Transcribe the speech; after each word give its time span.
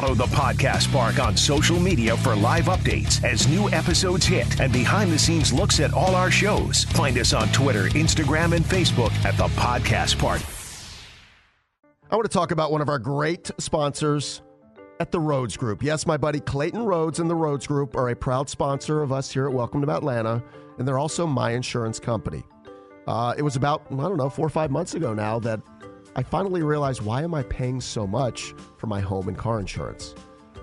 Follow 0.00 0.14
the 0.14 0.24
Podcast 0.24 0.90
Park 0.90 1.20
on 1.20 1.36
social 1.36 1.78
media 1.78 2.16
for 2.16 2.34
live 2.34 2.64
updates 2.64 3.22
as 3.22 3.46
new 3.46 3.70
episodes 3.70 4.26
hit 4.26 4.60
and 4.60 4.72
behind 4.72 5.12
the 5.12 5.18
scenes 5.18 5.52
looks 5.52 5.78
at 5.78 5.94
all 5.94 6.16
our 6.16 6.32
shows. 6.32 6.82
Find 6.82 7.16
us 7.16 7.32
on 7.32 7.46
Twitter, 7.52 7.84
Instagram, 7.90 8.56
and 8.56 8.64
Facebook 8.64 9.12
at 9.24 9.36
the 9.36 9.46
Podcast 9.54 10.18
Park. 10.18 10.42
I 12.10 12.16
want 12.16 12.28
to 12.28 12.36
talk 12.36 12.50
about 12.50 12.72
one 12.72 12.80
of 12.80 12.88
our 12.88 12.98
great 12.98 13.52
sponsors 13.58 14.42
at 14.98 15.12
the 15.12 15.20
Rhodes 15.20 15.56
Group. 15.56 15.80
Yes, 15.80 16.08
my 16.08 16.16
buddy 16.16 16.40
Clayton 16.40 16.84
Rhodes 16.84 17.20
and 17.20 17.30
the 17.30 17.36
Rhodes 17.36 17.68
Group 17.68 17.94
are 17.94 18.08
a 18.08 18.16
proud 18.16 18.48
sponsor 18.48 19.00
of 19.00 19.12
us 19.12 19.30
here 19.30 19.46
at 19.46 19.52
Welcome 19.54 19.80
to 19.86 19.92
Atlanta, 19.92 20.42
and 20.76 20.88
they're 20.88 20.98
also 20.98 21.24
my 21.24 21.52
insurance 21.52 22.00
company. 22.00 22.42
Uh, 23.06 23.32
it 23.38 23.42
was 23.42 23.54
about, 23.54 23.84
I 23.92 23.94
don't 23.94 24.16
know, 24.16 24.28
four 24.28 24.46
or 24.46 24.50
five 24.50 24.72
months 24.72 24.94
ago 24.94 25.14
now 25.14 25.38
that 25.38 25.60
I 26.16 26.22
finally 26.22 26.62
realized 26.62 27.02
why 27.02 27.22
am 27.22 27.34
I 27.34 27.42
paying 27.42 27.80
so 27.80 28.06
much 28.06 28.54
for 28.76 28.86
my 28.86 29.00
home 29.00 29.26
and 29.26 29.36
car 29.36 29.58
insurance? 29.58 30.14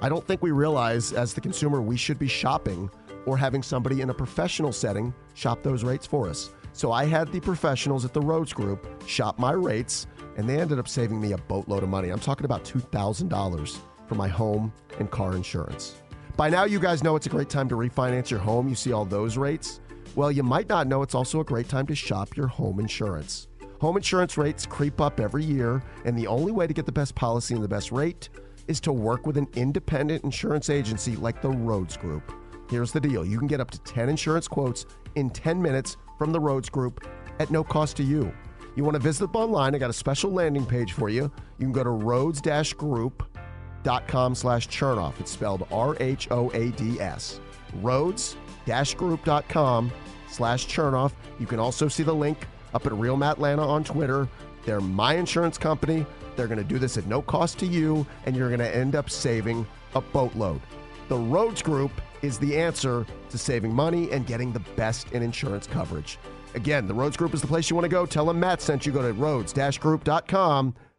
I 0.02 0.08
don't 0.08 0.26
think 0.26 0.42
we 0.42 0.52
realize 0.52 1.12
as 1.12 1.34
the 1.34 1.42
consumer 1.42 1.82
we 1.82 1.98
should 1.98 2.18
be 2.18 2.30
shopping 2.30 2.90
or 3.26 3.38
having 3.38 3.62
somebody 3.62 4.00
in 4.00 4.10
a 4.10 4.14
professional 4.14 4.72
setting 4.72 5.14
shop 5.34 5.62
those 5.62 5.84
rates 5.84 6.08
for 6.08 6.30
us. 6.30 6.52
So 6.72 6.94
I 6.94 7.04
had 7.04 7.34
the 7.34 7.42
professionals 7.42 8.06
at 8.06 8.14
the 8.14 8.22
Rhodes 8.22 8.54
Group 8.54 9.04
shop 9.06 9.40
my 9.40 9.52
rates, 9.52 10.08
and 10.38 10.48
they 10.48 10.58
ended 10.58 10.80
up 10.80 10.88
saving 10.88 11.20
me 11.20 11.34
a 11.34 11.38
boatload 11.38 11.84
of 11.84 11.90
money. 11.90 12.12
I'm 12.12 12.20
talking 12.20 12.46
about 12.46 12.64
$2,000 12.64 13.78
for 14.08 14.16
my 14.16 14.30
home 14.30 14.72
and 15.00 15.12
car 15.12 15.36
insurance. 15.36 15.96
By 16.38 16.50
now, 16.50 16.64
you 16.64 16.80
guys 16.80 17.04
know 17.04 17.18
it's 17.18 17.26
a 17.26 17.30
great 17.30 17.50
time 17.50 17.68
to 17.68 17.76
refinance 17.76 18.30
your 18.30 18.40
home. 18.40 18.70
You 18.70 18.76
see 18.76 18.94
all 18.94 19.04
those 19.04 19.38
rates. 19.38 19.82
Well, 20.16 20.32
you 20.32 20.44
might 20.44 20.70
not 20.70 20.88
know 20.88 21.02
it's 21.02 21.14
also 21.14 21.42
a 21.42 21.44
great 21.44 21.68
time 21.68 21.88
to 21.88 21.96
shop 21.96 22.38
your 22.38 22.48
home 22.48 22.80
insurance. 22.80 23.50
Home 23.82 23.98
insurance 23.98 24.38
rates 24.38 24.66
creep 24.68 25.02
up 25.02 25.20
every 25.20 25.44
year, 25.44 25.82
and 26.06 26.16
the 26.16 26.28
only 26.28 26.52
way 26.52 26.68
to 26.68 26.74
get 26.74 26.86
the 26.86 26.92
best 26.92 27.16
policy 27.16 27.56
and 27.56 27.64
the 27.64 27.68
best 27.68 27.92
rate 27.92 28.30
is 28.68 28.80
to 28.82 28.94
work 28.94 29.26
with 29.26 29.38
an 29.38 29.48
independent 29.56 30.24
insurance 30.24 30.70
agency 30.70 31.16
like 31.16 31.42
the 31.42 31.50
Rhodes 31.50 31.98
Group. 31.98 32.32
Here's 32.70 32.92
the 32.92 33.00
deal 33.00 33.26
you 33.26 33.40
can 33.40 33.48
get 33.48 33.60
up 33.60 33.72
to 33.72 33.80
10 33.80 34.08
insurance 34.08 34.48
quotes 34.48 34.86
in 35.16 35.32
10 35.32 35.60
minutes 35.60 35.98
from 36.20 36.32
the 36.32 36.40
Rhodes 36.40 36.70
Group 36.70 37.08
at 37.40 37.50
no 37.50 37.64
cost 37.64 37.98
to 37.98 38.04
you. 38.04 38.32
You 38.76 38.84
want 38.84 38.94
to 38.94 39.02
visit 39.02 39.22
them 39.22 39.36
online, 39.36 39.74
I 39.74 39.80
got 39.80 39.90
a 39.90 39.94
special 39.94 40.30
landing 40.30 40.68
page 40.68 40.94
for 40.94 41.10
you. 41.10 41.32
You 41.58 41.66
can 41.66 41.72
go 41.72 41.84
to 41.84 41.90
rhodes-group.com 41.90 44.36
slash 44.36 44.68
chernoff. 44.68 45.20
It's 45.20 45.32
spelled 45.32 45.66
R-H-O-A-D-S. 45.72 47.40
Rhodes-group.com 47.82 49.92
slash 50.30 50.68
chernoff. 50.68 51.14
You 51.40 51.48
can 51.48 51.60
also 51.60 51.88
see 51.88 52.04
the 52.04 52.14
link 52.14 52.46
up 52.74 52.86
at 52.86 52.94
Real 52.94 53.18
Matt 53.18 53.34
Atlanta 53.34 53.68
on 53.68 53.84
Twitter. 53.84 54.28
They're 54.66 54.82
my 54.82 55.16
insurance 55.16 55.58
company. 55.58 56.06
They're 56.36 56.48
going 56.48 56.58
to 56.58 56.64
do 56.64 56.80
this 56.80 56.98
at 56.98 57.08
no 57.08 57.22
cost 57.22 57.60
to 57.60 57.66
you, 57.66 58.06
and 58.26 58.36
you're 58.36 58.50
going 58.50 58.60
to 58.60 58.76
end 58.76 58.96
up 58.96 59.10
saving 59.10 59.66
a 59.96 60.02
boatload. 60.02 60.62
The 61.10 61.18
Rhodes 61.18 61.62
Group 61.62 61.92
is 62.22 62.38
the 62.38 62.58
answer 62.58 63.06
to 63.30 63.38
saving 63.38 63.74
money 63.74 64.12
and 64.12 64.26
getting 64.26 64.54
the 64.54 64.62
best 64.76 65.12
in 65.12 65.24
insurance 65.24 65.68
coverage. 65.68 66.18
Again, 66.54 66.88
the 66.88 66.94
Rhodes 66.94 67.18
Group 67.18 67.34
is 67.34 67.42
the 67.42 67.48
place 67.48 67.70
you 67.70 67.76
want 67.76 67.86
to 67.86 67.90
go. 67.90 68.06
Tell 68.06 68.26
them 68.26 68.40
Matt 68.40 68.62
sent 68.62 68.86
you. 68.86 68.92
Go 68.92 69.02
to 69.02 69.14
rhodes-group.com 69.14 70.76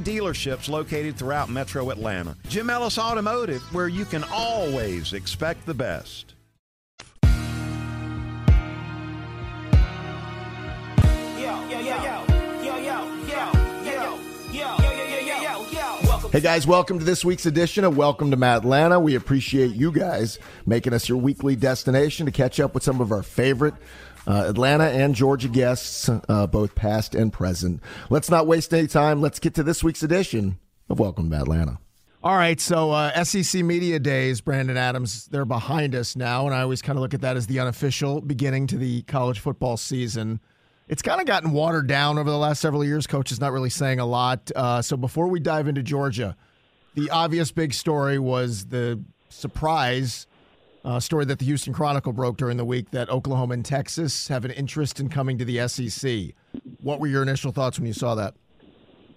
dealerships 0.00 0.68
located 0.68 1.16
throughout 1.16 1.48
metro 1.48 1.90
Atlanta. 1.90 2.36
Jim 2.48 2.70
Ellis 2.70 2.98
Automotive, 2.98 3.62
where 3.72 3.88
you 3.88 4.04
can 4.04 4.24
always 4.32 5.12
expect 5.12 5.64
the 5.66 5.74
best. 5.74 6.34
Hey 16.30 16.40
guys, 16.40 16.66
welcome 16.66 16.98
to 16.98 17.04
this 17.06 17.24
week's 17.24 17.46
edition 17.46 17.84
of 17.84 17.96
Welcome 17.96 18.30
to 18.30 18.36
Atlanta. 18.44 19.00
We 19.00 19.14
appreciate 19.14 19.74
you 19.74 19.90
guys 19.90 20.38
making 20.66 20.92
us 20.92 21.08
your 21.08 21.16
weekly 21.16 21.56
destination 21.56 22.26
to 22.26 22.32
catch 22.32 22.60
up 22.60 22.74
with 22.74 22.82
some 22.82 23.00
of 23.00 23.12
our 23.12 23.22
favorite 23.22 23.72
uh, 24.28 24.44
Atlanta 24.46 24.84
and 24.84 25.14
Georgia 25.14 25.48
guests, 25.48 26.08
uh, 26.08 26.46
both 26.46 26.74
past 26.74 27.14
and 27.14 27.32
present. 27.32 27.82
Let's 28.10 28.30
not 28.30 28.46
waste 28.46 28.74
any 28.74 28.86
time. 28.86 29.22
Let's 29.22 29.38
get 29.38 29.54
to 29.54 29.62
this 29.62 29.82
week's 29.82 30.02
edition 30.02 30.58
of 30.90 31.00
Welcome 31.00 31.30
to 31.30 31.36
Atlanta. 31.36 31.78
All 32.22 32.36
right, 32.36 32.60
so 32.60 32.90
uh, 32.90 33.24
SEC 33.24 33.64
Media 33.64 33.98
Days, 33.98 34.40
Brandon 34.40 34.76
Adams, 34.76 35.26
they're 35.26 35.44
behind 35.44 35.94
us 35.94 36.14
now, 36.14 36.46
and 36.46 36.54
I 36.54 36.62
always 36.62 36.82
kind 36.82 36.98
of 36.98 37.00
look 37.02 37.14
at 37.14 37.22
that 37.22 37.36
as 37.36 37.46
the 37.46 37.60
unofficial 37.60 38.20
beginning 38.20 38.66
to 38.68 38.76
the 38.76 39.02
college 39.02 39.38
football 39.38 39.76
season. 39.76 40.40
It's 40.88 41.00
kind 41.00 41.20
of 41.20 41.26
gotten 41.26 41.52
watered 41.52 41.86
down 41.86 42.18
over 42.18 42.28
the 42.28 42.36
last 42.38 42.60
several 42.60 42.84
years. 42.84 43.06
Coach 43.06 43.30
is 43.30 43.40
not 43.40 43.52
really 43.52 43.70
saying 43.70 44.00
a 44.00 44.06
lot. 44.06 44.50
Uh, 44.54 44.82
so 44.82 44.96
before 44.96 45.28
we 45.28 45.38
dive 45.38 45.68
into 45.68 45.82
Georgia, 45.82 46.36
the 46.94 47.08
obvious 47.10 47.52
big 47.52 47.72
story 47.72 48.18
was 48.18 48.66
the 48.66 49.02
surprise 49.28 50.26
uh, 50.88 50.98
story 50.98 51.26
that 51.26 51.38
the 51.38 51.44
Houston 51.44 51.74
Chronicle 51.74 52.14
broke 52.14 52.38
during 52.38 52.56
the 52.56 52.64
week 52.64 52.90
that 52.92 53.10
Oklahoma 53.10 53.52
and 53.52 53.64
Texas 53.64 54.26
have 54.28 54.46
an 54.46 54.50
interest 54.52 55.00
in 55.00 55.10
coming 55.10 55.36
to 55.36 55.44
the 55.44 55.68
SEC. 55.68 56.34
What 56.80 56.98
were 56.98 57.06
your 57.06 57.22
initial 57.22 57.52
thoughts 57.52 57.78
when 57.78 57.86
you 57.86 57.92
saw 57.92 58.14
that? 58.14 58.34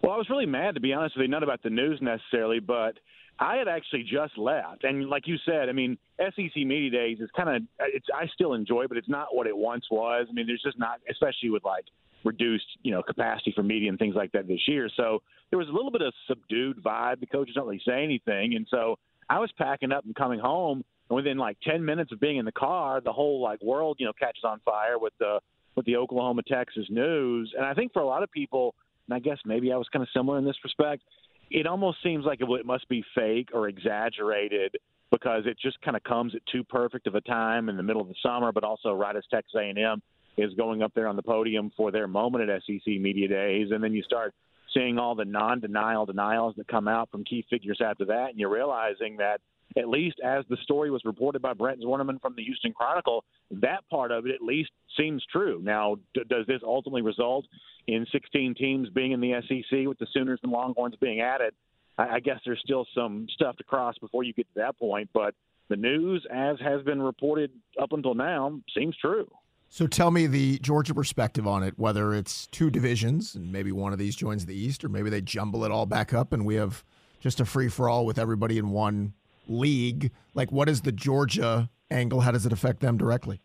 Well, 0.03 0.11
I 0.11 0.17
was 0.17 0.29
really 0.29 0.45
mad 0.45 0.75
to 0.75 0.81
be 0.81 0.91
honest 0.91 1.15
with 1.15 1.23
you, 1.23 1.29
not 1.29 1.43
about 1.43 1.63
the 1.63 1.69
news 1.69 1.99
necessarily, 2.01 2.59
but 2.59 2.97
I 3.39 3.55
had 3.55 3.69
actually 3.69 4.03
just 4.03 4.37
left, 4.37 4.83
and 4.83 5.09
like 5.09 5.27
you 5.27 5.37
said, 5.45 5.69
I 5.69 5.71
mean, 5.71 5.97
SEC 6.19 6.55
Media 6.57 6.91
Days 6.91 7.19
is 7.21 7.29
kind 7.35 7.49
of 7.49 7.63
it's 7.79 8.05
I 8.13 8.27
still 8.33 8.53
enjoy, 8.53 8.87
but 8.87 8.97
it's 8.97 9.09
not 9.09 9.27
what 9.31 9.47
it 9.47 9.55
once 9.55 9.85
was. 9.89 10.27
I 10.29 10.33
mean, 10.33 10.47
there's 10.47 10.61
just 10.61 10.77
not, 10.77 10.99
especially 11.09 11.51
with 11.51 11.63
like 11.63 11.85
reduced, 12.25 12.65
you 12.83 12.91
know, 12.91 13.01
capacity 13.01 13.53
for 13.55 13.63
media 13.63 13.89
and 13.89 13.97
things 13.97 14.13
like 14.13 14.33
that 14.33 14.47
this 14.47 14.67
year. 14.67 14.89
So 14.95 15.23
there 15.49 15.57
was 15.57 15.69
a 15.69 15.71
little 15.71 15.89
bit 15.89 16.01
of 16.01 16.13
subdued 16.27 16.83
vibe. 16.83 17.21
The 17.21 17.25
coaches 17.25 17.55
don't 17.55 17.65
really 17.65 17.81
say 17.87 18.03
anything, 18.03 18.55
and 18.55 18.67
so 18.69 18.99
I 19.29 19.39
was 19.39 19.49
packing 19.57 19.93
up 19.93 20.03
and 20.03 20.13
coming 20.13 20.39
home, 20.39 20.83
and 21.11 21.15
within 21.17 21.37
like 21.37 21.57
ten 21.61 21.83
minutes 21.83 22.13
of 22.13 22.21
being 22.21 22.37
in 22.37 22.45
the 22.45 22.53
car, 22.53 23.01
the 23.01 23.11
whole 23.11 23.41
like 23.41 23.61
world, 23.61 23.97
you 23.99 24.05
know, 24.05 24.13
catches 24.17 24.45
on 24.45 24.61
fire 24.63 24.97
with 24.97 25.11
the 25.19 25.39
with 25.75 25.85
the 25.85 25.97
Oklahoma 25.97 26.41
Texas 26.47 26.85
news. 26.89 27.53
And 27.55 27.65
I 27.65 27.73
think 27.73 27.91
for 27.91 28.01
a 28.01 28.05
lot 28.05 28.23
of 28.23 28.31
people, 28.31 28.75
and 29.07 29.15
I 29.15 29.19
guess 29.19 29.37
maybe 29.45 29.73
I 29.73 29.77
was 29.77 29.87
kind 29.91 30.03
of 30.03 30.09
similar 30.15 30.37
in 30.37 30.45
this 30.45 30.55
respect, 30.63 31.03
it 31.49 31.67
almost 31.67 31.97
seems 32.01 32.23
like 32.23 32.39
it 32.39 32.65
must 32.65 32.87
be 32.87 33.03
fake 33.13 33.49
or 33.53 33.67
exaggerated 33.67 34.77
because 35.11 35.43
it 35.45 35.57
just 35.61 35.81
kind 35.81 35.97
of 35.97 36.03
comes 36.03 36.33
at 36.33 36.41
too 36.49 36.63
perfect 36.63 37.07
of 37.07 37.15
a 37.15 37.21
time 37.21 37.67
in 37.67 37.75
the 37.75 37.83
middle 37.83 38.01
of 38.01 38.07
the 38.07 38.15
summer, 38.23 38.53
but 38.53 38.63
also 38.63 38.93
right 38.93 39.15
as 39.15 39.23
Texas 39.29 39.53
A&M 39.57 40.01
is 40.37 40.53
going 40.53 40.81
up 40.81 40.93
there 40.95 41.07
on 41.07 41.17
the 41.17 41.23
podium 41.23 41.73
for 41.75 41.91
their 41.91 42.07
moment 42.07 42.49
at 42.49 42.61
SEC 42.63 42.87
Media 42.87 43.27
Days, 43.27 43.67
and 43.71 43.83
then 43.83 43.91
you 43.91 44.01
start 44.03 44.33
seeing 44.73 44.97
all 44.97 45.13
the 45.15 45.25
non-denial 45.25 46.05
denials 46.05 46.55
that 46.55 46.69
come 46.69 46.87
out 46.87 47.11
from 47.11 47.25
key 47.25 47.45
figures 47.49 47.81
after 47.83 48.05
that, 48.05 48.29
and 48.29 48.39
you're 48.39 48.49
realizing 48.49 49.17
that 49.17 49.41
at 49.77 49.87
least 49.87 50.17
as 50.23 50.43
the 50.49 50.57
story 50.63 50.91
was 50.91 51.01
reported 51.05 51.41
by 51.41 51.53
Brent 51.53 51.81
Zwerneman 51.81 52.21
from 52.21 52.33
the 52.35 52.43
Houston 52.43 52.73
Chronicle, 52.73 53.23
that 53.51 53.87
part 53.89 54.11
of 54.11 54.25
it 54.25 54.35
at 54.35 54.41
least 54.41 54.71
seems 54.97 55.23
true. 55.31 55.61
Now, 55.63 55.95
d- 56.13 56.23
does 56.29 56.45
this 56.47 56.61
ultimately 56.63 57.01
result 57.01 57.45
in 57.87 58.05
16 58.11 58.55
teams 58.55 58.89
being 58.89 59.11
in 59.11 59.21
the 59.21 59.33
SEC 59.47 59.87
with 59.87 59.99
the 59.99 60.07
Sooners 60.13 60.39
and 60.43 60.51
Longhorns 60.51 60.95
being 60.99 61.21
added? 61.21 61.53
I, 61.97 62.15
I 62.15 62.19
guess 62.19 62.39
there's 62.45 62.61
still 62.63 62.85
some 62.95 63.27
stuff 63.33 63.57
to 63.57 63.63
cross 63.63 63.97
before 63.99 64.23
you 64.23 64.33
get 64.33 64.47
to 64.53 64.61
that 64.61 64.77
point, 64.77 65.09
but 65.13 65.35
the 65.69 65.77
news, 65.77 66.25
as 66.31 66.57
has 66.59 66.81
been 66.83 67.01
reported 67.01 67.51
up 67.81 67.93
until 67.93 68.13
now, 68.13 68.59
seems 68.75 68.95
true. 68.97 69.31
So 69.69 69.87
tell 69.87 70.11
me 70.11 70.27
the 70.27 70.59
Georgia 70.59 70.93
perspective 70.93 71.47
on 71.47 71.63
it, 71.63 71.79
whether 71.79 72.13
it's 72.13 72.45
two 72.47 72.69
divisions 72.69 73.35
and 73.35 73.53
maybe 73.53 73.71
one 73.71 73.93
of 73.93 73.99
these 73.99 74.17
joins 74.17 74.45
the 74.45 74.53
East, 74.53 74.83
or 74.83 74.89
maybe 74.89 75.09
they 75.09 75.21
jumble 75.21 75.63
it 75.63 75.71
all 75.71 75.85
back 75.85 76.13
up 76.13 76.33
and 76.33 76.45
we 76.45 76.55
have 76.55 76.83
just 77.21 77.39
a 77.39 77.45
free 77.45 77.69
for 77.69 77.87
all 77.87 78.05
with 78.05 78.19
everybody 78.19 78.57
in 78.57 78.71
one 78.71 79.13
league. 79.47 80.11
Like, 80.33 80.51
what 80.51 80.69
is 80.69 80.81
the 80.81 80.91
Georgia 80.91 81.69
angle? 81.89 82.21
How 82.21 82.31
does 82.31 82.45
it 82.45 82.53
affect 82.53 82.79
them 82.79 82.97
directly? 82.97 83.41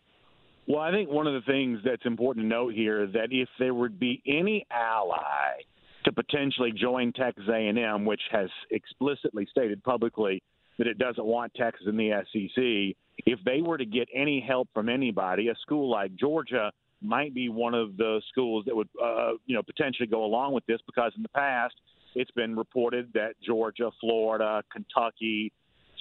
Well, 0.68 0.80
I 0.80 0.90
think 0.90 1.10
one 1.10 1.26
of 1.26 1.34
the 1.34 1.52
things 1.52 1.78
that's 1.84 2.04
important 2.04 2.44
to 2.44 2.48
note 2.48 2.74
here 2.74 3.06
that 3.06 3.28
if 3.30 3.48
there 3.58 3.72
would 3.72 4.00
be 4.00 4.20
any 4.26 4.66
ally 4.70 5.62
to 6.04 6.12
potentially 6.12 6.72
join 6.72 7.12
Texas 7.12 7.44
A&M, 7.48 8.04
which 8.04 8.20
has 8.30 8.48
explicitly 8.70 9.46
stated 9.50 9.82
publicly 9.84 10.42
that 10.78 10.86
it 10.86 10.98
doesn't 10.98 11.24
want 11.24 11.52
Texas 11.54 11.86
in 11.88 11.96
the 11.96 12.10
SEC, 12.32 12.96
if 13.26 13.38
they 13.44 13.62
were 13.62 13.78
to 13.78 13.86
get 13.86 14.08
any 14.14 14.40
help 14.40 14.68
from 14.74 14.88
anybody, 14.88 15.48
a 15.48 15.54
school 15.62 15.88
like 15.88 16.14
Georgia 16.16 16.72
might 17.00 17.34
be 17.34 17.48
one 17.48 17.74
of 17.74 17.96
the 17.96 18.20
schools 18.30 18.64
that 18.66 18.74
would, 18.74 18.88
uh, 19.02 19.32
you 19.46 19.54
know, 19.54 19.62
potentially 19.62 20.06
go 20.06 20.24
along 20.24 20.52
with 20.52 20.66
this 20.66 20.80
because 20.86 21.12
in 21.16 21.22
the 21.22 21.28
past 21.28 21.74
it's 22.14 22.30
been 22.32 22.56
reported 22.56 23.10
that 23.14 23.34
Georgia, 23.44 23.90
Florida, 24.00 24.62
Kentucky, 24.72 25.52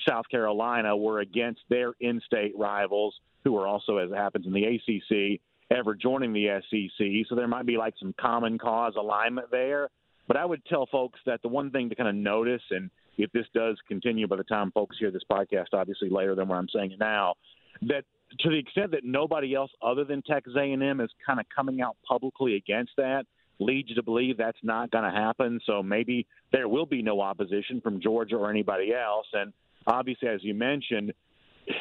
South 0.08 0.26
Carolina 0.30 0.96
were 0.96 1.20
against 1.20 1.62
their 1.70 1.94
in-state 2.00 2.54
rivals, 2.58 3.16
who 3.44 3.58
are 3.58 3.68
also, 3.68 3.98
as 3.98 4.12
it 4.12 4.16
happens 4.16 4.46
in 4.46 4.54
the 4.54 4.64
ACC, 4.66 5.40
ever 5.76 5.96
joining 5.96 6.34
the 6.34 6.62
SEC. 6.70 7.06
So 7.28 7.36
there 7.36 7.48
might 7.48 7.66
be 7.66 7.78
like 7.78 7.94
some 8.00 8.14
common 8.20 8.58
cause 8.58 8.94
alignment 8.98 9.52
there. 9.52 9.90
But 10.28 10.38
I 10.38 10.46
would 10.46 10.66
tell 10.66 10.88
folks 10.88 11.20
that 11.26 11.42
the 11.42 11.48
one 11.48 11.72
thing 11.72 11.90
to 11.90 11.96
kind 11.96 12.10
of 12.10 12.16
notice, 12.16 12.62
and 12.72 12.90
if 13.18 13.32
this 13.32 13.46
does 13.54 13.78
continue 13.88 14.28
by 14.28 14.38
the 14.38 14.44
time 14.44 14.72
folks 14.72 14.98
hear 15.00 15.12
this 15.12 15.24
podcast, 15.30 15.68
obviously 15.74 16.10
later 16.10 16.36
than 16.36 16.48
where 16.48 16.58
I'm 16.58 16.70
saying 16.74 16.96
now, 17.00 17.36
that 17.84 18.04
to 18.40 18.50
the 18.50 18.58
extent 18.58 18.92
that 18.92 19.04
nobody 19.04 19.54
else 19.54 19.72
other 19.82 20.04
than 20.04 20.22
Texas 20.24 20.54
A&M 20.58 21.00
is 21.00 21.10
kind 21.26 21.40
of 21.40 21.46
coming 21.56 21.82
out 21.82 21.96
publicly 22.08 22.56
against 22.56 22.94
that, 22.98 23.26
leads 23.60 23.90
you 23.90 23.96
to 23.96 24.04
believe 24.04 24.38
that's 24.38 24.58
not 24.64 24.92
going 24.92 25.04
to 25.04 25.12
happen. 25.12 25.60
So 25.66 25.82
maybe 25.82 26.26
there 26.52 26.68
will 26.68 26.86
be 26.86 27.02
no 27.02 27.22
opposition 27.22 27.80
from 27.82 28.02
Georgia 28.02 28.36
or 28.36 28.50
anybody 28.50 28.94
else. 28.94 29.28
And 29.34 29.54
obviously, 29.88 30.28
as 30.28 30.44
you 30.44 30.54
mentioned, 30.54 31.14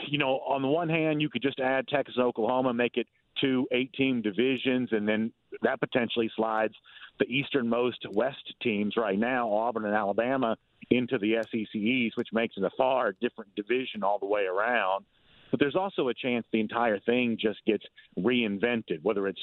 you 0.08 0.18
know, 0.18 0.40
on 0.46 0.62
the 0.62 0.68
one 0.68 0.88
hand, 0.88 1.20
you 1.20 1.28
could 1.28 1.42
just 1.42 1.60
add 1.60 1.88
Texas 1.88 2.16
Oklahoma, 2.18 2.72
make 2.72 2.96
it 2.96 3.06
two 3.40 3.66
eight 3.72 3.92
team 3.92 4.22
divisions, 4.22 4.90
and 4.92 5.06
then 5.06 5.32
that 5.62 5.80
potentially 5.80 6.30
slides 6.36 6.74
the 7.18 7.26
easternmost 7.26 8.04
West 8.12 8.54
teams 8.62 8.96
right 8.96 9.18
now, 9.18 9.52
Auburn 9.52 9.84
and 9.84 9.94
Alabama, 9.94 10.56
into 10.90 11.18
the 11.18 11.36
SEC 11.42 11.74
East, 11.74 12.16
which 12.16 12.28
makes 12.32 12.56
it 12.56 12.64
a 12.64 12.70
far 12.76 13.12
different 13.20 13.54
division 13.54 14.02
all 14.02 14.18
the 14.18 14.26
way 14.26 14.44
around. 14.44 15.04
But 15.50 15.60
there's 15.60 15.76
also 15.76 16.08
a 16.08 16.14
chance 16.14 16.46
the 16.52 16.60
entire 16.60 16.98
thing 16.98 17.38
just 17.40 17.64
gets 17.64 17.84
reinvented, 18.18 19.02
whether 19.02 19.28
it's 19.28 19.40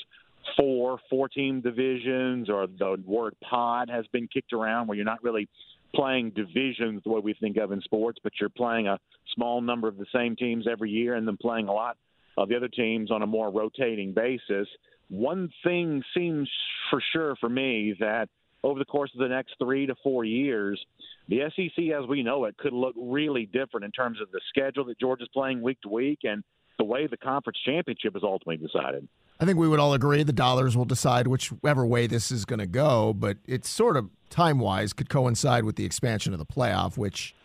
four 0.58 1.00
four 1.10 1.30
team 1.30 1.62
divisions 1.62 2.50
or 2.50 2.68
the 2.68 2.98
word 3.06 3.36
pod 3.42 3.90
has 3.90 4.06
been 4.08 4.28
kicked 4.28 4.54
around 4.54 4.88
where 4.88 4.96
you're 4.96 5.06
not 5.06 5.24
really 5.24 5.48
playing 5.94 6.32
divisions 6.32 7.02
the 7.04 7.10
way 7.10 7.22
we 7.24 7.34
think 7.34 7.58
of 7.58 7.72
in 7.72 7.82
sports, 7.82 8.20
but 8.24 8.34
you're 8.40 8.50
playing 8.50 8.88
a 8.88 9.00
small 9.36 9.62
number 9.62 9.88
of 9.88 9.98
the 9.98 10.06
same 10.14 10.36
teams 10.36 10.66
every 10.70 10.90
year 10.90 11.16
and 11.16 11.28
then 11.28 11.38
playing 11.38 11.68
a 11.68 11.74
lot 11.74 11.98
of 12.38 12.50
the 12.50 12.56
other 12.56 12.68
teams 12.68 13.12
on 13.12 13.22
a 13.22 13.28
more 13.28 13.52
rotating 13.52 14.14
basis. 14.14 14.68
One 15.10 15.50
thing 15.64 16.04
seems 16.16 16.50
for 16.90 17.02
sure 17.12 17.36
for 17.40 17.50
me 17.50 17.96
that 18.00 18.30
over 18.64 18.80
the 18.80 18.86
course 18.86 19.12
of 19.14 19.20
the 19.20 19.28
next 19.28 19.56
three 19.60 19.86
to 19.88 19.96
four 20.04 20.24
years, 20.24 20.80
the 21.28 21.42
SEC 21.56 21.86
as 21.92 22.08
we 22.08 22.24
know 22.24 22.46
it 22.46 22.58
could 22.58 22.74
look 22.74 22.96
really 22.98 23.46
different 23.46 23.86
in 23.86 23.92
terms 23.92 24.22
of 24.22 24.32
the 24.32 24.40
schedule 24.50 24.86
that 24.86 25.00
Georgia's 25.00 25.30
playing 25.34 25.62
week 25.62 25.82
to 25.82 25.90
week 25.90 26.20
and 26.24 26.44
the 26.78 26.86
way 26.86 27.08
the 27.08 27.18
conference 27.18 27.60
championship 27.66 28.16
is 28.16 28.24
ultimately 28.24 28.58
decided. 28.58 29.08
I 29.40 29.46
think 29.46 29.58
we 29.58 29.68
would 29.68 29.80
all 29.80 29.94
agree 29.94 30.24
the 30.24 30.34
dollars 30.34 30.78
will 30.78 30.86
decide 30.86 31.28
whichever 31.28 31.86
way 31.86 32.08
this 32.08 32.32
is 32.32 32.46
going 32.46 32.60
to 32.60 32.68
go, 32.68 33.14
but 33.14 33.38
it's 33.48 33.68
sort 33.68 33.98
of 33.98 34.10
time 34.32 34.58
wise 34.58 34.94
could 34.94 35.10
coincide 35.10 35.64
with 35.64 35.76
the 35.76 35.86
expansion 35.86 36.34
of 36.34 36.40
the 36.40 36.46
playoff, 36.46 36.98
which, 36.98 37.36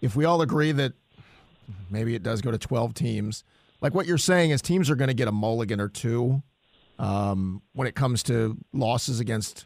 if 0.00 0.14
we 0.14 0.24
all 0.24 0.40
agree 0.42 0.70
that 0.72 0.92
maybe 1.90 2.14
it 2.14 2.22
does 2.22 2.40
go 2.40 2.50
to 2.50 2.58
12 2.58 2.94
teams, 2.94 3.42
like 3.80 3.94
what 3.94 4.06
you're 4.06 4.18
saying 4.18 4.50
is 4.50 4.62
teams 4.62 4.88
are 4.90 4.94
going 4.94 5.08
to 5.08 5.14
get 5.14 5.26
a 5.26 5.32
mulligan 5.32 5.80
or 5.80 5.88
two 5.88 6.42
um, 6.98 7.62
when 7.72 7.88
it 7.88 7.94
comes 7.94 8.22
to 8.24 8.56
losses 8.72 9.18
against 9.20 9.64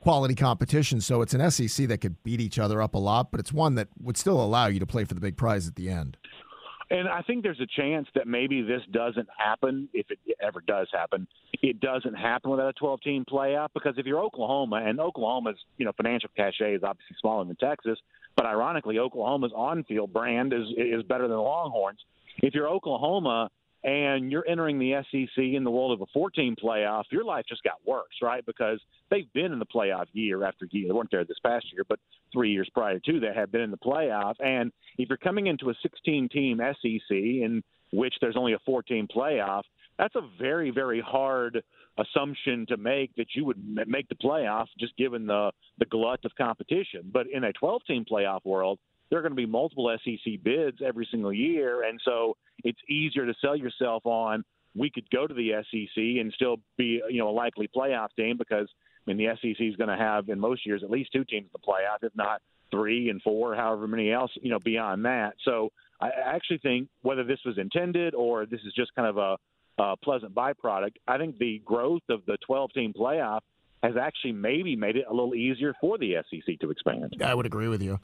quality 0.00 0.34
competition. 0.34 1.00
So 1.00 1.22
it's 1.22 1.34
an 1.34 1.50
SEC 1.50 1.88
that 1.88 1.98
could 1.98 2.22
beat 2.22 2.40
each 2.40 2.58
other 2.58 2.82
up 2.82 2.94
a 2.94 2.98
lot, 2.98 3.30
but 3.30 3.40
it's 3.40 3.52
one 3.52 3.76
that 3.76 3.88
would 4.00 4.16
still 4.16 4.40
allow 4.40 4.66
you 4.66 4.80
to 4.80 4.86
play 4.86 5.04
for 5.04 5.14
the 5.14 5.20
big 5.20 5.36
prize 5.36 5.66
at 5.66 5.76
the 5.76 5.88
end. 5.88 6.16
And 6.90 7.08
I 7.08 7.22
think 7.22 7.42
there's 7.42 7.60
a 7.60 7.66
chance 7.80 8.06
that 8.14 8.28
maybe 8.28 8.62
this 8.62 8.82
doesn't 8.92 9.28
happen, 9.36 9.88
if 9.92 10.06
it 10.10 10.18
ever 10.40 10.62
does 10.66 10.88
happen. 10.92 11.26
It 11.62 11.80
doesn't 11.80 12.14
happen 12.14 12.50
without 12.50 12.68
a 12.68 12.72
12 12.74 13.00
team 13.00 13.24
playoff 13.28 13.68
because 13.74 13.94
if 13.96 14.06
you're 14.06 14.20
Oklahoma, 14.20 14.82
and 14.86 15.00
Oklahoma's 15.00 15.56
you 15.78 15.84
know 15.84 15.92
financial 15.96 16.30
cachet 16.36 16.74
is 16.74 16.82
obviously 16.84 17.16
smaller 17.20 17.44
than 17.44 17.56
Texas, 17.56 17.98
but 18.36 18.46
ironically, 18.46 18.98
Oklahoma's 18.98 19.52
on 19.54 19.82
field 19.84 20.12
brand 20.12 20.52
is 20.52 20.66
is 20.76 21.02
better 21.02 21.24
than 21.24 21.36
the 21.36 21.42
Longhorns. 21.42 21.98
If 22.42 22.54
you're 22.54 22.68
Oklahoma 22.68 23.50
and 23.86 24.32
you're 24.32 24.46
entering 24.48 24.80
the 24.80 25.00
SEC 25.10 25.38
in 25.38 25.62
the 25.62 25.70
world 25.70 25.92
of 25.92 26.00
a 26.00 26.06
14 26.12 26.56
playoff, 26.62 27.04
your 27.10 27.24
life 27.24 27.44
just 27.48 27.62
got 27.62 27.74
worse, 27.86 28.12
right? 28.20 28.44
Because 28.44 28.80
they've 29.10 29.32
been 29.32 29.52
in 29.52 29.60
the 29.60 29.66
playoff 29.66 30.06
year 30.12 30.42
after 30.42 30.66
year. 30.72 30.88
They 30.88 30.92
weren't 30.92 31.12
there 31.12 31.24
this 31.24 31.38
past 31.44 31.66
year, 31.72 31.84
but 31.88 32.00
three 32.32 32.50
years 32.50 32.68
prior 32.74 32.98
to 32.98 33.20
that 33.20 33.36
have 33.36 33.52
been 33.52 33.60
in 33.60 33.70
the 33.70 33.76
playoff. 33.76 34.34
And 34.44 34.72
if 34.98 35.08
you're 35.08 35.16
coming 35.16 35.46
into 35.46 35.70
a 35.70 35.74
16 35.82 36.28
team 36.30 36.60
SEC 36.82 37.10
in 37.10 37.62
which 37.92 38.14
there's 38.20 38.36
only 38.36 38.54
a 38.54 38.58
14 38.66 39.06
playoff, 39.06 39.62
that's 39.96 40.16
a 40.16 40.28
very, 40.36 40.70
very 40.70 41.00
hard 41.00 41.62
assumption 41.96 42.66
to 42.66 42.76
make 42.76 43.14
that 43.16 43.28
you 43.34 43.44
would 43.44 43.86
make 43.86 44.08
the 44.08 44.16
playoff 44.16 44.66
just 44.78 44.94
given 44.96 45.26
the 45.26 45.50
the 45.78 45.86
glut 45.86 46.24
of 46.24 46.32
competition. 46.36 47.08
But 47.10 47.26
in 47.32 47.44
a 47.44 47.52
12 47.52 47.82
team 47.86 48.04
playoff 48.04 48.44
world, 48.44 48.78
there 49.10 49.18
are 49.18 49.22
going 49.22 49.32
to 49.32 49.36
be 49.36 49.46
multiple 49.46 49.94
SEC 50.04 50.42
bids 50.42 50.78
every 50.84 51.06
single 51.10 51.32
year, 51.32 51.84
and 51.84 52.00
so 52.04 52.36
it's 52.64 52.78
easier 52.88 53.26
to 53.26 53.34
sell 53.40 53.56
yourself 53.56 54.04
on. 54.06 54.44
We 54.74 54.90
could 54.90 55.08
go 55.10 55.26
to 55.26 55.32
the 55.32 55.52
SEC 55.70 55.96
and 55.96 56.32
still 56.34 56.56
be, 56.76 57.00
you 57.08 57.18
know, 57.18 57.30
a 57.30 57.30
likely 57.30 57.68
playoff 57.74 58.08
team 58.16 58.36
because 58.36 58.68
I 59.06 59.10
mean 59.10 59.16
the 59.16 59.34
SEC 59.40 59.60
is 59.60 59.76
going 59.76 59.88
to 59.88 59.96
have 59.96 60.28
in 60.28 60.38
most 60.38 60.66
years 60.66 60.82
at 60.82 60.90
least 60.90 61.12
two 61.12 61.24
teams 61.24 61.44
in 61.44 61.50
the 61.52 61.58
playoff, 61.58 62.02
if 62.02 62.14
not 62.14 62.42
three 62.70 63.08
and 63.10 63.22
four, 63.22 63.54
however 63.54 63.86
many 63.86 64.12
else, 64.12 64.30
you 64.42 64.50
know, 64.50 64.58
beyond 64.58 65.04
that. 65.04 65.34
So 65.44 65.70
I 66.00 66.10
actually 66.24 66.58
think 66.58 66.88
whether 67.02 67.24
this 67.24 67.38
was 67.44 67.58
intended 67.58 68.14
or 68.14 68.44
this 68.44 68.60
is 68.66 68.72
just 68.74 68.94
kind 68.94 69.08
of 69.08 69.16
a, 69.16 69.36
pleasant 70.02 70.34
byproduct, 70.34 70.92
I 71.06 71.18
think 71.18 71.36
the 71.36 71.60
growth 71.62 72.00
of 72.08 72.24
the 72.26 72.38
12 72.46 72.72
team 72.72 72.94
playoff 72.98 73.40
has 73.82 73.92
actually 74.00 74.32
maybe 74.32 74.74
made 74.74 74.96
it 74.96 75.04
a 75.06 75.12
little 75.12 75.34
easier 75.34 75.74
for 75.82 75.98
the 75.98 76.14
SEC 76.30 76.58
to 76.60 76.70
expand. 76.70 77.14
I 77.22 77.34
would 77.34 77.44
agree 77.44 77.68
with 77.68 77.82
you. 77.82 78.00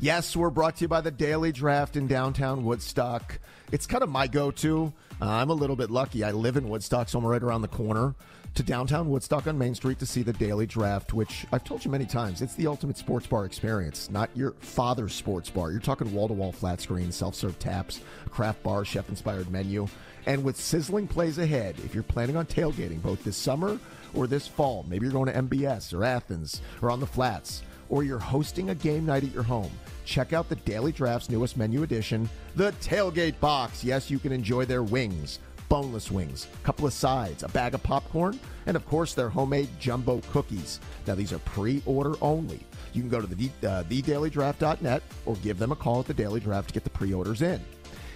Yes, 0.00 0.36
we're 0.36 0.50
brought 0.50 0.76
to 0.76 0.82
you 0.82 0.88
by 0.88 1.00
the 1.00 1.10
Daily 1.10 1.50
Draft 1.50 1.96
in 1.96 2.06
downtown 2.06 2.64
Woodstock. 2.64 3.40
It's 3.72 3.84
kind 3.84 4.04
of 4.04 4.08
my 4.08 4.28
go 4.28 4.52
to 4.52 4.92
uh, 5.20 5.26
I'm 5.26 5.50
a 5.50 5.54
little 5.54 5.74
bit 5.74 5.90
lucky. 5.90 6.22
I 6.22 6.30
live 6.30 6.56
in 6.56 6.68
Woodstock, 6.68 7.08
so 7.08 7.18
I'm 7.18 7.26
right 7.26 7.42
around 7.42 7.62
the 7.62 7.68
corner 7.68 8.14
to 8.54 8.62
downtown 8.62 9.10
Woodstock 9.10 9.46
on 9.48 9.58
Main 9.58 9.74
Street 9.74 9.98
to 9.98 10.06
see 10.06 10.22
the 10.22 10.32
Daily 10.32 10.66
Draft, 10.66 11.12
which 11.12 11.44
I've 11.52 11.64
told 11.64 11.84
you 11.84 11.90
many 11.90 12.06
times, 12.06 12.40
it's 12.40 12.54
the 12.54 12.66
ultimate 12.68 12.96
sports 12.96 13.26
bar 13.26 13.44
experience, 13.44 14.08
not 14.10 14.30
your 14.34 14.52
father's 14.60 15.14
sports 15.14 15.50
bar. 15.50 15.70
You're 15.72 15.80
talking 15.80 16.12
wall 16.12 16.28
to 16.28 16.34
wall 16.34 16.52
flat 16.52 16.80
screen, 16.80 17.10
self 17.10 17.34
serve 17.34 17.58
taps, 17.58 18.00
craft 18.30 18.62
bar, 18.62 18.84
chef 18.84 19.08
inspired 19.08 19.50
menu. 19.50 19.88
And 20.26 20.44
with 20.44 20.56
sizzling 20.56 21.08
plays 21.08 21.38
ahead, 21.38 21.74
if 21.84 21.94
you're 21.94 22.04
planning 22.04 22.36
on 22.36 22.46
tailgating 22.46 23.02
both 23.02 23.24
this 23.24 23.36
summer 23.36 23.78
or 24.14 24.26
this 24.26 24.46
fall, 24.46 24.86
maybe 24.88 25.06
you're 25.06 25.12
going 25.12 25.32
to 25.32 25.42
MBS 25.42 25.92
or 25.92 26.04
Athens 26.04 26.60
or 26.82 26.90
on 26.90 27.00
the 27.00 27.06
flats, 27.06 27.62
or 27.88 28.02
you're 28.02 28.18
hosting 28.18 28.70
a 28.70 28.74
game 28.74 29.06
night 29.06 29.24
at 29.24 29.32
your 29.32 29.42
home, 29.42 29.70
check 30.04 30.32
out 30.32 30.48
the 30.48 30.56
Daily 30.56 30.92
Draft's 30.92 31.30
newest 31.30 31.56
menu 31.56 31.82
addition, 31.82 32.28
the 32.56 32.72
Tailgate 32.80 33.38
Box. 33.40 33.84
Yes, 33.84 34.10
you 34.10 34.18
can 34.18 34.32
enjoy 34.32 34.64
their 34.64 34.82
wings 34.82 35.38
boneless 35.68 36.10
wings, 36.10 36.46
a 36.62 36.64
couple 36.64 36.86
of 36.86 36.92
sides, 36.92 37.42
a 37.42 37.48
bag 37.48 37.74
of 37.74 37.82
popcorn, 37.82 38.38
and 38.66 38.76
of 38.76 38.86
course 38.86 39.14
their 39.14 39.28
homemade 39.28 39.68
jumbo 39.78 40.20
cookies. 40.30 40.80
Now 41.06 41.14
these 41.14 41.32
are 41.32 41.38
pre-order 41.40 42.14
only. 42.20 42.60
You 42.92 43.02
can 43.02 43.10
go 43.10 43.20
to 43.20 43.26
the 43.26 43.50
uh, 43.66 43.84
thedailydraft.net 43.84 45.02
or 45.26 45.36
give 45.36 45.58
them 45.58 45.72
a 45.72 45.76
call 45.76 46.00
at 46.00 46.06
the 46.06 46.14
Daily 46.14 46.40
Draft 46.40 46.68
to 46.68 46.74
get 46.74 46.84
the 46.84 46.90
pre-orders 46.90 47.42
in. 47.42 47.60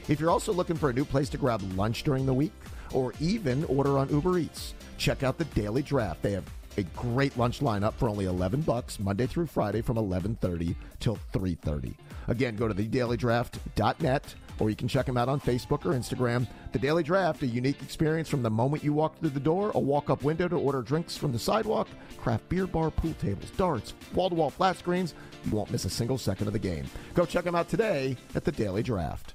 If 0.08 0.18
you're 0.18 0.30
also 0.30 0.52
looking 0.52 0.76
for 0.76 0.90
a 0.90 0.92
new 0.92 1.04
place 1.04 1.28
to 1.30 1.38
grab 1.38 1.62
lunch 1.76 2.02
during 2.02 2.26
the 2.26 2.34
week 2.34 2.52
or 2.92 3.12
even 3.20 3.64
order 3.64 3.98
on 3.98 4.08
Uber 4.08 4.38
Eats, 4.38 4.74
check 4.98 5.22
out 5.22 5.38
the 5.38 5.44
Daily 5.46 5.82
Draft. 5.82 6.22
They 6.22 6.32
have 6.32 6.44
a 6.76 6.82
great 6.82 7.36
lunch 7.36 7.60
lineup 7.60 7.94
for 7.94 8.08
only 8.08 8.24
11 8.24 8.62
bucks 8.62 8.98
Monday 8.98 9.26
through 9.26 9.46
Friday 9.46 9.82
from 9.82 9.96
11:30 9.96 10.74
till 11.00 11.18
3:30. 11.32 11.94
Again, 12.28 12.56
go 12.56 12.68
to 12.68 12.74
thedailydraft.net 12.74 14.34
or 14.58 14.70
you 14.70 14.76
can 14.76 14.88
check 14.88 15.06
them 15.06 15.16
out 15.16 15.28
on 15.28 15.40
Facebook 15.40 15.84
or 15.84 15.90
Instagram. 15.90 16.46
The 16.72 16.78
Daily 16.78 17.02
Draft, 17.02 17.42
a 17.42 17.46
unique 17.46 17.82
experience 17.82 18.28
from 18.28 18.42
the 18.42 18.50
moment 18.50 18.84
you 18.84 18.92
walk 18.92 19.18
through 19.18 19.30
the 19.30 19.40
door, 19.40 19.72
a 19.74 19.78
walk 19.78 20.08
up 20.08 20.22
window 20.22 20.46
to 20.48 20.56
order 20.56 20.82
drinks 20.82 21.16
from 21.16 21.32
the 21.32 21.38
sidewalk, 21.38 21.88
craft 22.18 22.48
beer 22.48 22.66
bar, 22.66 22.90
pool 22.90 23.14
tables, 23.14 23.50
darts, 23.56 23.94
wall 24.14 24.28
to 24.28 24.36
wall 24.36 24.50
flat 24.50 24.78
screens. 24.78 25.14
You 25.44 25.56
won't 25.56 25.70
miss 25.70 25.84
a 25.84 25.90
single 25.90 26.18
second 26.18 26.46
of 26.46 26.52
the 26.52 26.58
game. 26.58 26.86
Go 27.14 27.24
check 27.24 27.44
them 27.44 27.54
out 27.54 27.68
today 27.68 28.16
at 28.34 28.44
the 28.44 28.52
Daily 28.52 28.82
Draft. 28.82 29.34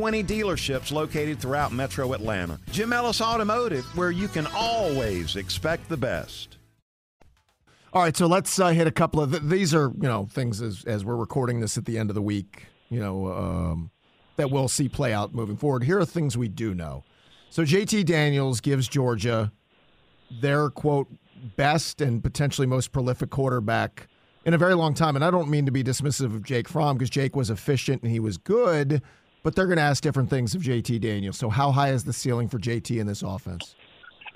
dealerships 0.00 0.92
located 0.92 1.40
throughout 1.40 1.72
metro 1.72 2.12
Atlanta. 2.12 2.58
Jim 2.70 2.92
Ellis 2.92 3.20
Automotive, 3.20 3.84
where 3.96 4.10
you 4.10 4.28
can 4.28 4.46
always 4.54 5.36
expect 5.36 5.88
the 5.88 5.96
best. 5.96 6.56
All 7.92 8.02
right, 8.02 8.16
so 8.16 8.26
let's 8.26 8.58
uh, 8.58 8.68
hit 8.68 8.86
a 8.86 8.92
couple 8.92 9.20
of 9.20 9.30
th- 9.30 9.42
these 9.42 9.74
are 9.74 9.88
you 10.00 10.08
know 10.08 10.28
things 10.30 10.62
as 10.62 10.84
as 10.84 11.04
we're 11.04 11.16
recording 11.16 11.60
this 11.60 11.76
at 11.76 11.84
the 11.84 11.98
end 11.98 12.08
of 12.08 12.14
the 12.14 12.22
week, 12.22 12.66
you 12.88 13.00
know, 13.00 13.32
um, 13.32 13.90
that 14.36 14.50
we'll 14.50 14.68
see 14.68 14.88
play 14.88 15.12
out 15.12 15.34
moving 15.34 15.56
forward. 15.56 15.84
Here 15.84 15.98
are 15.98 16.04
things 16.04 16.36
we 16.38 16.48
do 16.48 16.74
know. 16.74 17.04
So 17.50 17.62
JT 17.62 18.06
Daniels 18.06 18.60
gives 18.60 18.86
Georgia 18.88 19.52
their 20.40 20.70
quote 20.70 21.08
best 21.56 22.00
and 22.00 22.22
potentially 22.22 22.66
most 22.66 22.92
prolific 22.92 23.30
quarterback 23.30 24.06
in 24.44 24.54
a 24.54 24.58
very 24.58 24.74
long 24.74 24.94
time. 24.94 25.16
And 25.16 25.24
I 25.24 25.30
don't 25.30 25.48
mean 25.48 25.66
to 25.66 25.72
be 25.72 25.82
dismissive 25.82 26.34
of 26.34 26.44
Jake 26.44 26.68
Fromm 26.68 26.96
because 26.96 27.10
Jake 27.10 27.34
was 27.34 27.50
efficient 27.50 28.02
and 28.02 28.10
he 28.10 28.20
was 28.20 28.38
good, 28.38 29.02
but 29.42 29.54
they're 29.54 29.66
going 29.66 29.78
to 29.78 29.82
ask 29.82 30.02
different 30.02 30.30
things 30.30 30.54
of 30.54 30.62
JT 30.62 31.00
Daniels. 31.00 31.38
So 31.38 31.48
how 31.48 31.72
high 31.72 31.92
is 31.92 32.04
the 32.04 32.12
ceiling 32.12 32.48
for 32.48 32.58
JT 32.58 32.98
in 32.98 33.06
this 33.06 33.22
offense? 33.22 33.74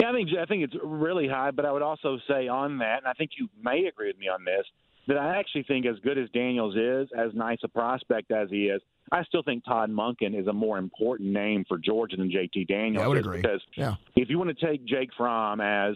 Yeah, 0.00 0.10
I 0.10 0.12
think 0.12 0.30
I 0.40 0.44
think 0.46 0.64
it's 0.64 0.74
really 0.82 1.28
high, 1.28 1.52
but 1.52 1.64
I 1.64 1.72
would 1.72 1.82
also 1.82 2.18
say 2.28 2.48
on 2.48 2.78
that, 2.78 2.98
and 2.98 3.06
I 3.06 3.12
think 3.12 3.32
you 3.38 3.48
may 3.62 3.86
agree 3.86 4.08
with 4.08 4.18
me 4.18 4.28
on 4.28 4.44
this, 4.44 4.66
that 5.06 5.16
I 5.16 5.38
actually 5.38 5.64
think 5.64 5.86
as 5.86 5.96
good 6.02 6.18
as 6.18 6.28
Daniels 6.30 6.74
is, 6.74 7.08
as 7.16 7.32
nice 7.34 7.58
a 7.62 7.68
prospect 7.68 8.32
as 8.32 8.48
he 8.50 8.64
is, 8.64 8.80
I 9.12 9.22
still 9.24 9.42
think 9.42 9.64
Todd 9.64 9.90
Monken 9.90 10.38
is 10.38 10.46
a 10.46 10.52
more 10.52 10.78
important 10.78 11.30
name 11.30 11.64
for 11.68 11.78
Georgia 11.78 12.16
than 12.16 12.30
JT 12.30 12.66
Daniels. 12.66 13.02
Yeah, 13.02 13.04
I 13.04 13.08
would 13.08 13.18
agree. 13.18 13.40
Because 13.40 13.60
yeah. 13.76 13.94
if 14.16 14.30
you 14.30 14.38
want 14.38 14.56
to 14.56 14.66
take 14.66 14.84
Jake 14.84 15.10
Fromm 15.16 15.60
as 15.60 15.94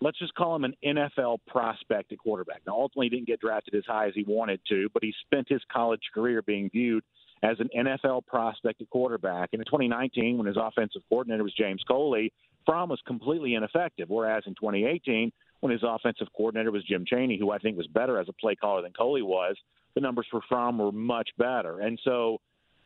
let's 0.00 0.18
just 0.18 0.34
call 0.34 0.54
him 0.56 0.64
an 0.64 0.74
NFL 0.84 1.38
prospect 1.46 2.12
at 2.12 2.18
quarterback. 2.18 2.62
Now, 2.66 2.74
ultimately, 2.74 3.06
he 3.06 3.10
didn't 3.10 3.26
get 3.26 3.40
drafted 3.40 3.74
as 3.74 3.84
high 3.86 4.06
as 4.06 4.14
he 4.14 4.24
wanted 4.26 4.60
to, 4.68 4.88
but 4.92 5.02
he 5.02 5.12
spent 5.22 5.48
his 5.48 5.60
college 5.72 6.02
career 6.14 6.42
being 6.42 6.70
viewed 6.70 7.02
as 7.42 7.58
an 7.60 7.68
NFL 7.76 8.26
prospect 8.26 8.80
at 8.80 8.90
quarterback. 8.90 9.50
And 9.52 9.60
in 9.60 9.66
2019, 9.66 10.38
when 10.38 10.46
his 10.46 10.56
offensive 10.56 11.02
coordinator 11.08 11.44
was 11.44 11.54
James 11.54 11.82
Coley, 11.86 12.32
Fromm 12.66 12.88
was 12.88 13.00
completely 13.06 13.54
ineffective. 13.54 14.08
Whereas 14.08 14.44
in 14.46 14.54
2018, 14.54 15.32
when 15.60 15.72
his 15.72 15.82
offensive 15.82 16.28
coordinator 16.36 16.70
was 16.70 16.84
Jim 16.84 17.04
Chaney, 17.06 17.38
who 17.38 17.50
I 17.50 17.58
think 17.58 17.76
was 17.76 17.86
better 17.88 18.18
as 18.20 18.28
a 18.28 18.32
play 18.32 18.54
caller 18.54 18.82
than 18.82 18.92
Coley 18.92 19.22
was, 19.22 19.56
the 19.94 20.00
numbers 20.00 20.26
for 20.30 20.40
Fromm 20.48 20.78
were 20.78 20.92
much 20.92 21.28
better. 21.38 21.80
And 21.80 21.98
so 22.04 22.38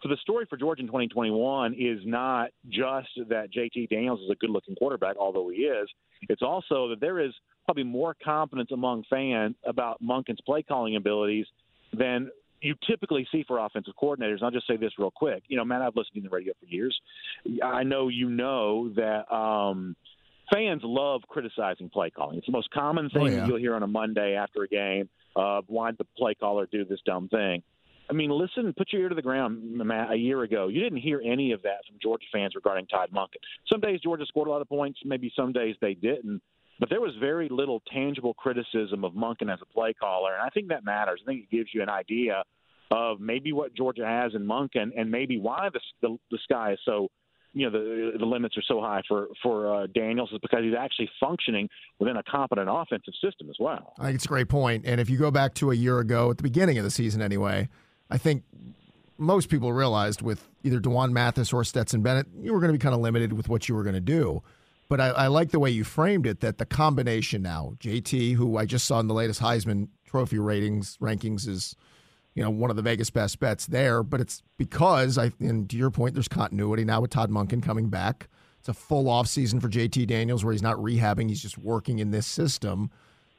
so 0.03 0.09
the 0.09 0.17
story 0.17 0.47
for 0.51 0.57
Georgia 0.57 0.81
in 0.81 0.89
2021 0.89 1.75
is 1.75 2.01
not 2.05 2.51
just 2.69 3.09
that 3.29 3.53
JT 3.53 3.89
Daniels 3.89 4.21
is 4.21 4.31
a 4.31 4.35
good-looking 4.35 4.75
quarterback, 4.75 5.17
although 5.17 5.49
he 5.49 5.59
is. 5.59 5.89
It's 6.29 6.43
also 6.43 6.89
that 6.89 7.01
there 7.01 7.21
is 7.21 7.33
probably 7.67 7.85
more 7.85 8.17
confidence 8.23 8.71
among 8.73 9.05
fans 9.09 9.55
about 9.65 10.03
Monken's 10.03 10.41
play 10.45 10.63
calling 10.63 10.97
abilities 10.97 11.47
than 11.93 12.31
you 12.63 12.75
typically 12.89 13.27
see 13.31 13.45
for 13.47 13.59
offensive 13.59 13.95
coordinators. 14.01 14.35
And 14.37 14.45
I'll 14.45 14.51
just 14.51 14.67
say 14.67 14.77
this 14.77 14.93
real 14.99 15.11
quick. 15.11 15.43
You 15.49 15.57
know, 15.57 15.65
Matt, 15.65 15.83
I've 15.83 15.97
listened 15.97 16.15
to 16.17 16.21
the 16.23 16.29
radio 16.31 16.53
for 16.59 16.67
years. 16.67 16.99
I 17.63 17.83
know 17.83 18.09
you 18.09 18.31
know 18.31 18.91
that 18.95 19.33
um, 19.35 19.97
fans 20.53 20.83
love 20.85 21.23
criticizing 21.29 21.91
play 21.91 22.11
calling. 22.11 22.39
It's 22.39 22.47
the 22.47 22.53
most 22.53 22.71
common 22.71 23.11
thing 23.11 23.23
Oh, 23.23 23.27
yeah. 23.27 23.47
you'll 23.47 23.59
hear 23.59 23.75
on 23.75 23.83
a 23.83 23.87
Monday 23.87 24.35
after 24.35 24.63
a 24.63 24.69
game. 24.69 25.09
Uh, 25.35 25.63
why 25.67 25.91
did 25.91 25.99
the 25.99 26.07
play 26.17 26.35
caller 26.35 26.67
do 26.71 26.85
this 26.85 27.01
dumb 27.07 27.29
thing? 27.29 27.63
I 28.11 28.15
mean, 28.15 28.31
listen, 28.31 28.75
put 28.77 28.93
your 28.93 29.03
ear 29.03 29.09
to 29.09 29.15
the 29.15 29.23
ground, 29.23 29.63
Matt. 29.79 30.11
A 30.13 30.17
year 30.17 30.43
ago, 30.43 30.69
you 30.69 30.81
didn't 30.83 30.99
hear 30.99 31.23
any 31.25 31.53
of 31.53 31.63
that 31.63 31.87
from 31.89 31.97
Georgia 32.03 32.27
fans 32.33 32.55
regarding 32.55 32.87
Todd 32.87 33.09
Monken. 33.15 33.37
Some 33.71 33.81
days 33.81 34.01
Georgia 34.01 34.27
scored 34.27 34.49
a 34.49 34.51
lot 34.51 34.61
of 34.61 34.69
points, 34.69 34.99
maybe 35.05 35.33
some 35.35 35.53
days 35.53 35.77
they 35.81 35.95
didn't. 35.95 36.43
But 36.79 36.91
there 36.91 37.01
was 37.01 37.15
very 37.21 37.49
little 37.49 37.83
tangible 37.93 38.35
criticism 38.35 39.05
of 39.05 39.13
Monken 39.13 39.53
as 39.53 39.61
a 39.63 39.67
play 39.67 39.93
caller, 39.93 40.35
and 40.35 40.43
I 40.43 40.49
think 40.49 40.69
that 40.69 40.85
matters. 40.85 41.21
I 41.25 41.27
think 41.27 41.45
it 41.45 41.57
gives 41.57 41.71
you 41.73 41.83
an 41.83 41.89
idea 41.89 42.43
of 42.91 43.21
maybe 43.21 43.53
what 43.53 43.75
Georgia 43.75 44.05
has 44.07 44.35
in 44.35 44.45
Monken, 44.45 44.91
and 44.97 45.11
maybe 45.11 45.39
why 45.39 45.69
the 45.73 45.81
the, 46.01 46.19
the 46.31 46.39
sky 46.43 46.73
is 46.73 46.79
so, 46.85 47.09
you 47.53 47.71
know, 47.71 47.71
the 47.71 48.19
the 48.19 48.27
limits 48.27 48.57
are 48.59 48.63
so 48.67 48.81
high 48.81 49.03
for 49.07 49.29
for 49.43 49.75
uh, 49.75 49.87
Daniels 49.95 50.31
is 50.33 50.39
because 50.43 50.61
he's 50.63 50.75
actually 50.79 51.09
functioning 51.21 51.69
within 51.99 52.17
a 52.17 52.23
competent 52.25 52.69
offensive 52.71 53.15
system 53.23 53.49
as 53.49 53.57
well. 53.61 53.95
I 53.99 54.07
think 54.07 54.17
it's 54.17 54.25
a 54.25 54.29
great 54.29 54.49
point. 54.49 54.85
And 54.85 55.01
if 55.01 55.09
you 55.09 55.19
go 55.19 55.31
back 55.31 55.55
to 55.55 55.71
a 55.71 55.75
year 55.75 56.01
ago, 56.01 56.31
at 56.31 56.37
the 56.37 56.43
beginning 56.43 56.79
of 56.79 56.85
the 56.85 56.91
season 56.91 57.23
anyway, 57.23 57.69
I 58.11 58.19
think 58.19 58.43
most 59.19 59.49
people 59.49 59.73
realized 59.73 60.21
with 60.21 60.49
either 60.65 60.81
D'Wan 60.81 61.13
Mathis 61.13 61.53
or 61.53 61.65
Stetson 61.65 62.03
Bennett, 62.03 62.27
you 62.41 62.53
were 62.53 62.61
going 62.61 62.73
to 62.73 62.79
be 62.79 62.83
kind 62.83 62.95
of 62.95 63.01
limited 63.01 63.33
with 63.33 63.49
what 63.49 63.69
you 63.69 63.75
were 63.75 63.85
going 63.85 63.95
to 63.95 64.01
do. 64.01 64.43
But 64.93 65.01
I, 65.01 65.09
I 65.09 65.27
like 65.29 65.53
the 65.53 65.59
way 65.59 65.71
you 65.71 65.85
framed 65.85 66.27
it 66.27 66.41
that 66.41 66.59
the 66.59 66.67
combination 66.67 67.41
now, 67.41 67.77
JT, 67.81 68.35
who 68.35 68.59
I 68.59 68.67
just 68.67 68.85
saw 68.85 69.01
in 69.01 69.09
the 69.09 69.15
latest 69.15 69.41
Heisman 69.41 69.89
Trophy 70.05 70.39
ratings 70.39 70.99
rankings, 70.99 71.49
is 71.49 71.75
you 72.35 72.43
know 72.43 72.51
one 72.51 72.69
of 72.69 72.77
the 72.77 72.83
Vegas 72.83 73.09
best 73.09 73.41
bets 73.41 73.65
there. 73.65 74.03
But 74.03 74.21
it's 74.21 74.43
because 74.59 75.17
I, 75.17 75.33
and 75.41 75.71
to 75.71 75.79
your 75.79 75.91
point, 75.91 76.13
there's 76.13 76.29
continuity 76.29 76.85
now 76.85 77.01
with 77.01 77.11
Todd 77.11 77.31
Monken 77.31 77.63
coming 77.63 77.89
back. 77.89 78.29
It's 78.59 78.69
a 78.69 78.75
full 78.75 79.09
off 79.09 79.29
season 79.29 79.61
for 79.61 79.71
JT 79.71 80.09
Daniels 80.09 80.45
where 80.45 80.53
he's 80.53 80.61
not 80.61 80.77
rehabbing; 80.77 81.31
he's 81.31 81.41
just 81.41 81.57
working 81.57 81.99
in 81.99 82.11
this 82.11 82.27
system. 82.27 82.91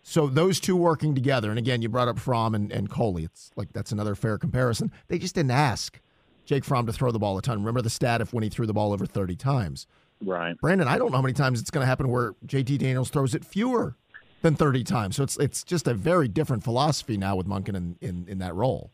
So 0.02 0.26
those 0.26 0.60
two 0.60 0.76
working 0.76 1.14
together, 1.14 1.52
and 1.52 1.60
again, 1.60 1.84
you 1.84 1.88
brought 1.88 2.08
up 2.08 2.18
Fromm 2.18 2.56
and, 2.56 2.72
and 2.72 2.90
Coley. 2.90 3.26
It's 3.26 3.52
like 3.56 3.74
that's 3.74 3.92
another 3.92 4.16
fair 4.16 4.40
comparison. 4.40 4.92
They 5.08 5.20
just 5.20 5.36
didn't 5.36 5.52
ask 5.52 6.02
Jake 6.46 6.66
Fromm 6.66 6.88
to 6.88 6.94
throw 6.94 7.12
the 7.12 7.20
ball 7.20 7.38
a 7.38 7.44
ton. 7.44 7.60
Remember 7.60 7.84
the 7.84 7.92
stat 7.92 8.22
of 8.22 8.34
when 8.34 8.44
he 8.44 8.50
threw 8.50 8.66
the 8.66 8.74
ball 8.74 8.92
over 8.92 9.06
30 9.06 9.36
times. 9.36 9.86
Right. 10.22 10.58
Brandon, 10.60 10.88
I 10.88 10.98
don't 10.98 11.12
know 11.12 11.17
how 11.17 11.22
many 11.22 11.34
times 11.34 11.60
it's 11.60 11.70
going 11.70 11.84
to 11.84 11.88
happen 11.88 12.10
where 12.10 12.34
JT 12.46 12.77
Daniels 12.77 13.10
throws 13.10 13.36
it 13.36 13.43
fewer 13.43 13.96
than 14.41 14.55
30 14.55 14.84
times. 14.84 15.15
So 15.15 15.24
it's 15.24 15.38
it's 15.38 15.63
just 15.63 15.88
a 15.88 15.93
very 15.93 16.27
different 16.27 16.63
philosophy 16.63 17.17
now 17.17 17.36
with 17.36 17.48
Monken 17.48 17.75
in, 17.75 17.98
in, 18.01 18.25
in 18.27 18.38
that 18.39 18.53
role. 18.53 18.91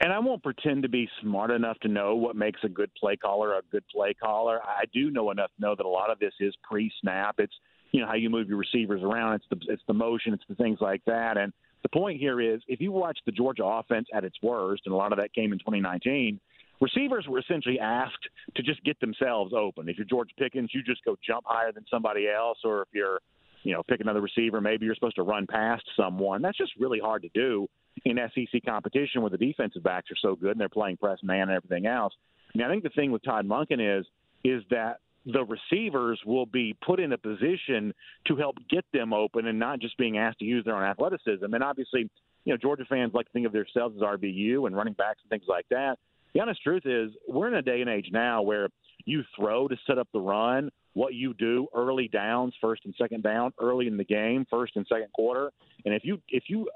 And 0.00 0.12
I 0.12 0.18
won't 0.18 0.42
pretend 0.42 0.82
to 0.82 0.88
be 0.88 1.08
smart 1.22 1.50
enough 1.50 1.78
to 1.80 1.88
know 1.88 2.16
what 2.16 2.34
makes 2.34 2.60
a 2.64 2.68
good 2.68 2.90
play 2.94 3.16
caller 3.16 3.54
a 3.54 3.62
good 3.70 3.84
play 3.92 4.14
caller. 4.14 4.60
I 4.62 4.84
do 4.92 5.10
know 5.10 5.30
enough 5.30 5.50
to 5.56 5.62
know 5.62 5.74
that 5.76 5.86
a 5.86 5.88
lot 5.88 6.10
of 6.10 6.18
this 6.18 6.32
is 6.40 6.54
pre-snap. 6.62 7.36
It's 7.38 7.54
you 7.92 8.00
know 8.00 8.06
how 8.06 8.14
you 8.14 8.28
move 8.28 8.48
your 8.48 8.58
receivers 8.58 9.02
around. 9.02 9.34
It's 9.34 9.46
the 9.50 9.72
it's 9.72 9.82
the 9.86 9.94
motion. 9.94 10.34
It's 10.34 10.42
the 10.48 10.56
things 10.56 10.78
like 10.80 11.02
that. 11.06 11.36
And 11.36 11.52
the 11.82 11.88
point 11.90 12.18
here 12.18 12.40
is, 12.40 12.60
if 12.66 12.80
you 12.80 12.90
watch 12.90 13.18
the 13.26 13.32
Georgia 13.32 13.64
offense 13.64 14.08
at 14.12 14.24
its 14.24 14.36
worst, 14.42 14.82
and 14.86 14.94
a 14.94 14.96
lot 14.96 15.12
of 15.12 15.18
that 15.18 15.32
came 15.34 15.52
in 15.52 15.58
2019, 15.58 16.40
receivers 16.84 17.26
were 17.28 17.38
essentially 17.38 17.80
asked 17.80 18.28
to 18.54 18.62
just 18.62 18.82
get 18.84 19.00
themselves 19.00 19.52
open. 19.56 19.88
If 19.88 19.96
you're 19.96 20.06
George 20.06 20.30
Pickens, 20.38 20.70
you 20.72 20.82
just 20.82 21.04
go 21.04 21.16
jump 21.26 21.44
higher 21.46 21.72
than 21.72 21.84
somebody 21.90 22.28
else, 22.28 22.58
or 22.64 22.82
if 22.82 22.88
you're 22.92 23.20
you 23.64 23.72
know, 23.72 23.82
pick 23.82 24.00
another 24.00 24.20
receiver. 24.20 24.60
Maybe 24.60 24.84
you're 24.84 24.94
supposed 24.94 25.16
to 25.16 25.22
run 25.22 25.46
past 25.46 25.82
someone. 25.96 26.42
That's 26.42 26.56
just 26.56 26.72
really 26.78 27.00
hard 27.00 27.22
to 27.22 27.30
do 27.34 27.66
in 28.04 28.18
SEC 28.34 28.62
competition 28.64 29.22
where 29.22 29.30
the 29.30 29.38
defensive 29.38 29.82
backs 29.82 30.10
are 30.10 30.16
so 30.20 30.36
good 30.36 30.52
and 30.52 30.60
they're 30.60 30.68
playing 30.68 30.98
press 30.98 31.18
man 31.22 31.48
and 31.48 31.52
everything 31.52 31.86
else. 31.86 32.12
I 32.54 32.58
mean, 32.58 32.66
I 32.66 32.70
think 32.70 32.82
the 32.82 32.90
thing 32.90 33.10
with 33.10 33.24
Todd 33.24 33.46
Monken 33.46 33.98
is 34.00 34.06
is 34.44 34.62
that 34.70 34.98
the 35.24 35.42
receivers 35.44 36.20
will 36.26 36.44
be 36.44 36.76
put 36.84 37.00
in 37.00 37.12
a 37.12 37.18
position 37.18 37.94
to 38.26 38.36
help 38.36 38.56
get 38.68 38.84
them 38.92 39.14
open 39.14 39.46
and 39.46 39.58
not 39.58 39.80
just 39.80 39.96
being 39.96 40.18
asked 40.18 40.40
to 40.40 40.44
use 40.44 40.64
their 40.66 40.76
own 40.76 40.82
athleticism. 40.82 41.46
And 41.52 41.64
obviously, 41.64 42.10
you 42.44 42.52
know, 42.52 42.58
Georgia 42.58 42.84
fans 42.86 43.14
like 43.14 43.24
to 43.26 43.32
think 43.32 43.46
of 43.46 43.52
themselves 43.52 43.96
as 43.96 44.02
RBU 44.02 44.66
and 44.66 44.76
running 44.76 44.92
backs 44.92 45.20
and 45.22 45.30
things 45.30 45.48
like 45.48 45.64
that. 45.70 45.96
The 46.34 46.40
honest 46.40 46.62
truth 46.62 46.82
is, 46.84 47.12
we're 47.28 47.48
in 47.48 47.54
a 47.54 47.62
day 47.62 47.80
and 47.80 47.88
age 47.88 48.08
now 48.12 48.42
where 48.42 48.68
you 49.04 49.22
throw 49.36 49.68
to 49.68 49.76
set 49.86 49.98
up 49.98 50.08
the 50.12 50.20
run, 50.20 50.70
what 50.94 51.14
you 51.14 51.32
do 51.34 51.68
early 51.74 52.08
downs, 52.08 52.54
first 52.60 52.82
and 52.84 52.94
second 52.98 53.22
down, 53.22 53.52
early 53.60 53.86
in 53.86 53.96
the 53.96 54.04
game, 54.04 54.44
first 54.50 54.74
and 54.76 54.84
second 54.88 55.12
quarter. 55.14 55.50
And 55.84 55.94
if 55.94 56.02
you 56.04 56.20
if 56.28 56.44
you 56.48 56.68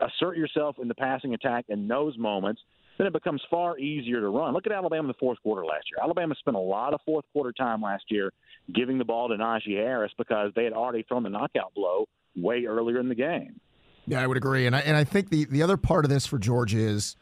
assert 0.00 0.36
yourself 0.36 0.76
in 0.80 0.86
the 0.86 0.94
passing 0.94 1.34
attack 1.34 1.64
in 1.68 1.88
those 1.88 2.16
moments, 2.16 2.60
then 2.98 3.06
it 3.06 3.12
becomes 3.12 3.42
far 3.50 3.78
easier 3.78 4.20
to 4.20 4.28
run. 4.28 4.52
Look 4.52 4.66
at 4.66 4.72
Alabama 4.72 5.02
in 5.02 5.08
the 5.08 5.14
fourth 5.18 5.38
quarter 5.42 5.64
last 5.64 5.86
year. 5.90 5.98
Alabama 6.02 6.34
spent 6.38 6.56
a 6.56 6.60
lot 6.60 6.94
of 6.94 7.00
fourth 7.04 7.24
quarter 7.32 7.52
time 7.52 7.82
last 7.82 8.04
year 8.08 8.32
giving 8.72 8.98
the 8.98 9.04
ball 9.04 9.28
to 9.28 9.34
Najee 9.34 9.76
Harris 9.76 10.12
because 10.16 10.52
they 10.54 10.64
had 10.64 10.72
already 10.72 11.02
thrown 11.02 11.22
the 11.24 11.30
knockout 11.30 11.74
blow 11.74 12.06
way 12.36 12.66
earlier 12.66 13.00
in 13.00 13.08
the 13.08 13.14
game. 13.14 13.60
Yeah, 14.06 14.22
I 14.22 14.26
would 14.26 14.36
agree. 14.36 14.66
And 14.66 14.76
I, 14.76 14.80
and 14.80 14.96
I 14.96 15.04
think 15.04 15.30
the, 15.30 15.44
the 15.46 15.62
other 15.62 15.76
part 15.76 16.04
of 16.04 16.10
this 16.10 16.26
for 16.26 16.38
Georgia 16.38 16.78
is 16.78 17.16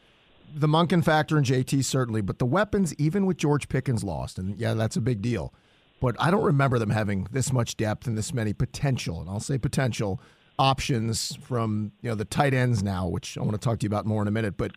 the 0.53 0.67
Monken 0.67 1.03
factor 1.03 1.37
and 1.37 1.45
JT 1.45 1.83
certainly, 1.85 2.21
but 2.21 2.39
the 2.39 2.45
weapons, 2.45 2.93
even 2.95 3.25
with 3.25 3.37
George 3.37 3.69
Pickens 3.69 4.03
lost, 4.03 4.37
and 4.37 4.59
yeah, 4.59 4.73
that's 4.73 4.95
a 4.95 5.01
big 5.01 5.21
deal. 5.21 5.53
But 6.01 6.15
I 6.19 6.31
don't 6.31 6.43
remember 6.43 6.79
them 6.79 6.89
having 6.89 7.27
this 7.31 7.53
much 7.53 7.77
depth 7.77 8.07
and 8.07 8.17
this 8.17 8.33
many 8.33 8.53
potential, 8.53 9.21
and 9.21 9.29
I'll 9.29 9.39
say 9.39 9.57
potential 9.57 10.19
options 10.57 11.35
from 11.41 11.91
you 12.01 12.09
know 12.09 12.15
the 12.15 12.25
tight 12.25 12.53
ends 12.53 12.83
now, 12.83 13.07
which 13.07 13.37
I 13.37 13.41
want 13.41 13.53
to 13.53 13.57
talk 13.59 13.79
to 13.79 13.83
you 13.83 13.89
about 13.89 14.05
more 14.05 14.21
in 14.21 14.27
a 14.27 14.31
minute. 14.31 14.57
But 14.57 14.73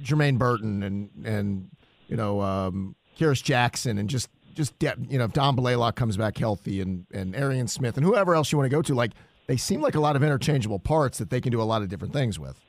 Jermaine 0.00 0.38
Burton 0.38 0.82
and 0.82 1.10
and 1.24 1.70
you 2.08 2.16
know 2.16 2.40
um, 2.40 2.94
Kearis 3.18 3.42
Jackson 3.42 3.98
and 3.98 4.08
just 4.08 4.28
just 4.54 4.74
you 4.80 5.18
know 5.18 5.24
if 5.24 5.32
Dom 5.32 5.56
Blaylock 5.56 5.96
comes 5.96 6.16
back 6.16 6.38
healthy 6.38 6.80
and 6.80 7.06
and 7.12 7.34
Arian 7.34 7.68
Smith 7.68 7.96
and 7.96 8.06
whoever 8.06 8.34
else 8.34 8.52
you 8.52 8.58
want 8.58 8.70
to 8.70 8.74
go 8.74 8.82
to, 8.82 8.94
like 8.94 9.12
they 9.46 9.56
seem 9.56 9.80
like 9.80 9.94
a 9.94 10.00
lot 10.00 10.16
of 10.16 10.22
interchangeable 10.22 10.78
parts 10.78 11.18
that 11.18 11.30
they 11.30 11.40
can 11.40 11.52
do 11.52 11.60
a 11.60 11.64
lot 11.64 11.82
of 11.82 11.88
different 11.88 12.12
things 12.12 12.38
with. 12.38 12.60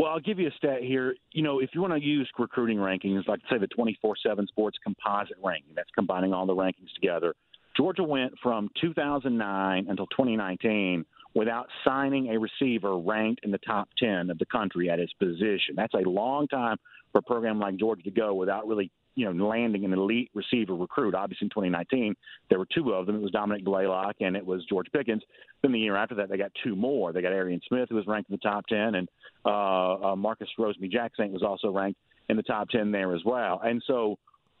Well, 0.00 0.10
I'll 0.10 0.18
give 0.18 0.38
you 0.38 0.48
a 0.48 0.52
stat 0.52 0.82
here. 0.82 1.14
You 1.32 1.42
know, 1.42 1.58
if 1.58 1.74
you 1.74 1.82
want 1.82 1.92
to 1.92 2.00
use 2.00 2.26
recruiting 2.38 2.78
rankings, 2.78 3.28
like 3.28 3.40
say 3.50 3.58
the 3.58 3.66
24/7 3.66 4.46
Sports 4.46 4.78
Composite 4.82 5.36
ranking, 5.44 5.74
that's 5.74 5.90
combining 5.90 6.32
all 6.32 6.46
the 6.46 6.54
rankings 6.54 6.90
together. 6.94 7.34
Georgia 7.76 8.02
went 8.02 8.32
from 8.42 8.70
2009 8.80 9.86
until 9.90 10.06
2019 10.06 11.04
without 11.34 11.68
signing 11.84 12.30
a 12.30 12.38
receiver 12.38 12.96
ranked 12.98 13.44
in 13.44 13.50
the 13.50 13.58
top 13.58 13.90
10 13.98 14.30
of 14.30 14.38
the 14.38 14.46
country 14.46 14.88
at 14.88 14.98
his 14.98 15.12
position. 15.18 15.74
That's 15.76 15.92
a 15.92 16.08
long 16.08 16.48
time 16.48 16.78
for 17.12 17.18
a 17.18 17.22
program 17.22 17.58
like 17.58 17.76
Georgia 17.76 18.02
to 18.04 18.10
go 18.10 18.32
without 18.32 18.66
really, 18.66 18.90
you 19.20 19.30
know, 19.30 19.46
landing 19.46 19.84
an 19.84 19.92
elite 19.92 20.30
receiver 20.34 20.74
recruit. 20.74 21.14
Obviously, 21.14 21.44
in 21.44 21.50
2019, 21.50 22.14
there 22.48 22.58
were 22.58 22.66
two 22.74 22.94
of 22.94 23.04
them. 23.04 23.16
It 23.16 23.22
was 23.22 23.30
Dominic 23.30 23.64
Blaylock 23.64 24.16
and 24.20 24.34
it 24.34 24.44
was 24.44 24.64
George 24.64 24.86
Pickens. 24.92 25.22
Then 25.60 25.72
the 25.72 25.78
year 25.78 25.94
after 25.94 26.14
that, 26.14 26.30
they 26.30 26.38
got 26.38 26.52
two 26.64 26.74
more. 26.74 27.12
They 27.12 27.20
got 27.20 27.32
Arian 27.32 27.60
Smith, 27.68 27.90
who 27.90 27.96
was 27.96 28.06
ranked 28.06 28.30
in 28.30 28.36
the 28.36 28.48
top 28.48 28.66
10, 28.66 28.94
and 28.94 29.08
uh, 29.44 30.12
uh, 30.12 30.16
Marcus 30.16 30.48
Rosemy-Jacksaint 30.58 31.32
was 31.32 31.42
also 31.42 31.70
ranked 31.70 32.00
in 32.30 32.38
the 32.38 32.42
top 32.42 32.70
10 32.70 32.92
there 32.92 33.14
as 33.14 33.20
well. 33.26 33.60
And 33.62 33.82
so, 33.86 34.16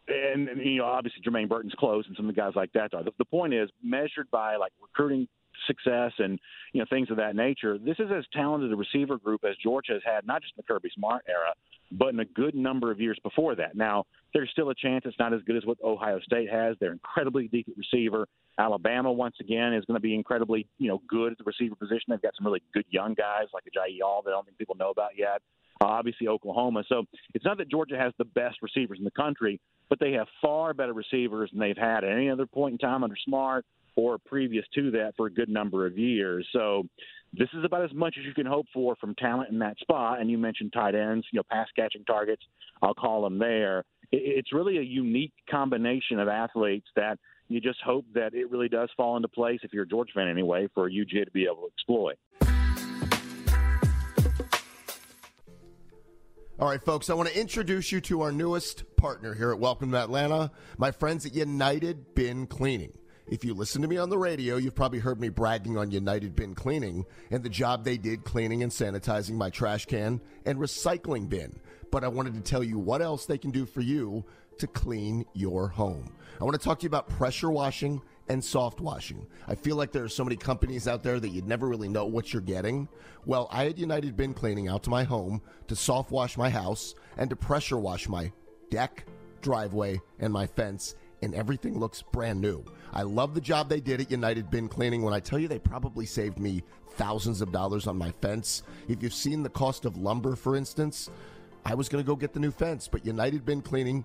and, 0.08 0.46
and 0.48 0.60
you 0.62 0.78
know, 0.78 0.84
obviously 0.84 1.22
Jermaine 1.22 1.48
Burton's 1.48 1.74
close, 1.78 2.04
and 2.06 2.14
some 2.16 2.28
of 2.28 2.34
the 2.34 2.38
guys 2.38 2.52
like 2.54 2.72
that 2.74 2.92
are. 2.92 3.02
The, 3.02 3.12
the 3.16 3.24
point 3.24 3.54
is, 3.54 3.70
measured 3.82 4.30
by 4.30 4.56
like 4.56 4.72
recruiting 4.82 5.26
success 5.66 6.12
and 6.18 6.38
you 6.72 6.80
know 6.80 6.86
things 6.88 7.10
of 7.10 7.16
that 7.16 7.36
nature. 7.36 7.78
This 7.78 7.96
is 7.98 8.10
as 8.14 8.24
talented 8.32 8.72
a 8.72 8.76
receiver 8.76 9.18
group 9.18 9.44
as 9.44 9.56
Georgia 9.62 9.92
has 9.92 10.02
had, 10.04 10.26
not 10.26 10.42
just 10.42 10.54
in 10.56 10.64
the 10.66 10.72
Kirby 10.72 10.90
Smart 10.94 11.24
era, 11.28 11.54
but 11.92 12.08
in 12.08 12.20
a 12.20 12.24
good 12.24 12.54
number 12.54 12.90
of 12.90 13.00
years 13.00 13.18
before 13.22 13.54
that. 13.56 13.74
Now, 13.74 14.04
there's 14.32 14.50
still 14.50 14.70
a 14.70 14.74
chance 14.74 15.04
it's 15.06 15.18
not 15.18 15.34
as 15.34 15.40
good 15.42 15.56
as 15.56 15.64
what 15.64 15.78
Ohio 15.82 16.20
State 16.20 16.50
has. 16.50 16.76
They're 16.80 16.92
incredibly 16.92 17.48
deep 17.48 17.68
at 17.68 17.76
receiver. 17.76 18.28
Alabama, 18.58 19.12
once 19.12 19.36
again, 19.40 19.72
is 19.72 19.84
going 19.86 19.96
to 19.96 20.00
be 20.00 20.14
incredibly, 20.14 20.66
you 20.78 20.88
know, 20.88 21.02
good 21.08 21.32
at 21.32 21.38
the 21.38 21.44
receiver 21.44 21.74
position. 21.74 22.04
They've 22.08 22.22
got 22.22 22.34
some 22.36 22.46
really 22.46 22.62
good 22.72 22.84
young 22.90 23.14
guys 23.14 23.46
like 23.52 23.64
Agiye 23.64 24.00
Hall 24.02 24.22
that 24.24 24.30
I 24.30 24.34
don't 24.34 24.44
think 24.44 24.58
people 24.58 24.76
know 24.76 24.90
about 24.90 25.10
yet. 25.16 25.42
Uh, 25.80 25.86
obviously, 25.86 26.28
Oklahoma. 26.28 26.84
So 26.88 27.04
it's 27.34 27.44
not 27.44 27.56
that 27.58 27.70
Georgia 27.70 27.96
has 27.96 28.12
the 28.18 28.26
best 28.26 28.58
receivers 28.60 28.98
in 28.98 29.04
the 29.04 29.10
country, 29.10 29.58
but 29.88 29.98
they 29.98 30.12
have 30.12 30.28
far 30.42 30.74
better 30.74 30.92
receivers 30.92 31.50
than 31.50 31.58
they've 31.58 31.76
had 31.76 32.04
at 32.04 32.12
any 32.12 32.28
other 32.28 32.46
point 32.46 32.72
in 32.72 32.78
time 32.78 33.02
under 33.02 33.16
Smart 33.24 33.64
or 34.00 34.18
previous 34.18 34.64
to 34.74 34.90
that 34.92 35.12
for 35.16 35.26
a 35.26 35.32
good 35.32 35.48
number 35.48 35.86
of 35.86 35.98
years. 35.98 36.46
So 36.52 36.84
this 37.32 37.48
is 37.54 37.64
about 37.64 37.84
as 37.84 37.92
much 37.92 38.16
as 38.18 38.24
you 38.24 38.34
can 38.34 38.46
hope 38.46 38.66
for 38.72 38.96
from 38.96 39.14
talent 39.14 39.50
in 39.50 39.58
that 39.60 39.78
spot. 39.78 40.20
And 40.20 40.30
you 40.30 40.38
mentioned 40.38 40.72
tight 40.72 40.94
ends, 40.94 41.26
you 41.32 41.38
know, 41.38 41.44
pass 41.50 41.68
catching 41.76 42.04
targets. 42.04 42.42
I'll 42.82 42.94
call 42.94 43.22
them 43.22 43.38
there. 43.38 43.84
It's 44.10 44.52
really 44.52 44.78
a 44.78 44.82
unique 44.82 45.32
combination 45.48 46.18
of 46.18 46.28
athletes 46.28 46.88
that 46.96 47.18
you 47.48 47.60
just 47.60 47.80
hope 47.84 48.06
that 48.14 48.34
it 48.34 48.50
really 48.50 48.68
does 48.68 48.88
fall 48.96 49.16
into 49.16 49.28
place, 49.28 49.60
if 49.62 49.72
you're 49.72 49.82
a 49.84 49.88
Georgia 49.88 50.12
fan 50.14 50.28
anyway, 50.28 50.68
for 50.74 50.88
UGA 50.88 51.24
to 51.24 51.30
be 51.32 51.44
able 51.44 51.56
to 51.56 51.68
exploit. 51.74 52.16
All 56.58 56.68
right, 56.68 56.84
folks, 56.84 57.08
I 57.08 57.14
want 57.14 57.28
to 57.30 57.40
introduce 57.40 57.90
you 57.90 58.00
to 58.02 58.20
our 58.20 58.32
newest 58.32 58.84
partner 58.96 59.32
here 59.32 59.50
at 59.50 59.58
Welcome 59.58 59.92
to 59.92 59.96
Atlanta, 59.96 60.50
my 60.76 60.90
friends 60.90 61.24
at 61.24 61.34
United 61.34 62.14
Bin 62.14 62.46
Cleaning. 62.46 62.92
If 63.30 63.44
you 63.44 63.54
listen 63.54 63.80
to 63.82 63.86
me 63.86 63.96
on 63.96 64.10
the 64.10 64.18
radio, 64.18 64.56
you've 64.56 64.74
probably 64.74 64.98
heard 64.98 65.20
me 65.20 65.28
bragging 65.28 65.78
on 65.78 65.92
United 65.92 66.34
Bin 66.34 66.52
Cleaning 66.52 67.06
and 67.30 67.44
the 67.44 67.48
job 67.48 67.84
they 67.84 67.96
did 67.96 68.24
cleaning 68.24 68.64
and 68.64 68.72
sanitizing 68.72 69.36
my 69.36 69.50
trash 69.50 69.86
can 69.86 70.20
and 70.44 70.58
recycling 70.58 71.28
bin. 71.28 71.60
But 71.92 72.02
I 72.02 72.08
wanted 72.08 72.34
to 72.34 72.40
tell 72.40 72.64
you 72.64 72.76
what 72.76 73.00
else 73.00 73.26
they 73.26 73.38
can 73.38 73.52
do 73.52 73.66
for 73.66 73.82
you 73.82 74.24
to 74.58 74.66
clean 74.66 75.24
your 75.32 75.68
home. 75.68 76.12
I 76.40 76.44
want 76.44 76.58
to 76.58 76.64
talk 76.64 76.80
to 76.80 76.82
you 76.82 76.88
about 76.88 77.08
pressure 77.08 77.52
washing 77.52 78.02
and 78.28 78.44
soft 78.44 78.80
washing. 78.80 79.24
I 79.46 79.54
feel 79.54 79.76
like 79.76 79.92
there 79.92 80.02
are 80.02 80.08
so 80.08 80.24
many 80.24 80.36
companies 80.36 80.88
out 80.88 81.04
there 81.04 81.20
that 81.20 81.28
you'd 81.28 81.46
never 81.46 81.68
really 81.68 81.88
know 81.88 82.06
what 82.06 82.32
you're 82.32 82.42
getting. 82.42 82.88
Well, 83.26 83.46
I 83.52 83.62
had 83.62 83.78
United 83.78 84.16
Bin 84.16 84.34
Cleaning 84.34 84.66
out 84.66 84.82
to 84.84 84.90
my 84.90 85.04
home 85.04 85.40
to 85.68 85.76
soft 85.76 86.10
wash 86.10 86.36
my 86.36 86.50
house 86.50 86.96
and 87.16 87.30
to 87.30 87.36
pressure 87.36 87.78
wash 87.78 88.08
my 88.08 88.32
deck, 88.70 89.04
driveway, 89.40 90.00
and 90.18 90.32
my 90.32 90.48
fence 90.48 90.96
and 91.22 91.34
everything 91.34 91.78
looks 91.78 92.02
brand 92.02 92.40
new. 92.40 92.64
I 92.92 93.02
love 93.02 93.34
the 93.34 93.40
job 93.40 93.68
they 93.68 93.80
did 93.80 94.00
at 94.00 94.10
United 94.10 94.50
Bin 94.50 94.68
Cleaning. 94.68 95.02
When 95.02 95.14
I 95.14 95.20
tell 95.20 95.38
you 95.38 95.48
they 95.48 95.58
probably 95.58 96.06
saved 96.06 96.38
me 96.38 96.62
thousands 96.92 97.40
of 97.40 97.52
dollars 97.52 97.86
on 97.86 97.96
my 97.96 98.10
fence. 98.20 98.62
If 98.88 99.02
you've 99.02 99.14
seen 99.14 99.42
the 99.42 99.48
cost 99.48 99.84
of 99.84 99.96
lumber, 99.96 100.36
for 100.36 100.56
instance, 100.56 101.08
I 101.64 101.74
was 101.74 101.88
going 101.88 102.02
to 102.02 102.06
go 102.06 102.16
get 102.16 102.32
the 102.32 102.40
new 102.40 102.50
fence, 102.50 102.88
but 102.88 103.04
United 103.04 103.44
Bin 103.44 103.62
Cleaning 103.62 104.04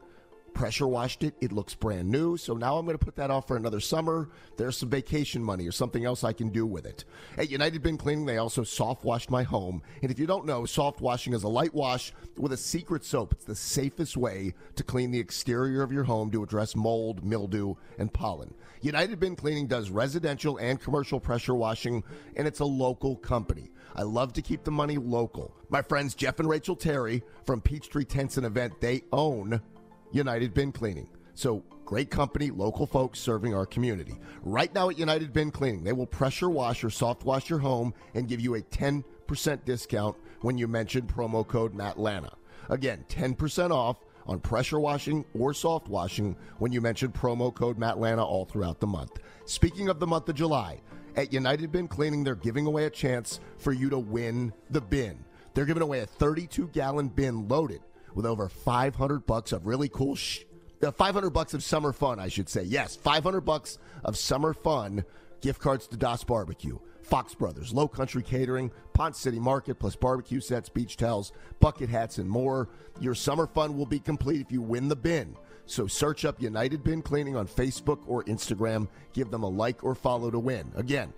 pressure 0.55 0.87
washed 0.87 1.23
it. 1.23 1.35
It 1.41 1.51
looks 1.51 1.75
brand 1.75 2.09
new. 2.09 2.37
So 2.37 2.55
now 2.55 2.77
I'm 2.77 2.85
going 2.85 2.97
to 2.97 3.05
put 3.05 3.17
that 3.17 3.29
off 3.29 3.47
for 3.47 3.57
another 3.57 3.79
summer. 3.79 4.29
There's 4.57 4.77
some 4.77 4.89
vacation 4.89 5.43
money 5.43 5.67
or 5.67 5.71
something 5.71 6.05
else 6.05 6.23
I 6.23 6.33
can 6.33 6.49
do 6.49 6.65
with 6.65 6.87
it. 6.87 7.05
At 7.37 7.51
United 7.51 7.83
Bin 7.83 7.97
Cleaning, 7.97 8.25
they 8.25 8.37
also 8.37 8.63
soft 8.63 9.03
washed 9.03 9.29
my 9.29 9.43
home. 9.43 9.83
And 10.01 10.09
if 10.09 10.17
you 10.17 10.25
don't 10.25 10.45
know, 10.45 10.65
soft 10.65 11.01
washing 11.01 11.33
is 11.33 11.43
a 11.43 11.47
light 11.47 11.75
wash 11.75 12.13
with 12.37 12.53
a 12.53 12.57
secret 12.57 13.05
soap. 13.05 13.33
It's 13.33 13.45
the 13.45 13.55
safest 13.55 14.17
way 14.17 14.55
to 14.75 14.83
clean 14.83 15.11
the 15.11 15.19
exterior 15.19 15.83
of 15.83 15.91
your 15.91 16.05
home 16.05 16.31
to 16.31 16.41
address 16.41 16.75
mold, 16.75 17.23
mildew, 17.23 17.75
and 17.99 18.11
pollen. 18.11 18.53
United 18.81 19.19
Bin 19.19 19.35
Cleaning 19.35 19.67
does 19.67 19.89
residential 19.89 20.57
and 20.57 20.81
commercial 20.81 21.19
pressure 21.19 21.55
washing, 21.55 22.03
and 22.35 22.47
it's 22.47 22.59
a 22.59 22.65
local 22.65 23.15
company. 23.15 23.71
I 23.95 24.03
love 24.03 24.33
to 24.33 24.41
keep 24.41 24.63
the 24.63 24.71
money 24.71 24.97
local. 24.97 25.55
My 25.69 25.81
friends 25.81 26.15
Jeff 26.15 26.39
and 26.39 26.49
Rachel 26.49 26.75
Terry 26.75 27.23
from 27.45 27.61
Peachtree 27.61 28.05
Tents 28.05 28.37
and 28.37 28.45
Event, 28.45 28.81
they 28.81 29.03
own 29.11 29.61
United 30.15 30.53
Bin 30.53 30.71
Cleaning. 30.71 31.09
So 31.33 31.61
great 31.83 32.09
company, 32.09 32.49
local 32.49 32.87
folks 32.87 33.19
serving 33.19 33.53
our 33.53 33.65
community. 33.65 34.17
Right 34.43 34.73
now 34.73 34.89
at 34.89 34.97
United 34.97 35.33
Bin 35.33 35.51
Cleaning, 35.51 35.83
they 35.83 35.91
will 35.91 36.05
pressure 36.05 36.49
wash 36.49 36.85
or 36.85 36.89
soft 36.89 37.25
wash 37.25 37.49
your 37.49 37.59
home 37.59 37.93
and 38.13 38.29
give 38.29 38.39
you 38.39 38.55
a 38.55 38.61
10% 38.61 39.03
discount 39.65 40.15
when 40.39 40.57
you 40.57 40.69
mention 40.69 41.01
promo 41.01 41.45
code 41.45 41.73
MATTLANA. 41.73 42.33
Again, 42.69 43.03
10% 43.09 43.71
off 43.71 43.97
on 44.25 44.39
pressure 44.39 44.79
washing 44.79 45.25
or 45.37 45.53
soft 45.53 45.89
washing 45.89 46.37
when 46.59 46.71
you 46.71 46.79
mention 46.79 47.11
promo 47.11 47.53
code 47.53 47.77
MATTLANA 47.77 48.23
all 48.23 48.45
throughout 48.45 48.79
the 48.79 48.87
month. 48.87 49.19
Speaking 49.43 49.89
of 49.89 49.99
the 49.99 50.07
month 50.07 50.29
of 50.29 50.35
July, 50.35 50.79
at 51.17 51.33
United 51.33 51.73
Bin 51.73 51.89
Cleaning, 51.89 52.23
they're 52.23 52.35
giving 52.35 52.67
away 52.67 52.85
a 52.85 52.89
chance 52.89 53.41
for 53.57 53.73
you 53.73 53.89
to 53.89 53.99
win 53.99 54.53
the 54.69 54.81
bin. 54.81 55.25
They're 55.53 55.65
giving 55.65 55.83
away 55.83 55.99
a 55.99 56.05
32 56.05 56.69
gallon 56.69 57.09
bin 57.09 57.49
loaded 57.49 57.81
with 58.15 58.25
over 58.25 58.49
500 58.49 59.25
bucks 59.25 59.51
of 59.51 59.67
really 59.67 59.89
cool 59.89 60.15
sh- 60.15 60.41
uh, 60.83 60.91
500 60.91 61.29
bucks 61.29 61.53
of 61.53 61.63
summer 61.63 61.93
fun, 61.93 62.19
I 62.19 62.27
should 62.27 62.49
say. 62.49 62.63
Yes, 62.63 62.95
500 62.95 63.41
bucks 63.41 63.77
of 64.03 64.17
summer 64.17 64.53
fun 64.53 65.03
gift 65.41 65.61
cards 65.61 65.87
to 65.87 65.97
Das 65.97 66.23
Barbecue, 66.23 66.79
Fox 67.01 67.33
Brothers, 67.35 67.73
Low 67.73 67.87
Country 67.87 68.23
Catering, 68.23 68.71
Ponce 68.93 69.19
City 69.19 69.39
Market, 69.39 69.79
plus 69.79 69.95
barbecue 69.95 70.39
sets, 70.39 70.69
beach 70.69 70.97
towels, 70.97 71.31
bucket 71.59 71.89
hats, 71.89 72.17
and 72.17 72.29
more. 72.29 72.69
Your 72.99 73.15
summer 73.15 73.47
fun 73.47 73.77
will 73.77 73.85
be 73.85 73.99
complete 73.99 74.41
if 74.41 74.51
you 74.51 74.61
win 74.61 74.87
the 74.87 74.95
bin. 74.95 75.35
So 75.65 75.87
search 75.87 76.25
up 76.25 76.41
United 76.41 76.83
Bin 76.83 77.01
Cleaning 77.01 77.35
on 77.35 77.47
Facebook 77.47 77.99
or 78.07 78.23
Instagram. 78.25 78.87
Give 79.13 79.31
them 79.31 79.43
a 79.43 79.49
like 79.49 79.83
or 79.83 79.95
follow 79.95 80.29
to 80.29 80.39
win. 80.39 80.71
Again, 80.75 81.13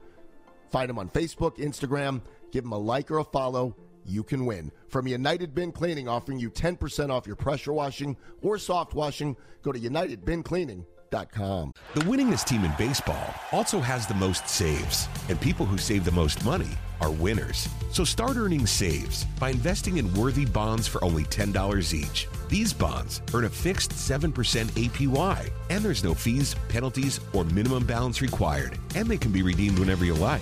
find 0.72 0.90
them 0.90 1.00
on 1.00 1.10
Facebook, 1.10 1.58
Instagram. 1.58 2.22
Give 2.52 2.64
them 2.64 2.72
a 2.74 2.78
like 2.78 3.12
or 3.12 3.20
a 3.20 3.24
follow. 3.26 3.76
You 4.08 4.24
can 4.24 4.46
win. 4.46 4.72
From 4.88 5.06
United 5.06 5.54
Bin 5.54 5.74
Cleaning, 5.74 6.08
offering 6.08 6.40
you 6.40 6.50
10% 6.50 7.10
off 7.10 7.28
your 7.28 7.36
pressure 7.36 7.74
washing 7.74 8.16
or 8.42 8.58
soft 8.58 8.94
washing. 8.94 9.36
Go 9.62 9.74
to 9.74 9.80
UnitedBinCleaning.com. 9.80 11.74
The 11.94 12.02
winningest 12.02 12.46
team 12.46 12.64
in 12.64 12.72
baseball 12.78 13.34
also 13.52 13.80
has 13.80 14.08
the 14.08 14.14
most 14.14 14.48
saves, 14.48 15.10
and 15.28 15.40
people 15.40 15.66
who 15.66 15.78
save 15.78 16.06
the 16.06 16.12
most 16.12 16.44
money 16.46 16.70
are 17.02 17.12
winners. 17.12 17.68
So 17.92 18.04
start 18.04 18.38
earning 18.38 18.66
saves 18.66 19.26
by 19.40 19.50
investing 19.50 19.98
in 19.98 20.14
worthy 20.14 20.46
bonds 20.46 20.88
for 20.88 21.04
only 21.04 21.24
$10 21.26 21.94
each. 21.94 22.28
These 22.48 22.74
bonds 22.74 23.22
earn 23.34 23.44
a 23.46 23.50
fixed 23.50 23.92
7% 23.92 24.32
APY, 24.32 25.50
and 25.70 25.84
there's 25.84 26.04
no 26.04 26.14
fees, 26.14 26.56
penalties, 26.70 27.20
or 27.34 27.44
minimum 27.44 27.86
balance 27.86 28.22
required, 28.22 28.80
and 28.96 29.08
they 29.08 29.18
can 29.18 29.32
be 29.32 29.42
redeemed 29.42 29.80
whenever 29.80 30.06
you 30.06 30.16
like. 30.16 30.42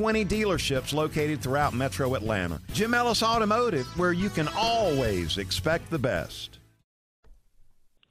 dealerships 0.01 0.93
located 0.93 1.41
throughout 1.41 1.73
metro 1.73 2.15
Atlanta. 2.15 2.59
Jim 2.73 2.93
Ellis 2.93 3.23
Automotive, 3.23 3.85
where 3.97 4.11
you 4.11 4.29
can 4.29 4.47
always 4.57 5.37
expect 5.37 5.89
the 5.89 5.99
best. 5.99 6.59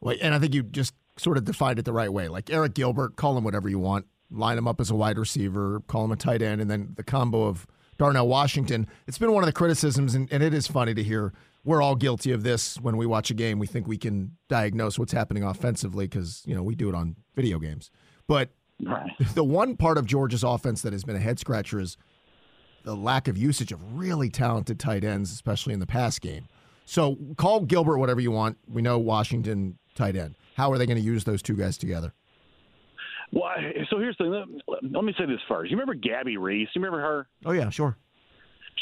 Well, 0.00 0.16
and 0.20 0.35
I 0.35 0.38
think 0.38 0.55
you 0.55 0.62
just 0.62 0.94
sort 1.18 1.37
of 1.37 1.44
defined 1.44 1.79
it 1.79 1.85
the 1.85 1.92
right 1.92 2.12
way. 2.12 2.29
Like 2.29 2.46
Arik 2.46 2.74
Gilbert, 2.74 3.16
call 3.16 3.37
him 3.37 3.44
whatever 3.44 3.68
you 3.68 3.79
want. 3.79 4.07
Line 4.31 4.57
him 4.57 4.68
up 4.68 4.81
as 4.81 4.90
a 4.90 4.94
wide 4.94 5.18
receiver, 5.18 5.83
call 5.88 6.05
him 6.05 6.12
a 6.12 6.16
tight 6.16 6.40
end, 6.40 6.61
and 6.61 6.70
then 6.70 6.92
the 6.96 7.03
combo 7.03 7.44
of 7.44 7.66
Darnell 7.98 8.29
Washington. 8.29 8.87
It's 9.07 9.18
been 9.18 9.33
one 9.33 9.42
of 9.42 9.46
the 9.46 9.53
criticisms, 9.53 10.14
and, 10.14 10.33
and 10.33 10.42
it 10.42 10.55
is 10.55 10.66
funny 10.66 10.94
to 10.94 11.03
hear. 11.03 11.33
We're 11.64 11.83
all 11.83 11.96
guilty 11.96 12.33
of 12.33 12.42
this 12.42 12.81
when 12.81 12.96
we 12.96 13.05
watch 13.05 13.31
a 13.31 13.35
game. 13.35 13.59
We 13.59 13.66
think 13.66 13.87
we 13.87 13.98
can 13.98 14.37
diagnose 14.48 14.98
what's 14.98 15.12
happening 15.12 15.42
offensively 15.42 16.07
because 16.07 16.42
you 16.46 16.55
know 16.55 16.62
we 16.62 16.74
do 16.74 16.88
it 16.88 16.94
on 16.94 17.16
video 17.35 17.59
games. 17.59 17.90
But 18.26 18.50
Right. 18.83 19.11
the 19.35 19.45
one 19.45 19.77
part 19.77 19.99
of 19.99 20.07
Georgia's 20.07 20.43
offense 20.45 20.83
that 20.83 20.93
has 20.93 21.05
been 21.05 21.16
a 21.16 21.21
head 21.21 21.38
scratcher 21.38 21.81
is 21.81 21.97
the 22.85 22.95
lack 22.97 23.29
of 23.29 23.37
usage 23.37 23.73
of 23.73 23.99
really 23.99 24.31
talented 24.31 24.79
tight 24.81 25.05
ends, 25.05 25.33
especially 25.33 25.75
in 25.75 25.81
the 25.81 25.87
pass 25.87 26.19
game. 26.19 26.49
So 26.87 27.16
call 27.37 27.61
Gilbert 27.61 27.99
whatever 27.99 28.21
you 28.21 28.31
want. 28.31 28.59
We 28.69 28.83
know 28.83 28.99
Washington 28.99 29.79
tight 29.95 30.16
end. 30.16 30.35
How 30.57 30.73
are 30.73 30.79
they 30.79 30.87
going 30.87 30.97
to 30.99 31.03
use 31.05 31.25
those 31.25 31.43
two 31.43 31.55
guys 31.55 31.77
together? 31.79 32.14
Well, 33.33 33.45
I- 33.45 33.85
so 33.90 33.99
here's 33.99 34.16
the 34.19 34.25
thing. 34.25 34.61
Let, 34.66 34.79
let 34.93 35.05
me 35.05 35.14
say 35.19 35.27
this 35.27 35.38
first. 35.49 35.71
You 35.71 35.77
remember 35.77 35.95
Gabby 35.95 36.37
Reece? 36.37 36.69
You 36.75 36.83
remember 36.83 37.01
her? 37.01 37.29
Oh 37.45 37.53
yeah, 37.53 37.71
sure. 37.71 37.97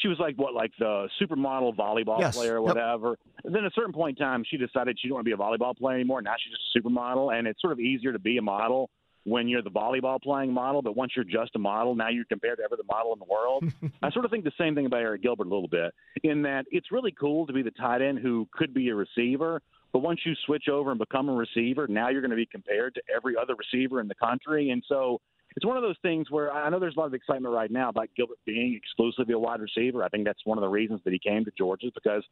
She 0.01 0.07
was 0.09 0.19
like 0.21 0.37
what, 0.37 0.55
like 0.55 0.71
the 0.79 1.09
supermodel 1.21 1.75
volleyball 1.77 2.21
Yes. 2.21 2.37
player 2.37 2.61
or 2.61 2.67
Yep. 2.69 2.77
whatever. 2.77 3.19
And 3.45 3.53
then 3.55 3.65
at 3.65 3.73
a 3.73 3.75
certain 3.75 3.93
point 3.93 4.19
in 4.19 4.25
time, 4.25 4.45
she 4.49 4.57
decided 4.57 4.97
she 4.99 5.09
didn't 5.09 5.15
want 5.17 5.27
to 5.27 5.29
be 5.29 5.33
a 5.33 5.37
volleyball 5.37 5.77
player 5.77 5.97
anymore. 5.97 6.23
Now 6.23 6.35
she's 6.39 6.53
just 6.53 6.63
a 6.77 6.89
supermodel, 6.89 7.37
and 7.37 7.47
it's 7.49 7.61
sort 7.61 7.73
of 7.73 7.81
easier 7.81 8.13
to 8.13 8.19
be 8.19 8.39
a 8.39 8.43
model 8.43 8.91
when 9.25 9.49
you're 9.49 9.63
the 9.63 9.71
volleyball 9.71 10.21
playing 10.21 10.53
model. 10.53 10.83
But 10.83 10.97
once 10.97 11.13
you're 11.15 11.25
just 11.25 11.55
a 11.55 11.59
model, 11.59 11.95
now 11.95 12.09
you're 12.09 12.25
compared 12.25 12.59
to 12.59 12.65
every 12.65 12.77
other 12.77 12.87
model 12.89 13.13
in 13.13 13.19
the 13.19 13.25
world. 13.25 13.65
I 14.03 14.11
sort 14.11 14.25
of 14.25 14.31
think 14.31 14.45
the 14.45 14.53
same 14.59 14.75
thing 14.75 14.87
about 14.87 15.03
Arik 15.03 15.23
Gilbert 15.23 15.47
a 15.47 15.51
little 15.51 15.69
bit, 15.69 15.93
in 16.23 16.43
that 16.43 16.67
it's 16.71 16.91
really 16.93 17.13
cool 17.13 17.47
to 17.47 17.53
be 17.53 17.63
the 17.63 17.71
tight 17.73 18.03
end 18.03 18.19
who 18.19 18.49
could 18.53 18.75
be 18.75 18.89
a 18.89 18.95
receiver. 18.95 19.63
But 19.93 20.01
once 20.01 20.21
you 20.25 20.35
switch 20.45 20.69
over 20.69 20.91
and 20.91 20.99
become 20.99 21.29
a 21.29 21.35
receiver, 21.35 21.87
now 21.89 22.11
you're 22.11 22.21
going 22.21 22.31
to 22.31 22.37
be 22.37 22.47
compared 22.47 22.95
to 22.95 23.03
every 23.15 23.35
other 23.41 23.55
receiver 23.55 24.01
in 24.01 24.09
the 24.09 24.15
country. 24.15 24.71
And 24.71 24.83
so 24.87 25.21
it's 25.57 25.65
one 25.65 25.77
of 25.77 25.83
those 25.83 25.97
things 26.03 26.31
where 26.31 26.53
I 26.53 26.69
know 26.69 26.79
there's 26.79 26.97
a 26.97 27.01
lot 27.01 27.07
of 27.07 27.15
excitement 27.15 27.55
right 27.55 27.71
now 27.71 27.89
about 27.89 28.09
Gilbert 28.17 28.39
being 28.45 28.75
exclusively 28.75 29.35
a 29.35 29.39
wide 29.39 29.61
receiver. 29.61 30.05
I 30.05 30.09
think 30.09 30.25
that's 30.25 30.45
one 30.45 30.59
of 30.59 30.63
the 30.63 30.69
reasons 30.69 31.01
that 31.05 31.13
he 31.13 31.19
came 31.19 31.45
to 31.47 31.51
Georgia 31.57 31.89
because 31.95 32.23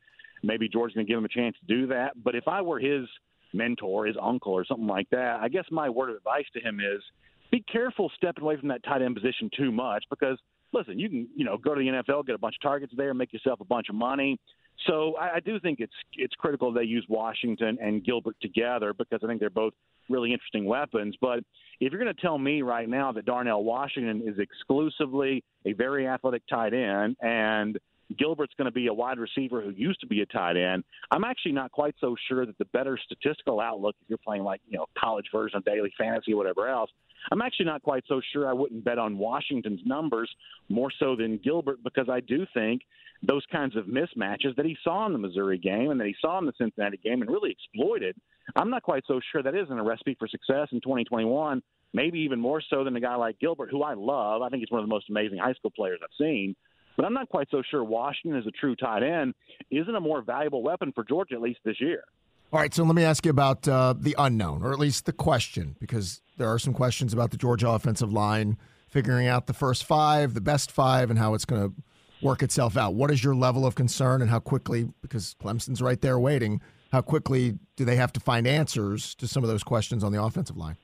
maybe 0.42 0.68
Georgia's 0.68 0.94
going 0.94 1.06
to 1.06 1.10
give 1.10 1.18
him 1.18 1.24
a 1.24 1.28
chance 1.28 1.56
to 1.60 1.66
do 1.66 1.86
that. 1.88 2.22
But 2.22 2.34
if 2.34 2.46
I 2.46 2.60
were 2.60 2.78
his 2.78 3.08
mentor, 3.52 4.06
his 4.06 4.16
uncle, 4.20 4.52
or 4.52 4.64
something 4.64 4.86
like 4.86 5.08
that, 5.10 5.40
I 5.40 5.48
guess 5.48 5.64
my 5.70 5.88
word 5.88 6.10
of 6.10 6.16
advice 6.16 6.46
to 6.54 6.60
him 6.60 6.80
is 6.80 7.02
be 7.50 7.64
careful 7.70 8.10
stepping 8.16 8.42
away 8.42 8.56
from 8.56 8.68
that 8.68 8.82
tight 8.84 9.02
end 9.02 9.14
position 9.14 9.50
too 9.56 9.70
much 9.70 10.04
because 10.10 10.38
listen, 10.72 10.98
you 10.98 11.08
can 11.08 11.28
you 11.36 11.44
know 11.44 11.56
go 11.56 11.74
to 11.74 11.80
the 11.80 11.86
NFL, 11.86 12.26
get 12.26 12.34
a 12.34 12.38
bunch 12.38 12.56
of 12.60 12.62
targets 12.62 12.92
there, 12.96 13.14
make 13.14 13.32
yourself 13.32 13.60
a 13.60 13.64
bunch 13.64 13.88
of 13.88 13.94
money. 13.94 14.38
So 14.86 15.14
I, 15.16 15.36
I 15.36 15.40
do 15.40 15.58
think 15.58 15.80
it's 15.80 15.92
it's 16.14 16.34
critical 16.34 16.72
they 16.72 16.82
use 16.82 17.06
Washington 17.08 17.78
and 17.80 18.04
Gilbert 18.04 18.36
together 18.40 18.92
because 18.92 19.20
I 19.24 19.26
think 19.26 19.40
they're 19.40 19.50
both 19.50 19.72
really 20.08 20.32
interesting 20.32 20.64
weapons. 20.66 21.16
But 21.20 21.40
if 21.80 21.92
you're 21.92 22.02
going 22.02 22.14
to 22.14 22.20
tell 22.20 22.38
me 22.38 22.62
right 22.62 22.88
now 22.88 23.12
that 23.12 23.24
Darnell 23.24 23.64
Washington 23.64 24.22
is 24.26 24.38
exclusively 24.38 25.42
a 25.64 25.72
very 25.72 26.06
athletic 26.06 26.42
tight 26.48 26.74
end 26.74 27.16
and 27.20 27.78
Gilbert's 28.16 28.54
going 28.56 28.66
to 28.66 28.72
be 28.72 28.86
a 28.86 28.94
wide 28.94 29.18
receiver 29.18 29.60
who 29.60 29.70
used 29.70 30.00
to 30.00 30.06
be 30.06 30.20
a 30.22 30.26
tight 30.26 30.56
end. 30.56 30.84
I'm 31.10 31.24
actually 31.24 31.52
not 31.52 31.72
quite 31.72 31.94
so 32.00 32.14
sure 32.28 32.46
that 32.46 32.56
the 32.58 32.64
better 32.66 32.98
statistical 33.02 33.60
outlook, 33.60 33.96
if 34.00 34.08
you're 34.08 34.18
playing 34.18 34.44
like, 34.44 34.60
you 34.68 34.78
know, 34.78 34.86
college 34.98 35.26
version 35.32 35.62
daily 35.64 35.92
fantasy 35.98 36.32
or 36.32 36.36
whatever 36.36 36.68
else, 36.68 36.90
I'm 37.32 37.42
actually 37.42 37.66
not 37.66 37.82
quite 37.82 38.04
so 38.06 38.20
sure 38.32 38.48
I 38.48 38.52
wouldn't 38.52 38.84
bet 38.84 38.98
on 38.98 39.18
Washington's 39.18 39.80
numbers 39.84 40.30
more 40.68 40.90
so 40.98 41.16
than 41.16 41.38
Gilbert 41.38 41.82
because 41.82 42.08
I 42.08 42.20
do 42.20 42.46
think 42.54 42.82
those 43.22 43.42
kinds 43.50 43.76
of 43.76 43.86
mismatches 43.86 44.54
that 44.56 44.66
he 44.66 44.76
saw 44.84 45.06
in 45.06 45.12
the 45.12 45.18
Missouri 45.18 45.58
game 45.58 45.90
and 45.90 45.98
that 45.98 46.06
he 46.06 46.14
saw 46.20 46.38
in 46.38 46.46
the 46.46 46.52
Cincinnati 46.58 46.98
game 46.98 47.22
and 47.22 47.30
really 47.30 47.50
exploited, 47.50 48.14
I'm 48.54 48.70
not 48.70 48.82
quite 48.82 49.02
so 49.08 49.20
sure 49.32 49.42
that 49.42 49.54
isn't 49.54 49.76
a 49.76 49.82
recipe 49.82 50.14
for 50.18 50.28
success 50.28 50.68
in 50.70 50.80
2021 50.80 51.62
maybe 51.92 52.18
even 52.20 52.38
more 52.38 52.60
so 52.68 52.84
than 52.84 52.94
a 52.94 53.00
guy 53.00 53.14
like 53.14 53.38
Gilbert, 53.40 53.70
who 53.70 53.82
I 53.82 53.94
love. 53.94 54.42
I 54.42 54.48
think 54.50 54.60
he's 54.60 54.70
one 54.70 54.80
of 54.80 54.86
the 54.86 54.94
most 54.94 55.08
amazing 55.08 55.38
high 55.38 55.54
school 55.54 55.70
players 55.70 55.98
I've 56.02 56.10
seen. 56.18 56.54
But 56.96 57.04
I'm 57.04 57.12
not 57.12 57.28
quite 57.28 57.48
so 57.50 57.62
sure 57.70 57.84
Washington 57.84 58.40
is 58.40 58.46
a 58.46 58.50
true 58.50 58.74
tight 58.74 59.02
end 59.02 59.34
isn't 59.70 59.94
a 59.94 60.00
more 60.00 60.22
valuable 60.22 60.62
weapon 60.62 60.92
for 60.92 61.04
Georgia, 61.04 61.34
at 61.34 61.42
least 61.42 61.60
this 61.64 61.80
year. 61.80 62.04
All 62.52 62.60
right, 62.60 62.72
so 62.72 62.84
let 62.84 62.94
me 62.94 63.02
ask 63.02 63.24
you 63.24 63.30
about 63.30 63.66
uh, 63.66 63.94
the 63.98 64.14
unknown, 64.18 64.62
or 64.62 64.72
at 64.72 64.78
least 64.78 65.04
the 65.04 65.12
question, 65.12 65.76
because 65.80 66.22
there 66.38 66.48
are 66.48 66.58
some 66.58 66.72
questions 66.72 67.12
about 67.12 67.32
the 67.32 67.36
Georgia 67.36 67.68
offensive 67.68 68.12
line, 68.12 68.56
figuring 68.88 69.26
out 69.26 69.46
the 69.46 69.52
first 69.52 69.84
five, 69.84 70.32
the 70.32 70.40
best 70.40 70.70
five, 70.70 71.10
and 71.10 71.18
how 71.18 71.34
it's 71.34 71.44
going 71.44 71.68
to 71.68 71.74
work 72.22 72.42
itself 72.42 72.76
out. 72.76 72.94
What 72.94 73.10
is 73.10 73.22
your 73.22 73.34
level 73.34 73.66
of 73.66 73.74
concern, 73.74 74.22
and 74.22 74.30
how 74.30 74.38
quickly, 74.38 74.88
because 75.02 75.34
Clemson's 75.42 75.82
right 75.82 76.00
there 76.00 76.20
waiting, 76.20 76.60
how 76.92 77.02
quickly 77.02 77.58
do 77.74 77.84
they 77.84 77.96
have 77.96 78.12
to 78.12 78.20
find 78.20 78.46
answers 78.46 79.14
to 79.16 79.26
some 79.26 79.42
of 79.42 79.50
those 79.50 79.64
questions 79.64 80.04
on 80.04 80.12
the 80.12 80.22
offensive 80.22 80.56
line? 80.56 80.76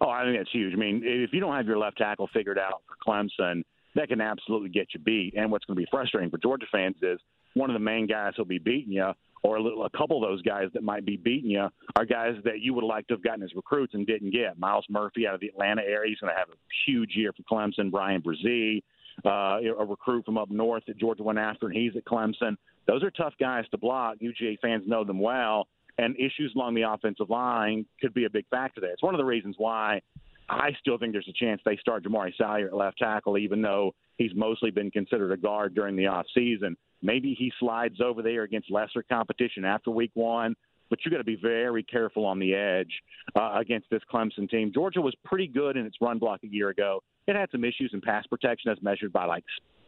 Oh, 0.00 0.08
I 0.08 0.24
think 0.24 0.36
that's 0.36 0.52
huge. 0.52 0.74
I 0.74 0.76
mean, 0.76 1.02
if 1.04 1.32
you 1.32 1.40
don't 1.40 1.54
have 1.54 1.66
your 1.66 1.78
left 1.78 1.98
tackle 1.98 2.28
figured 2.32 2.58
out 2.58 2.82
for 2.86 2.96
Clemson, 3.04 3.62
that 3.94 4.08
can 4.08 4.20
absolutely 4.20 4.70
get 4.70 4.88
you 4.94 5.00
beat. 5.00 5.34
And 5.36 5.50
what's 5.50 5.64
going 5.64 5.76
to 5.76 5.82
be 5.82 5.88
frustrating 5.90 6.30
for 6.30 6.38
Georgia 6.38 6.66
fans 6.70 6.96
is 7.02 7.20
one 7.54 7.70
of 7.70 7.74
the 7.74 7.80
main 7.80 8.06
guys 8.06 8.32
who'll 8.36 8.46
be 8.46 8.58
beating 8.58 8.92
you, 8.92 9.12
or 9.42 9.56
a, 9.56 9.62
little, 9.62 9.84
a 9.84 9.90
couple 9.90 10.22
of 10.22 10.28
those 10.28 10.40
guys 10.42 10.68
that 10.74 10.82
might 10.82 11.04
be 11.04 11.16
beating 11.16 11.50
you, 11.50 11.68
are 11.96 12.04
guys 12.04 12.34
that 12.44 12.60
you 12.60 12.74
would 12.74 12.84
like 12.84 13.06
to 13.08 13.14
have 13.14 13.22
gotten 13.22 13.42
as 13.42 13.54
recruits 13.54 13.94
and 13.94 14.06
didn't 14.06 14.30
get. 14.30 14.58
Myles 14.58 14.86
Murphy 14.88 15.26
out 15.26 15.34
of 15.34 15.40
the 15.40 15.48
Atlanta 15.48 15.82
area, 15.82 16.10
he's 16.10 16.18
going 16.18 16.32
to 16.32 16.38
have 16.38 16.48
a 16.48 16.56
huge 16.86 17.10
year 17.14 17.32
for 17.32 17.42
Clemson. 17.42 17.90
Bryan 17.90 18.22
Bresee, 18.22 18.82
uh, 19.26 19.58
a 19.78 19.84
recruit 19.84 20.24
from 20.24 20.38
up 20.38 20.50
north 20.50 20.84
that 20.86 20.98
Georgia 20.98 21.22
went 21.22 21.38
after, 21.38 21.66
and 21.66 21.76
he's 21.76 21.96
at 21.96 22.04
Clemson. 22.04 22.56
Those 22.86 23.02
are 23.02 23.10
tough 23.10 23.34
guys 23.38 23.64
to 23.70 23.78
block. 23.78 24.16
UGA 24.22 24.58
fans 24.60 24.84
know 24.86 25.04
them 25.04 25.20
well 25.20 25.68
and 25.98 26.16
issues 26.16 26.52
along 26.54 26.74
the 26.74 26.82
offensive 26.82 27.30
line 27.30 27.84
could 28.00 28.14
be 28.14 28.24
a 28.24 28.30
big 28.30 28.46
factor 28.48 28.80
there. 28.80 28.92
It's 28.92 29.02
one 29.02 29.14
of 29.14 29.18
the 29.18 29.24
reasons 29.24 29.56
why 29.58 30.00
I 30.48 30.70
still 30.80 30.98
think 30.98 31.12
there's 31.12 31.28
a 31.28 31.44
chance 31.44 31.60
they 31.64 31.76
start 31.76 32.04
Jamaree 32.04 32.36
Salyer 32.36 32.66
at 32.66 32.74
left 32.74 32.98
tackle, 32.98 33.38
even 33.38 33.62
though 33.62 33.94
he's 34.18 34.32
mostly 34.34 34.70
been 34.70 34.90
considered 34.90 35.32
a 35.32 35.36
guard 35.36 35.74
during 35.74 35.96
the 35.96 36.06
off 36.06 36.26
season. 36.34 36.76
Maybe 37.00 37.34
he 37.34 37.52
slides 37.58 38.00
over 38.00 38.22
there 38.22 38.42
against 38.42 38.70
lesser 38.70 39.02
competition 39.02 39.64
after 39.64 39.90
week 39.90 40.12
one, 40.14 40.54
but 40.90 40.98
you 41.04 41.10
got 41.10 41.18
to 41.18 41.24
be 41.24 41.38
very 41.40 41.82
careful 41.82 42.26
on 42.26 42.38
the 42.38 42.54
edge 42.54 42.92
uh, 43.34 43.56
against 43.58 43.88
this 43.90 44.02
Clemson 44.12 44.48
team. 44.48 44.72
Georgia 44.72 45.00
was 45.00 45.14
pretty 45.24 45.46
good 45.46 45.76
in 45.76 45.86
its 45.86 45.96
run 46.00 46.18
block 46.18 46.40
a 46.44 46.48
year 46.48 46.68
ago. 46.68 47.02
It 47.26 47.34
had 47.34 47.50
some 47.50 47.64
issues 47.64 47.90
in 47.92 48.00
pass 48.00 48.26
protection 48.26 48.70
as 48.70 48.78
measured 48.82 49.12
by 49.12 49.24
like 49.24 49.44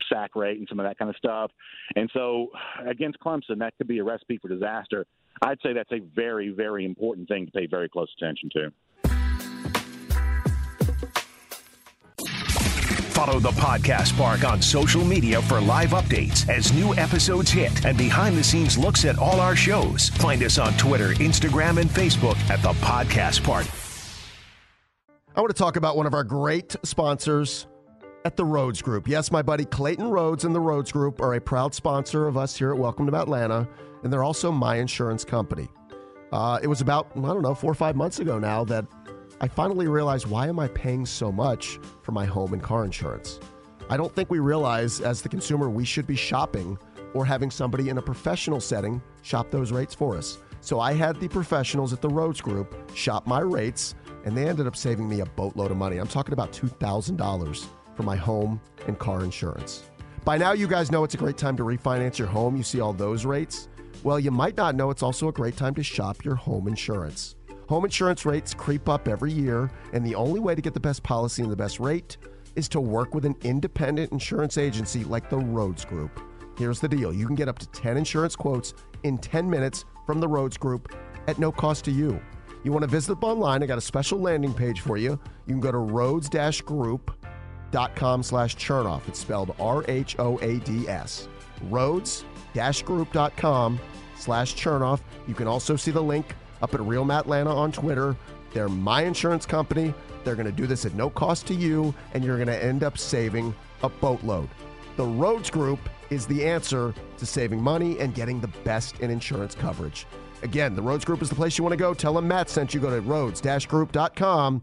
sack 0.08 0.34
rate 0.34 0.58
and 0.58 0.68
some 0.68 0.80
of 0.80 0.86
that 0.86 0.98
kind 0.98 1.08
of 1.08 1.16
stuff. 1.16 1.50
And 1.96 2.10
so 2.12 2.48
against 2.86 3.18
Clemson, 3.20 3.58
that 3.58 3.74
could 3.76 3.86
be 3.86 3.98
a 3.98 4.04
recipe 4.04 4.38
for 4.38 4.48
disaster. 4.48 5.06
I'd 5.42 5.58
say 5.62 5.72
that's 5.72 5.92
a 5.92 6.00
very, 6.14 6.50
very 6.50 6.84
important 6.84 7.28
thing 7.28 7.46
to 7.46 7.52
pay 7.52 7.66
very 7.66 7.88
close 7.88 8.08
attention 8.18 8.48
to. 8.54 8.72
Follow 13.24 13.40
the 13.40 13.52
Podcast 13.52 14.14
Park 14.18 14.44
on 14.44 14.60
social 14.60 15.02
media 15.02 15.40
for 15.40 15.58
live 15.58 15.90
updates 15.90 16.46
as 16.50 16.70
new 16.74 16.94
episodes 16.96 17.50
hit 17.50 17.86
and 17.86 17.96
behind 17.96 18.36
the 18.36 18.44
scenes 18.44 18.76
looks 18.76 19.06
at 19.06 19.18
all 19.18 19.40
our 19.40 19.56
shows. 19.56 20.10
Find 20.10 20.42
us 20.42 20.58
on 20.58 20.74
Twitter, 20.74 21.14
Instagram, 21.14 21.80
and 21.80 21.88
Facebook 21.88 22.36
at 22.50 22.60
the 22.60 22.72
Podcast 22.84 23.42
Park. 23.42 23.66
I 25.34 25.40
want 25.40 25.48
to 25.48 25.58
talk 25.58 25.76
about 25.76 25.96
one 25.96 26.04
of 26.04 26.12
our 26.12 26.22
great 26.22 26.76
sponsors 26.82 27.66
at 28.26 28.36
the 28.36 28.44
Rhodes 28.44 28.82
Group. 28.82 29.08
Yes, 29.08 29.32
my 29.32 29.40
buddy 29.40 29.64
Clayton 29.64 30.10
Rhodes 30.10 30.44
and 30.44 30.54
the 30.54 30.60
Rhodes 30.60 30.92
Group 30.92 31.22
are 31.22 31.32
a 31.32 31.40
proud 31.40 31.74
sponsor 31.74 32.26
of 32.26 32.36
us 32.36 32.54
here 32.54 32.72
at 32.72 32.76
Welcome 32.76 33.06
to 33.06 33.16
Atlanta, 33.16 33.66
and 34.02 34.12
they're 34.12 34.22
also 34.22 34.52
my 34.52 34.76
insurance 34.76 35.24
company. 35.24 35.66
Uh, 36.30 36.58
it 36.62 36.66
was 36.66 36.82
about, 36.82 37.08
I 37.16 37.20
don't 37.20 37.40
know, 37.40 37.54
four 37.54 37.70
or 37.70 37.74
five 37.74 37.96
months 37.96 38.18
ago 38.18 38.38
now 38.38 38.64
that 38.64 38.84
I 39.40 39.48
finally 39.48 39.88
realized 39.88 40.26
why 40.26 40.48
am 40.48 40.58
I 40.58 40.68
paying 40.68 41.04
so 41.04 41.32
much 41.32 41.78
for 42.02 42.12
my 42.12 42.24
home 42.24 42.52
and 42.52 42.62
car 42.62 42.84
insurance? 42.84 43.40
I 43.90 43.96
don't 43.96 44.14
think 44.14 44.30
we 44.30 44.38
realize 44.38 45.00
as 45.00 45.22
the 45.22 45.28
consumer 45.28 45.68
we 45.68 45.84
should 45.84 46.06
be 46.06 46.16
shopping 46.16 46.78
or 47.14 47.24
having 47.24 47.50
somebody 47.50 47.88
in 47.88 47.98
a 47.98 48.02
professional 48.02 48.60
setting 48.60 49.02
shop 49.22 49.50
those 49.50 49.72
rates 49.72 49.94
for 49.94 50.16
us. 50.16 50.38
So 50.60 50.80
I 50.80 50.94
had 50.94 51.20
the 51.20 51.28
professionals 51.28 51.92
at 51.92 52.00
the 52.00 52.08
Rhodes 52.08 52.40
Group 52.40 52.74
shop 52.96 53.26
my 53.26 53.40
rates, 53.40 53.94
and 54.24 54.36
they 54.36 54.48
ended 54.48 54.66
up 54.66 54.76
saving 54.76 55.08
me 55.08 55.20
a 55.20 55.26
boatload 55.26 55.70
of 55.70 55.76
money. 55.76 55.98
I'm 55.98 56.08
talking 56.08 56.32
about 56.32 56.52
$2,000 56.52 57.66
for 57.94 58.02
my 58.02 58.16
home 58.16 58.60
and 58.86 58.98
car 58.98 59.22
insurance. 59.22 59.84
By 60.24 60.38
now, 60.38 60.52
you 60.52 60.66
guys 60.66 60.90
know 60.90 61.04
it's 61.04 61.14
a 61.14 61.18
great 61.18 61.36
time 61.36 61.56
to 61.58 61.64
refinance 61.64 62.18
your 62.18 62.28
home. 62.28 62.56
You 62.56 62.62
see 62.62 62.80
all 62.80 62.94
those 62.94 63.26
rates. 63.26 63.68
Well, 64.02 64.18
you 64.18 64.30
might 64.30 64.56
not 64.56 64.74
know 64.74 64.90
it's 64.90 65.02
also 65.02 65.28
a 65.28 65.32
great 65.32 65.56
time 65.56 65.74
to 65.74 65.82
shop 65.82 66.24
your 66.24 66.34
home 66.34 66.66
insurance. 66.66 67.36
Home 67.68 67.84
insurance 67.84 68.26
rates 68.26 68.52
creep 68.52 68.88
up 68.88 69.08
every 69.08 69.32
year, 69.32 69.70
and 69.92 70.04
the 70.04 70.14
only 70.14 70.38
way 70.38 70.54
to 70.54 70.60
get 70.60 70.74
the 70.74 70.80
best 70.80 71.02
policy 71.02 71.42
and 71.42 71.50
the 71.50 71.56
best 71.56 71.80
rate 71.80 72.18
is 72.56 72.68
to 72.68 72.80
work 72.80 73.14
with 73.14 73.24
an 73.24 73.34
independent 73.42 74.12
insurance 74.12 74.58
agency 74.58 75.02
like 75.04 75.30
the 75.30 75.38
Rhodes 75.38 75.84
Group. 75.84 76.20
Here's 76.58 76.78
the 76.78 76.88
deal 76.88 77.12
you 77.12 77.26
can 77.26 77.34
get 77.34 77.48
up 77.48 77.58
to 77.58 77.66
10 77.68 77.96
insurance 77.96 78.36
quotes 78.36 78.74
in 79.02 79.18
10 79.18 79.48
minutes 79.48 79.86
from 80.06 80.20
the 80.20 80.28
Rhodes 80.28 80.56
Group 80.56 80.94
at 81.26 81.38
no 81.38 81.50
cost 81.50 81.84
to 81.86 81.90
you. 81.90 82.20
You 82.64 82.72
want 82.72 82.82
to 82.82 82.88
visit 82.88 83.20
them 83.20 83.24
online? 83.24 83.62
I 83.62 83.66
got 83.66 83.78
a 83.78 83.82
special 83.82 84.18
landing 84.20 84.54
page 84.54 84.80
for 84.80 84.96
you. 84.96 85.18
You 85.46 85.54
can 85.54 85.60
go 85.60 85.72
to 85.72 85.78
Rhodes 85.78 86.28
Group.com 86.28 88.22
slash 88.22 88.56
chernoff. 88.56 89.08
It's 89.08 89.18
spelled 89.18 89.54
R 89.58 89.84
H 89.88 90.16
O 90.18 90.38
A 90.38 90.58
D 90.60 90.88
S. 90.88 91.28
Rhodes 91.62 92.24
Group.com 92.84 93.80
slash 94.16 94.54
chernoff. 94.54 95.00
You 95.26 95.34
can 95.34 95.48
also 95.48 95.76
see 95.76 95.90
the 95.90 96.02
link 96.02 96.34
up 96.62 96.74
at 96.74 96.80
Real 96.80 97.04
Matt 97.04 97.22
Atlanta 97.22 97.54
on 97.54 97.72
Twitter. 97.72 98.16
They're 98.52 98.68
my 98.68 99.02
insurance 99.02 99.46
company. 99.46 99.92
They're 100.22 100.36
going 100.36 100.46
to 100.46 100.52
do 100.52 100.66
this 100.66 100.86
at 100.86 100.94
no 100.94 101.10
cost 101.10 101.46
to 101.48 101.54
you, 101.54 101.94
and 102.14 102.24
you're 102.24 102.36
going 102.36 102.48
to 102.48 102.64
end 102.64 102.82
up 102.82 102.98
saving 102.98 103.54
a 103.82 103.88
boatload. 103.88 104.48
The 104.96 105.04
Rhodes 105.04 105.50
Group 105.50 105.80
is 106.10 106.26
the 106.26 106.44
answer 106.44 106.94
to 107.18 107.26
saving 107.26 107.60
money 107.60 107.98
and 107.98 108.14
getting 108.14 108.40
the 108.40 108.48
best 108.48 109.00
in 109.00 109.10
insurance 109.10 109.54
coverage. 109.54 110.06
Again, 110.42 110.76
the 110.76 110.82
Rhodes 110.82 111.04
Group 111.04 111.22
is 111.22 111.28
the 111.28 111.34
place 111.34 111.58
you 111.58 111.64
want 111.64 111.72
to 111.72 111.78
go. 111.78 111.94
Tell 111.94 112.14
them 112.14 112.28
Matt 112.28 112.48
sent 112.48 112.74
you. 112.74 112.80
Go 112.80 112.90
to 112.90 113.00
rhodes-group.com 113.00 114.62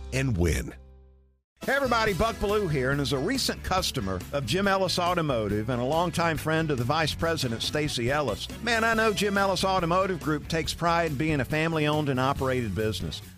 and 0.13 0.37
win. 0.37 0.73
Hey 1.63 1.73
everybody, 1.73 2.13
Buck 2.13 2.35
Belue 2.37 2.71
here, 2.71 2.89
and 2.89 2.99
as 2.99 3.13
a 3.13 3.19
recent 3.19 3.63
customer 3.63 4.19
of 4.33 4.47
Jim 4.47 4.67
Ellis 4.67 4.97
Automotive 4.97 5.69
and 5.69 5.79
a 5.79 5.85
longtime 5.85 6.37
friend 6.37 6.71
of 6.71 6.79
the 6.79 6.83
Vice 6.83 7.13
President 7.13 7.61
Stacy 7.61 8.09
Ellis, 8.09 8.47
man, 8.63 8.83
I 8.83 8.95
know 8.95 9.13
Jim 9.13 9.37
Ellis 9.37 9.63
Automotive 9.63 10.19
Group 10.21 10.47
takes 10.47 10.73
pride 10.73 11.11
in 11.11 11.17
being 11.17 11.39
a 11.39 11.45
family-owned 11.45 12.09
and 12.09 12.19
operated 12.19 12.73
business. 12.73 13.21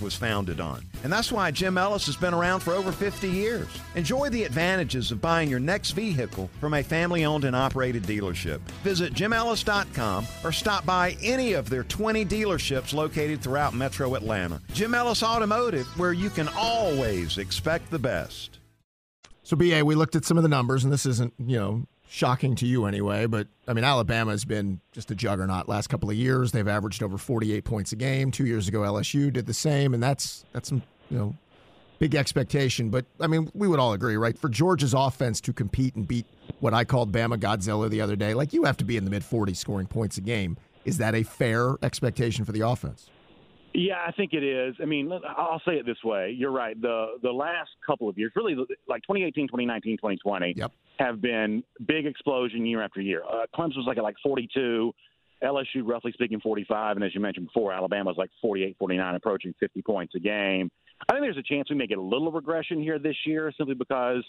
was 0.00 0.14
founded 0.14 0.60
on. 0.60 0.84
And 1.04 1.12
that's 1.12 1.30
why 1.30 1.50
Jim 1.50 1.78
Ellis 1.78 2.06
has 2.06 2.16
been 2.16 2.34
around 2.34 2.60
for 2.60 2.72
over 2.74 2.92
50 2.92 3.28
years. 3.28 3.68
Enjoy 3.94 4.28
the 4.28 4.44
advantages 4.44 5.10
of 5.10 5.20
buying 5.20 5.48
your 5.48 5.60
next 5.60 5.92
vehicle 5.92 6.50
from 6.60 6.74
a 6.74 6.82
family 6.82 7.24
owned 7.24 7.44
and 7.44 7.54
operated 7.54 8.04
dealership. 8.04 8.60
Visit 8.82 9.12
jimellis.com 9.14 10.26
or 10.44 10.52
stop 10.52 10.84
by 10.86 11.16
any 11.22 11.52
of 11.52 11.70
their 11.70 11.84
20 11.84 12.24
dealerships 12.24 12.92
located 12.92 13.42
throughout 13.42 13.74
metro 13.74 14.14
Atlanta. 14.14 14.60
Jim 14.72 14.94
Ellis 14.94 15.22
Automotive, 15.22 15.86
where 15.98 16.12
you 16.12 16.30
can 16.30 16.48
always 16.56 17.38
expect 17.38 17.90
the 17.90 17.98
best. 17.98 18.58
So, 19.42 19.56
BA, 19.56 19.82
we 19.84 19.94
looked 19.94 20.14
at 20.14 20.26
some 20.26 20.36
of 20.36 20.42
the 20.42 20.48
numbers, 20.48 20.84
and 20.84 20.92
this 20.92 21.06
isn't, 21.06 21.32
you 21.38 21.56
know, 21.58 21.86
shocking 22.08 22.54
to 22.56 22.66
you 22.66 22.86
anyway, 22.86 23.26
but 23.26 23.46
I 23.66 23.72
mean, 23.72 23.84
Alabama 23.84 24.30
has 24.30 24.44
been 24.44 24.80
just 24.92 25.10
a 25.10 25.14
juggernaut 25.14 25.68
last 25.68 25.88
couple 25.88 26.10
of 26.10 26.16
years. 26.16 26.52
They've 26.52 26.66
averaged 26.66 27.02
over 27.02 27.18
48 27.18 27.64
points 27.64 27.92
a 27.92 27.96
game. 27.96 28.30
Two 28.30 28.46
years 28.46 28.66
ago, 28.68 28.80
LSU 28.80 29.32
did 29.32 29.46
the 29.46 29.54
same, 29.54 29.94
and 29.94 30.02
that's 30.02 30.44
that's 30.52 30.68
some 30.68 30.82
you 31.10 31.18
know 31.18 31.36
big 31.98 32.14
expectation. 32.14 32.90
But 32.90 33.04
I 33.20 33.26
mean, 33.26 33.50
we 33.54 33.68
would 33.68 33.78
all 33.78 33.92
agree, 33.92 34.16
right? 34.16 34.38
For 34.38 34.48
Georgia's 34.48 34.94
offense 34.94 35.40
to 35.42 35.52
compete 35.52 35.94
and 35.94 36.08
beat 36.08 36.26
what 36.60 36.74
I 36.74 36.84
called 36.84 37.12
Bama 37.12 37.38
Godzilla 37.38 37.88
the 37.90 38.00
other 38.00 38.16
day, 38.16 38.34
like 38.34 38.52
you 38.52 38.64
have 38.64 38.76
to 38.78 38.84
be 38.84 38.96
in 38.96 39.04
the 39.04 39.10
mid 39.10 39.22
40s 39.22 39.56
scoring 39.56 39.86
points 39.86 40.16
a 40.16 40.22
game. 40.22 40.56
Is 40.84 40.98
that 40.98 41.14
a 41.14 41.22
fair 41.22 41.76
expectation 41.82 42.44
for 42.44 42.52
the 42.52 42.62
offense? 42.62 43.10
Yeah, 43.74 43.96
I 44.06 44.12
think 44.12 44.32
it 44.32 44.42
is. 44.42 44.74
I 44.80 44.86
mean, 44.86 45.10
I'll 45.12 45.62
say 45.66 45.74
it 45.74 45.86
this 45.86 46.02
way. 46.02 46.34
You're 46.36 46.50
right. 46.50 46.80
The 46.80 47.18
the 47.22 47.30
last 47.30 47.70
couple 47.86 48.08
of 48.08 48.16
years, 48.16 48.32
really 48.34 48.54
like 48.88 49.02
2018, 49.02 49.46
2019, 49.46 49.98
2020, 49.98 50.54
yep. 50.56 50.72
have 50.98 51.20
been 51.20 51.62
big 51.86 52.06
explosion 52.06 52.64
year 52.66 52.82
after 52.82 53.00
year. 53.00 53.22
Uh, 53.24 53.46
Clemson 53.54 53.76
was 53.76 53.84
like 53.86 53.98
at 53.98 54.02
like 54.02 54.16
42, 54.22 54.92
LSU 55.42 55.82
roughly 55.84 56.12
speaking 56.12 56.40
45, 56.40 56.96
and 56.96 57.04
as 57.04 57.14
you 57.14 57.20
mentioned 57.20 57.46
before, 57.46 57.72
Alabama 57.72 58.08
was 58.08 58.16
like 58.16 58.30
48, 58.40 58.76
49, 58.78 59.14
approaching 59.14 59.54
50 59.60 59.82
points 59.82 60.14
a 60.14 60.20
game. 60.20 60.70
I 61.08 61.12
think 61.12 61.24
there's 61.24 61.36
a 61.36 61.42
chance 61.42 61.70
we 61.70 61.76
may 61.76 61.86
get 61.86 61.98
a 61.98 62.02
little 62.02 62.32
regression 62.32 62.82
here 62.82 62.98
this 62.98 63.16
year 63.24 63.52
simply 63.56 63.74
because 63.74 64.24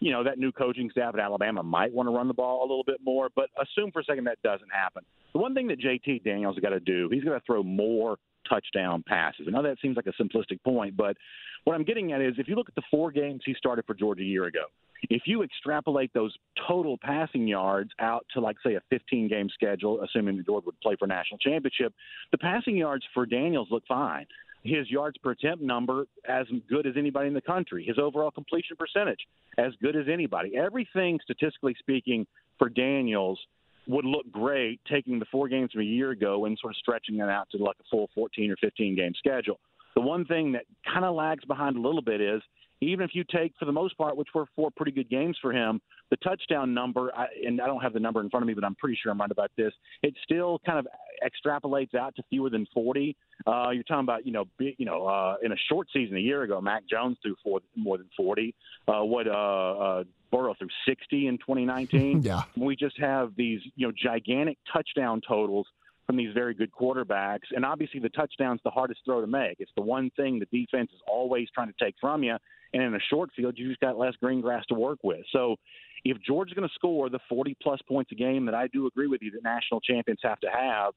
you 0.00 0.10
know, 0.10 0.24
that 0.24 0.38
new 0.38 0.52
coaching 0.52 0.90
staff 0.90 1.14
at 1.14 1.20
Alabama 1.20 1.62
might 1.62 1.92
want 1.92 2.08
to 2.08 2.14
run 2.14 2.26
the 2.26 2.34
ball 2.34 2.60
a 2.62 2.66
little 2.66 2.84
bit 2.84 2.98
more, 3.04 3.28
but 3.34 3.50
assume 3.60 3.92
for 3.92 4.00
a 4.00 4.04
second 4.04 4.24
that 4.24 4.38
doesn't 4.42 4.70
happen. 4.72 5.04
The 5.32 5.38
one 5.38 5.54
thing 5.54 5.68
that 5.68 5.80
JT 5.80 6.24
Daniels 6.24 6.56
has 6.56 6.62
got 6.62 6.70
to 6.70 6.80
do, 6.80 7.08
he's 7.10 7.24
got 7.24 7.34
to 7.34 7.42
throw 7.46 7.62
more 7.62 8.16
touchdown 8.48 9.04
passes. 9.06 9.46
I 9.46 9.50
know 9.50 9.62
that 9.62 9.76
seems 9.80 9.96
like 9.96 10.06
a 10.06 10.22
simplistic 10.22 10.62
point, 10.64 10.96
but 10.96 11.16
what 11.64 11.74
I'm 11.74 11.84
getting 11.84 12.12
at 12.12 12.20
is 12.20 12.34
if 12.38 12.48
you 12.48 12.54
look 12.54 12.68
at 12.68 12.74
the 12.74 12.82
four 12.90 13.10
games 13.10 13.42
he 13.44 13.54
started 13.54 13.84
for 13.86 13.94
Georgia 13.94 14.22
a 14.22 14.26
year 14.26 14.44
ago, 14.44 14.64
if 15.10 15.22
you 15.26 15.42
extrapolate 15.42 16.12
those 16.14 16.34
total 16.68 16.96
passing 17.02 17.48
yards 17.48 17.90
out 17.98 18.24
to 18.34 18.40
like 18.40 18.56
say 18.64 18.74
a 18.74 18.80
15 18.90 19.28
game 19.28 19.48
schedule, 19.52 20.00
assuming 20.02 20.42
Georgia 20.44 20.66
would 20.66 20.80
play 20.80 20.96
for 20.98 21.06
national 21.06 21.38
championship, 21.38 21.92
the 22.30 22.38
passing 22.38 22.76
yards 22.76 23.04
for 23.14 23.26
Daniels 23.26 23.68
look 23.70 23.84
fine 23.88 24.26
his 24.64 24.90
yards 24.90 25.18
per 25.18 25.32
attempt 25.32 25.62
number 25.62 26.06
as 26.28 26.46
good 26.68 26.86
as 26.86 26.94
anybody 26.96 27.28
in 27.28 27.34
the 27.34 27.40
country, 27.40 27.84
his 27.84 27.98
overall 27.98 28.30
completion 28.30 28.76
percentage 28.76 29.18
as 29.58 29.72
good 29.82 29.96
as 29.96 30.06
anybody. 30.10 30.56
Everything, 30.56 31.18
statistically 31.22 31.74
speaking, 31.78 32.26
for 32.58 32.68
Daniels 32.68 33.38
would 33.86 34.04
look 34.04 34.30
great 34.30 34.80
taking 34.90 35.18
the 35.18 35.26
four 35.30 35.48
games 35.48 35.72
from 35.72 35.80
a 35.80 35.84
year 35.84 36.10
ago 36.10 36.44
and 36.44 36.56
sort 36.60 36.72
of 36.72 36.76
stretching 36.76 37.16
that 37.18 37.28
out 37.28 37.48
to 37.50 37.58
like 37.58 37.76
a 37.80 37.84
full 37.90 38.08
14 38.14 38.50
or 38.50 38.56
15 38.56 38.96
game 38.96 39.12
schedule. 39.18 39.58
The 39.94 40.00
one 40.00 40.24
thing 40.24 40.52
that 40.52 40.64
kind 40.90 41.04
of 41.04 41.14
lags 41.14 41.44
behind 41.44 41.76
a 41.76 41.80
little 41.80 42.02
bit 42.02 42.20
is 42.20 42.40
even 42.82 43.04
if 43.04 43.14
you 43.14 43.22
take, 43.24 43.52
for 43.58 43.64
the 43.64 43.72
most 43.72 43.96
part, 43.96 44.16
which 44.16 44.28
were 44.34 44.46
four 44.56 44.70
pretty 44.76 44.90
good 44.90 45.08
games 45.08 45.38
for 45.40 45.52
him, 45.52 45.80
the 46.10 46.16
touchdown 46.16 46.74
number, 46.74 47.12
I, 47.16 47.26
and 47.46 47.60
I 47.60 47.66
don't 47.66 47.80
have 47.80 47.92
the 47.92 48.00
number 48.00 48.20
in 48.20 48.28
front 48.28 48.42
of 48.42 48.48
me, 48.48 48.54
but 48.54 48.64
I'm 48.64 48.74
pretty 48.74 48.98
sure 49.00 49.12
I'm 49.12 49.20
right 49.20 49.30
about 49.30 49.52
this. 49.56 49.72
It 50.02 50.14
still 50.24 50.60
kind 50.66 50.80
of 50.80 50.88
extrapolates 51.24 51.94
out 51.94 52.16
to 52.16 52.24
fewer 52.28 52.50
than 52.50 52.66
40. 52.74 53.16
Uh, 53.46 53.70
you're 53.70 53.84
talking 53.84 54.02
about, 54.02 54.26
you 54.26 54.32
know, 54.32 54.46
big, 54.58 54.74
you 54.78 54.84
know, 54.84 55.06
uh, 55.06 55.36
in 55.44 55.52
a 55.52 55.56
short 55.68 55.86
season 55.92 56.16
a 56.16 56.20
year 56.20 56.42
ago, 56.42 56.60
Mac 56.60 56.82
Jones 56.90 57.16
threw 57.22 57.36
four, 57.44 57.60
more 57.76 57.98
than 57.98 58.08
40. 58.16 58.52
Uh, 58.88 59.04
what 59.04 59.28
uh, 59.28 59.30
uh, 59.30 60.04
Burrow 60.32 60.54
threw 60.58 60.68
60 60.88 61.28
in 61.28 61.38
2019. 61.38 62.22
yeah, 62.22 62.42
we 62.56 62.74
just 62.74 62.98
have 62.98 63.32
these, 63.36 63.60
you 63.76 63.86
know, 63.86 63.92
gigantic 63.92 64.58
touchdown 64.72 65.20
totals 65.26 65.68
from 66.06 66.16
these 66.16 66.34
very 66.34 66.54
good 66.54 66.72
quarterbacks. 66.72 67.46
And 67.54 67.64
obviously, 67.64 68.00
the 68.00 68.08
touchdown's 68.08 68.60
the 68.64 68.70
hardest 68.70 69.00
throw 69.04 69.20
to 69.20 69.26
make. 69.28 69.56
It's 69.60 69.70
the 69.76 69.82
one 69.82 70.10
thing 70.16 70.40
the 70.40 70.46
defense 70.46 70.90
is 70.92 71.00
always 71.06 71.48
trying 71.54 71.68
to 71.68 71.84
take 71.84 71.94
from 72.00 72.24
you. 72.24 72.36
And 72.74 72.82
in 72.82 72.94
a 72.94 73.00
short 73.10 73.30
field, 73.36 73.54
you 73.56 73.68
just 73.68 73.80
got 73.80 73.96
less 73.98 74.14
green 74.20 74.40
grass 74.40 74.64
to 74.70 74.74
work 74.74 74.98
with. 75.04 75.20
So 75.30 75.56
if 76.04 76.16
Georgia's 76.26 76.54
going 76.54 76.68
to 76.68 76.74
score 76.74 77.08
the 77.10 77.20
40 77.28 77.56
plus 77.62 77.78
points 77.86 78.10
a 78.10 78.14
game 78.14 78.46
that 78.46 78.54
I 78.54 78.66
do 78.68 78.86
agree 78.86 79.06
with 79.06 79.22
you 79.22 79.30
that 79.32 79.44
national 79.44 79.80
champions 79.80 80.20
have 80.22 80.40
to 80.40 80.48
have, 80.48 80.94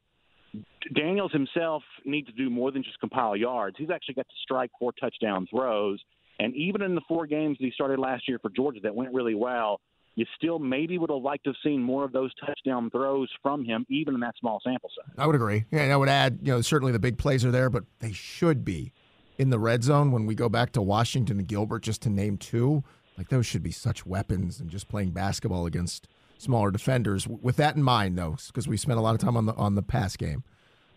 Daniels 0.95 1.32
himself 1.32 1.84
needs 2.06 2.28
to 2.28 2.34
do 2.34 2.50
more 2.50 2.71
than 2.71 2.82
just 2.82 3.00
compile 3.00 3.36
yards. 3.36 3.76
He's 3.78 3.89
actually 3.89 4.15
got 4.15 4.28
to 4.28 4.36
strike 4.41 4.71
four 4.80 4.93
touchdown 4.93 5.48
throws. 5.50 6.00
And 6.39 6.54
even 6.56 6.82
in 6.82 6.95
the 6.95 7.02
four 7.08 7.28
games 7.28 7.58
that 7.60 7.65
he 7.65 7.71
started 7.71 8.00
last 8.00 8.28
year 8.28 8.39
for 8.41 8.50
Georgia 8.50 8.80
that 8.84 8.95
went 8.95 9.13
really 9.13 9.36
well, 9.36 9.80
you 10.15 10.26
still 10.38 10.60
maybe 10.60 10.98
would 10.98 11.10
have 11.10 11.21
liked 11.21 11.43
to 11.43 11.50
have 11.50 11.58
seen 11.63 11.82
more 11.82 12.06
of 12.06 12.13
those 12.13 12.32
touchdown 12.45 12.89
throws 12.89 13.30
from 13.41 13.65
him, 13.65 13.86
even 13.89 14.13
in 14.13 14.21
that 14.21 14.34
small 14.39 14.60
sample 14.63 14.89
size. 14.95 15.13
I 15.17 15.28
would 15.28 15.36
agree. 15.36 15.65
Yeah, 15.71 15.82
and 15.82 15.93
I 15.93 15.98
would 15.98 16.10
add, 16.10 16.39
you 16.41 16.54
know, 16.54 16.62
certainly 16.62 16.93
the 16.93 17.00
big 17.00 17.17
plays 17.17 17.43
are 17.43 17.52
there, 17.52 17.69
but 17.69 17.84
they 18.00 18.13
should 18.13 18.63
be 18.63 18.93
in 19.38 19.50
the 19.50 19.60
red 19.60 19.84
zone 19.84 20.12
when 20.12 20.26
we 20.26 20.34
go 20.34 20.48
back 20.48 20.71
to 20.74 20.82
Washington 20.82 21.39
and 21.39 21.48
Gilbert, 21.48 21.84
just 21.84 22.02
to 22.04 22.10
name 22.10 22.38
two. 22.38 22.84
Like 23.17 23.30
those 23.30 23.45
should 23.45 23.63
be 23.63 23.71
such 23.71 24.06
weapons 24.06 24.60
and 24.60 24.69
just 24.69 24.88
playing 24.88 25.12
basketball 25.12 25.65
against 25.65 26.08
smaller 26.38 26.71
defenders. 26.71 27.28
With 27.28 27.58
that 27.58 27.76
in 27.76 27.84
mind, 27.84 28.17
though, 28.17 28.38
because 28.48 28.67
we 28.67 28.78
spent 28.78 28.98
a 28.98 29.02
lot 29.02 29.15
of 29.15 29.21
time 29.21 29.38
on 29.38 29.45
the 29.45 29.54
on 29.56 29.76
the 29.76 29.82
pass 29.82 30.15
game, 30.15 30.43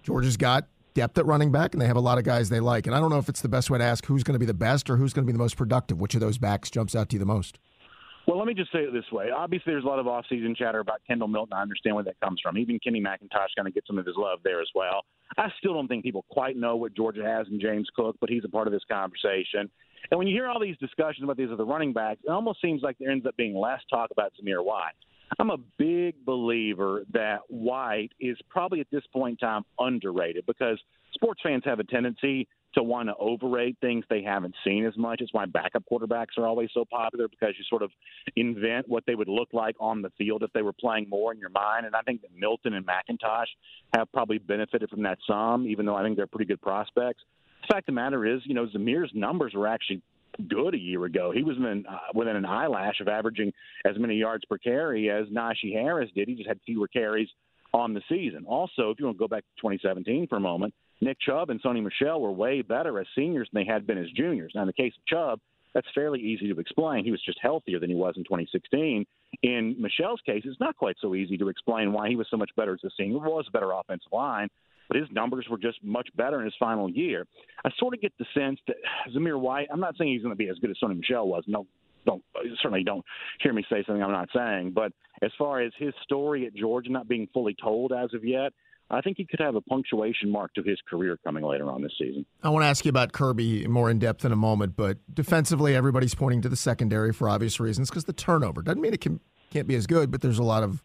Georgia's 0.02 0.36
got 0.36 0.68
depth 0.98 1.16
at 1.16 1.26
running 1.26 1.52
back, 1.52 1.74
and 1.74 1.80
they 1.80 1.86
have 1.86 1.96
a 1.96 2.00
lot 2.00 2.18
of 2.18 2.24
guys 2.24 2.48
they 2.48 2.58
like. 2.58 2.88
And 2.88 2.96
I 2.96 2.98
don't 2.98 3.08
know 3.08 3.18
if 3.18 3.28
it's 3.28 3.40
the 3.40 3.48
best 3.48 3.70
way 3.70 3.78
to 3.78 3.84
ask 3.84 4.04
who's 4.06 4.24
going 4.24 4.32
to 4.32 4.38
be 4.40 4.46
the 4.46 4.52
best 4.52 4.90
or 4.90 4.96
who's 4.96 5.12
going 5.12 5.24
to 5.24 5.26
be 5.26 5.32
the 5.32 5.38
most 5.38 5.56
productive. 5.56 6.00
Which 6.00 6.14
of 6.14 6.20
those 6.20 6.38
backs 6.38 6.70
jumps 6.70 6.96
out 6.96 7.08
to 7.10 7.14
you 7.14 7.20
the 7.20 7.26
most? 7.26 7.60
Well, 8.26 8.36
let 8.36 8.48
me 8.48 8.52
just 8.52 8.72
say 8.72 8.80
it 8.80 8.92
this 8.92 9.10
way. 9.12 9.30
Obviously, 9.30 9.72
there's 9.72 9.84
a 9.84 9.86
lot 9.86 10.00
of 10.00 10.06
offseason 10.06 10.56
chatter 10.56 10.80
about 10.80 11.00
Kendall 11.06 11.28
Milton. 11.28 11.52
I 11.52 11.62
understand 11.62 11.94
where 11.94 12.04
that 12.04 12.18
comes 12.20 12.40
from. 12.42 12.58
Even 12.58 12.80
Kenny 12.82 13.00
McIntosh 13.00 13.54
kind 13.56 13.68
of 13.68 13.74
gets 13.74 13.86
some 13.86 13.96
of 13.96 14.04
his 14.04 14.16
love 14.18 14.40
there 14.42 14.60
as 14.60 14.68
well. 14.74 15.04
I 15.38 15.48
still 15.58 15.72
don't 15.72 15.86
think 15.86 16.02
people 16.02 16.24
quite 16.28 16.56
know 16.56 16.74
what 16.74 16.96
Georgia 16.96 17.22
has 17.24 17.46
in 17.48 17.60
James 17.60 17.88
Cook, 17.94 18.16
but 18.20 18.28
he's 18.28 18.44
a 18.44 18.48
part 18.48 18.66
of 18.66 18.72
this 18.72 18.82
conversation. 18.90 19.70
And 20.10 20.18
when 20.18 20.26
you 20.26 20.34
hear 20.34 20.48
all 20.48 20.60
these 20.60 20.76
discussions 20.78 21.22
about 21.22 21.36
these 21.36 21.50
other 21.52 21.64
running 21.64 21.92
backs, 21.92 22.20
it 22.24 22.30
almost 22.30 22.60
seems 22.60 22.82
like 22.82 22.96
there 22.98 23.10
ends 23.10 23.24
up 23.24 23.36
being 23.36 23.56
less 23.56 23.80
talk 23.88 24.10
about 24.10 24.32
Zamir 24.34 24.64
White. 24.64 24.94
I'm 25.38 25.50
a 25.50 25.58
big 25.78 26.24
believer 26.24 27.04
that 27.12 27.40
White 27.48 28.12
is 28.20 28.38
probably 28.48 28.80
at 28.80 28.86
this 28.90 29.04
point 29.12 29.38
in 29.40 29.48
time 29.48 29.64
underrated 29.78 30.46
because 30.46 30.80
sports 31.12 31.40
fans 31.42 31.62
have 31.66 31.80
a 31.80 31.84
tendency 31.84 32.48
to 32.74 32.82
want 32.82 33.08
to 33.08 33.14
overrate 33.16 33.76
things 33.80 34.04
they 34.10 34.22
haven't 34.22 34.54
seen 34.64 34.84
as 34.84 34.96
much. 34.96 35.20
It's 35.20 35.32
why 35.32 35.46
backup 35.46 35.84
quarterbacks 35.90 36.36
are 36.36 36.46
always 36.46 36.68
so 36.74 36.84
popular 36.84 37.26
because 37.28 37.54
you 37.58 37.64
sort 37.68 37.82
of 37.82 37.90
invent 38.36 38.88
what 38.88 39.04
they 39.06 39.14
would 39.14 39.28
look 39.28 39.48
like 39.52 39.74
on 39.80 40.02
the 40.02 40.10
field 40.18 40.42
if 40.42 40.52
they 40.52 40.62
were 40.62 40.74
playing 40.74 41.08
more 41.08 41.32
in 41.32 41.38
your 41.38 41.50
mind. 41.50 41.86
And 41.86 41.96
I 41.96 42.02
think 42.02 42.20
that 42.22 42.30
Milton 42.36 42.74
and 42.74 42.86
McIntosh 42.86 43.46
have 43.94 44.12
probably 44.12 44.38
benefited 44.38 44.90
from 44.90 45.02
that 45.04 45.18
some, 45.26 45.66
even 45.66 45.86
though 45.86 45.96
I 45.96 46.02
think 46.02 46.16
they're 46.16 46.26
pretty 46.26 46.44
good 46.44 46.60
prospects. 46.60 47.22
The 47.62 47.74
fact 47.74 47.88
of 47.88 47.94
the 47.94 48.00
matter 48.00 48.26
is, 48.26 48.42
you 48.44 48.54
know, 48.54 48.66
Zamir's 48.66 49.10
numbers 49.14 49.54
were 49.54 49.66
actually 49.66 50.02
good 50.48 50.74
a 50.74 50.78
year 50.78 51.04
ago. 51.04 51.32
He 51.32 51.42
was 51.42 51.56
within, 51.58 51.84
uh, 51.86 51.98
within 52.14 52.36
an 52.36 52.44
eyelash 52.44 53.00
of 53.00 53.08
averaging 53.08 53.52
as 53.84 53.98
many 53.98 54.16
yards 54.16 54.44
per 54.44 54.58
carry 54.58 55.10
as 55.10 55.26
Najee 55.28 55.72
Harris 55.72 56.10
did. 56.14 56.28
He 56.28 56.34
just 56.34 56.48
had 56.48 56.60
fewer 56.64 56.88
carries 56.88 57.28
on 57.74 57.94
the 57.94 58.02
season. 58.08 58.44
Also, 58.46 58.90
if 58.90 58.98
you 58.98 59.06
want 59.06 59.16
to 59.16 59.18
go 59.18 59.28
back 59.28 59.42
to 59.42 59.60
2017 59.60 60.26
for 60.28 60.36
a 60.36 60.40
moment, 60.40 60.74
Nick 61.00 61.18
Chubb 61.20 61.50
and 61.50 61.62
Sony 61.62 61.82
Michel 61.82 62.20
were 62.20 62.32
way 62.32 62.62
better 62.62 62.98
as 62.98 63.06
seniors 63.14 63.48
than 63.52 63.62
they 63.62 63.70
had 63.70 63.86
been 63.86 63.98
as 63.98 64.10
juniors. 64.16 64.52
Now, 64.54 64.62
in 64.62 64.66
the 64.66 64.72
case 64.72 64.92
of 64.96 65.06
Chubb, 65.06 65.40
that's 65.74 65.86
fairly 65.94 66.20
easy 66.20 66.52
to 66.52 66.58
explain. 66.58 67.04
He 67.04 67.10
was 67.10 67.22
just 67.24 67.38
healthier 67.40 67.78
than 67.78 67.90
he 67.90 67.96
was 67.96 68.14
in 68.16 68.24
2016. 68.24 69.06
In 69.42 69.76
Michel's 69.78 70.20
case, 70.24 70.42
it's 70.44 70.60
not 70.60 70.76
quite 70.76 70.96
so 71.00 71.14
easy 71.14 71.36
to 71.36 71.48
explain 71.48 71.92
why 71.92 72.08
he 72.08 72.16
was 72.16 72.26
so 72.30 72.36
much 72.36 72.50
better 72.56 72.72
as 72.72 72.84
a 72.84 72.90
senior. 72.96 73.16
It 73.16 73.30
was 73.30 73.44
a 73.48 73.52
better 73.52 73.72
offensive 73.72 74.12
line, 74.12 74.48
but 74.88 74.96
his 74.96 75.06
numbers 75.12 75.46
were 75.50 75.58
just 75.58 75.78
much 75.84 76.08
better 76.16 76.38
in 76.38 76.44
his 76.44 76.54
final 76.58 76.90
year. 76.90 77.26
I 77.64 77.70
sort 77.78 77.94
of 77.94 78.00
get 78.00 78.12
the 78.18 78.26
sense 78.34 78.58
that 78.66 78.76
Zamir 79.14 79.38
White, 79.38 79.68
I'm 79.72 79.80
not 79.80 79.96
saying 79.96 80.12
he's 80.12 80.22
going 80.22 80.34
to 80.34 80.36
be 80.36 80.48
as 80.48 80.58
good 80.58 80.70
as 80.70 80.76
Sony 80.82 80.96
Michel 80.96 81.28
was. 81.28 81.44
No, 81.46 81.66
don't 82.06 82.22
certainly 82.62 82.84
don't 82.84 83.04
hear 83.42 83.52
me 83.52 83.64
say 83.70 83.84
something 83.86 84.02
I'm 84.02 84.12
not 84.12 84.28
saying. 84.34 84.72
But 84.74 84.92
as 85.22 85.30
far 85.38 85.60
as 85.60 85.72
his 85.78 85.92
story 86.02 86.46
at 86.46 86.54
Georgia 86.54 86.90
not 86.90 87.08
being 87.08 87.28
fully 87.32 87.54
told 87.62 87.92
as 87.92 88.14
of 88.14 88.24
yet, 88.24 88.52
I 88.90 89.02
think 89.02 89.18
he 89.18 89.26
could 89.26 89.40
have 89.40 89.54
a 89.54 89.60
punctuation 89.60 90.30
mark 90.30 90.54
to 90.54 90.62
his 90.62 90.78
career 90.88 91.18
coming 91.22 91.44
later 91.44 91.70
on 91.70 91.82
this 91.82 91.92
season. 91.98 92.24
I 92.42 92.48
want 92.48 92.62
to 92.62 92.68
ask 92.68 92.86
you 92.86 92.88
about 92.88 93.12
Kirby 93.12 93.66
more 93.66 93.90
in 93.90 93.98
depth 93.98 94.24
in 94.24 94.32
a 94.32 94.36
moment, 94.36 94.76
but 94.76 94.98
defensively, 95.12 95.76
everybody's 95.76 96.14
pointing 96.14 96.40
to 96.42 96.48
the 96.48 96.56
secondary 96.56 97.12
for 97.12 97.28
obvious 97.28 97.60
reasons 97.60 97.90
because 97.90 98.04
the 98.04 98.14
turnover 98.14 98.62
doesn't 98.62 98.80
mean 98.80 98.94
it 98.94 99.02
can, 99.02 99.20
can't 99.50 99.66
be 99.66 99.74
as 99.74 99.86
good, 99.86 100.10
but 100.10 100.22
there's 100.22 100.38
a 100.38 100.42
lot 100.44 100.62
of 100.62 100.82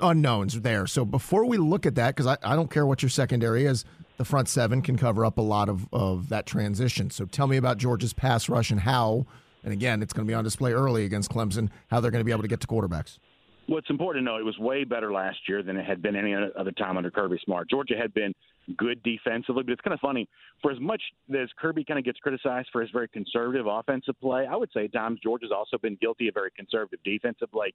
unknowns 0.00 0.60
there. 0.60 0.86
So 0.86 1.04
before 1.04 1.44
we 1.44 1.56
look 1.56 1.86
at 1.86 1.94
that, 1.94 2.14
because 2.14 2.26
I, 2.26 2.36
I 2.42 2.56
don't 2.56 2.70
care 2.70 2.86
what 2.86 3.02
your 3.02 3.10
secondary 3.10 3.64
is, 3.64 3.84
the 4.16 4.24
front 4.24 4.48
seven 4.48 4.82
can 4.82 4.96
cover 4.96 5.24
up 5.24 5.38
a 5.38 5.42
lot 5.42 5.68
of, 5.68 5.88
of 5.92 6.28
that 6.28 6.44
transition. 6.46 7.10
So 7.10 7.24
tell 7.24 7.46
me 7.46 7.56
about 7.56 7.78
Georgia's 7.78 8.12
pass 8.12 8.48
rush 8.48 8.70
and 8.70 8.80
how 8.80 9.26
And 9.64 9.72
again, 9.72 10.02
it's 10.02 10.12
going 10.12 10.26
to 10.26 10.30
be 10.30 10.34
on 10.34 10.44
display 10.44 10.72
early 10.72 11.04
against 11.04 11.30
Clemson 11.30 11.68
how 11.88 12.00
they're 12.00 12.10
going 12.10 12.20
to 12.20 12.24
be 12.24 12.32
able 12.32 12.42
to 12.42 12.48
get 12.48 12.60
to 12.60 12.66
quarterbacks. 12.66 13.18
It's 13.70 13.90
important 13.90 14.24
to 14.24 14.24
know 14.24 14.38
it 14.38 14.44
was 14.44 14.58
way 14.58 14.84
better 14.84 15.12
last 15.12 15.40
year 15.46 15.62
than 15.62 15.76
it 15.76 15.84
had 15.84 16.00
been 16.00 16.16
any 16.16 16.34
other 16.34 16.72
time 16.72 16.96
under 16.96 17.10
Kirby 17.10 17.38
Smart. 17.44 17.68
Georgia 17.68 17.96
had 18.00 18.14
been 18.14 18.32
good 18.78 19.02
defensively, 19.02 19.62
but 19.62 19.72
it's 19.72 19.82
kind 19.82 19.92
of 19.92 20.00
funny. 20.00 20.26
For 20.62 20.70
as 20.70 20.80
much 20.80 21.02
as 21.38 21.50
Kirby 21.60 21.84
kind 21.84 21.98
of 21.98 22.04
gets 22.04 22.18
criticized 22.20 22.70
for 22.72 22.80
his 22.80 22.90
very 22.90 23.08
conservative 23.08 23.66
offensive 23.66 24.18
play, 24.22 24.46
I 24.50 24.56
would 24.56 24.70
say 24.72 24.86
at 24.86 24.94
times 24.94 25.20
Georgia's 25.22 25.50
also 25.54 25.76
been 25.76 25.98
guilty 26.00 26.28
of 26.28 26.34
very 26.34 26.50
conservative 26.56 27.00
defensive 27.04 27.50
play, 27.52 27.74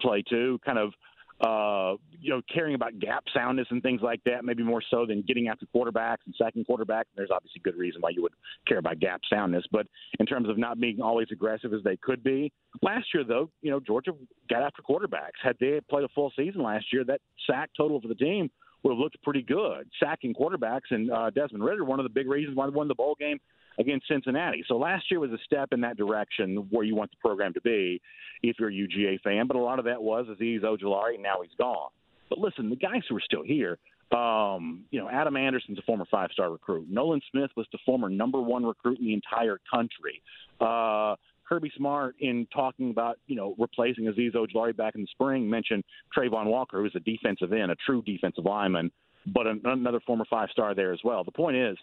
play 0.00 0.24
too. 0.28 0.58
Kind 0.66 0.78
of 0.78 0.94
uh, 1.40 1.94
you 2.20 2.30
know, 2.30 2.42
caring 2.52 2.74
about 2.74 2.98
gap 2.98 3.24
soundness 3.34 3.66
and 3.70 3.82
things 3.82 4.02
like 4.02 4.22
that, 4.24 4.44
maybe 4.44 4.62
more 4.62 4.82
so 4.90 5.06
than 5.06 5.22
getting 5.22 5.48
after 5.48 5.66
quarterbacks 5.74 6.18
and 6.26 6.34
sacking 6.36 6.64
quarterbacks. 6.64 7.04
There's 7.16 7.30
obviously 7.32 7.60
good 7.64 7.76
reason 7.76 8.00
why 8.02 8.10
you 8.10 8.22
would 8.22 8.32
care 8.68 8.78
about 8.78 8.98
gap 9.00 9.22
soundness, 9.32 9.64
but 9.72 9.86
in 10.18 10.26
terms 10.26 10.48
of 10.48 10.58
not 10.58 10.78
being 10.78 11.00
always 11.00 11.28
aggressive 11.32 11.72
as 11.72 11.82
they 11.82 11.96
could 11.96 12.22
be, 12.22 12.52
last 12.82 13.06
year 13.14 13.24
though, 13.24 13.50
you 13.62 13.70
know, 13.70 13.80
Georgia 13.80 14.12
got 14.48 14.62
after 14.62 14.82
quarterbacks. 14.82 15.40
Had 15.42 15.56
they 15.60 15.80
played 15.88 16.04
a 16.04 16.08
full 16.08 16.32
season 16.36 16.62
last 16.62 16.86
year, 16.92 17.04
that 17.04 17.20
sack 17.46 17.70
total 17.76 18.00
for 18.00 18.08
the 18.08 18.14
team 18.14 18.50
would 18.82 18.92
have 18.92 18.98
looked 18.98 19.22
pretty 19.22 19.42
good. 19.42 19.88
Sacking 19.98 20.34
quarterbacks 20.34 20.90
and 20.90 21.10
uh, 21.10 21.30
Desmond 21.30 21.64
Ridder, 21.64 21.84
one 21.84 22.00
of 22.00 22.04
the 22.04 22.10
big 22.10 22.28
reasons 22.28 22.56
why 22.56 22.66
they 22.66 22.72
won 22.72 22.88
the 22.88 22.94
bowl 22.94 23.16
game 23.18 23.38
against 23.80 24.06
Cincinnati. 24.06 24.62
So 24.68 24.76
last 24.76 25.10
year 25.10 25.18
was 25.18 25.32
a 25.32 25.38
step 25.44 25.72
in 25.72 25.80
that 25.80 25.96
direction 25.96 26.68
where 26.70 26.84
you 26.84 26.94
want 26.94 27.10
the 27.10 27.16
program 27.16 27.54
to 27.54 27.60
be 27.62 28.00
if 28.42 28.56
you're 28.60 28.68
a 28.68 28.72
UGA 28.72 29.20
fan. 29.22 29.46
But 29.46 29.56
a 29.56 29.60
lot 29.60 29.78
of 29.78 29.86
that 29.86 30.00
was 30.00 30.26
Azeez 30.26 30.62
Ojulari, 30.62 31.14
and 31.14 31.22
now 31.22 31.40
he's 31.42 31.54
gone. 31.58 31.88
But 32.28 32.38
listen, 32.38 32.70
the 32.70 32.76
guys 32.76 33.02
who 33.08 33.16
are 33.16 33.22
still 33.22 33.42
here, 33.42 33.78
um, 34.16 34.84
you 34.90 35.00
know, 35.00 35.08
Adam 35.08 35.36
Anderson's 35.36 35.78
a 35.78 35.82
former 35.82 36.04
five-star 36.10 36.50
recruit. 36.50 36.88
Nolan 36.90 37.20
Smith 37.30 37.50
was 37.56 37.66
the 37.72 37.78
former 37.86 38.08
number 38.08 38.40
one 38.40 38.64
recruit 38.64 38.98
in 38.98 39.06
the 39.06 39.14
entire 39.14 39.58
country. 39.72 40.22
Uh, 40.60 41.16
Kirby 41.48 41.72
Smart, 41.76 42.14
in 42.20 42.46
talking 42.54 42.90
about 42.90 43.18
you 43.26 43.34
know 43.34 43.56
replacing 43.58 44.04
Azeez 44.04 44.34
Ojulari 44.34 44.76
back 44.76 44.94
in 44.94 45.00
the 45.00 45.08
spring, 45.10 45.48
mentioned 45.48 45.82
Travon 46.16 46.46
Walker, 46.46 46.80
who's 46.80 46.94
a 46.94 47.00
defensive 47.00 47.52
end, 47.52 47.72
a 47.72 47.76
true 47.86 48.02
defensive 48.02 48.44
lineman, 48.44 48.92
but 49.26 49.46
another 49.46 50.00
former 50.06 50.24
five-star 50.30 50.74
there 50.74 50.92
as 50.92 51.00
well. 51.02 51.24
The 51.24 51.32
point 51.32 51.56
is, 51.56 51.76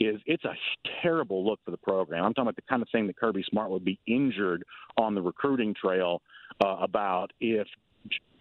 is 0.00 0.20
it's 0.26 0.44
a 0.44 0.54
terrible 1.02 1.46
look 1.46 1.60
for 1.64 1.70
the 1.70 1.76
program. 1.76 2.24
I'm 2.24 2.34
talking 2.34 2.48
about 2.48 2.56
the 2.56 2.62
kind 2.62 2.82
of 2.82 2.88
thing 2.90 3.06
that 3.06 3.16
Kirby 3.16 3.44
Smart 3.48 3.70
would 3.70 3.84
be 3.84 3.98
injured 4.06 4.64
on 4.96 5.14
the 5.14 5.22
recruiting 5.22 5.74
trail 5.74 6.20
uh, 6.64 6.76
about 6.80 7.32
if 7.40 7.66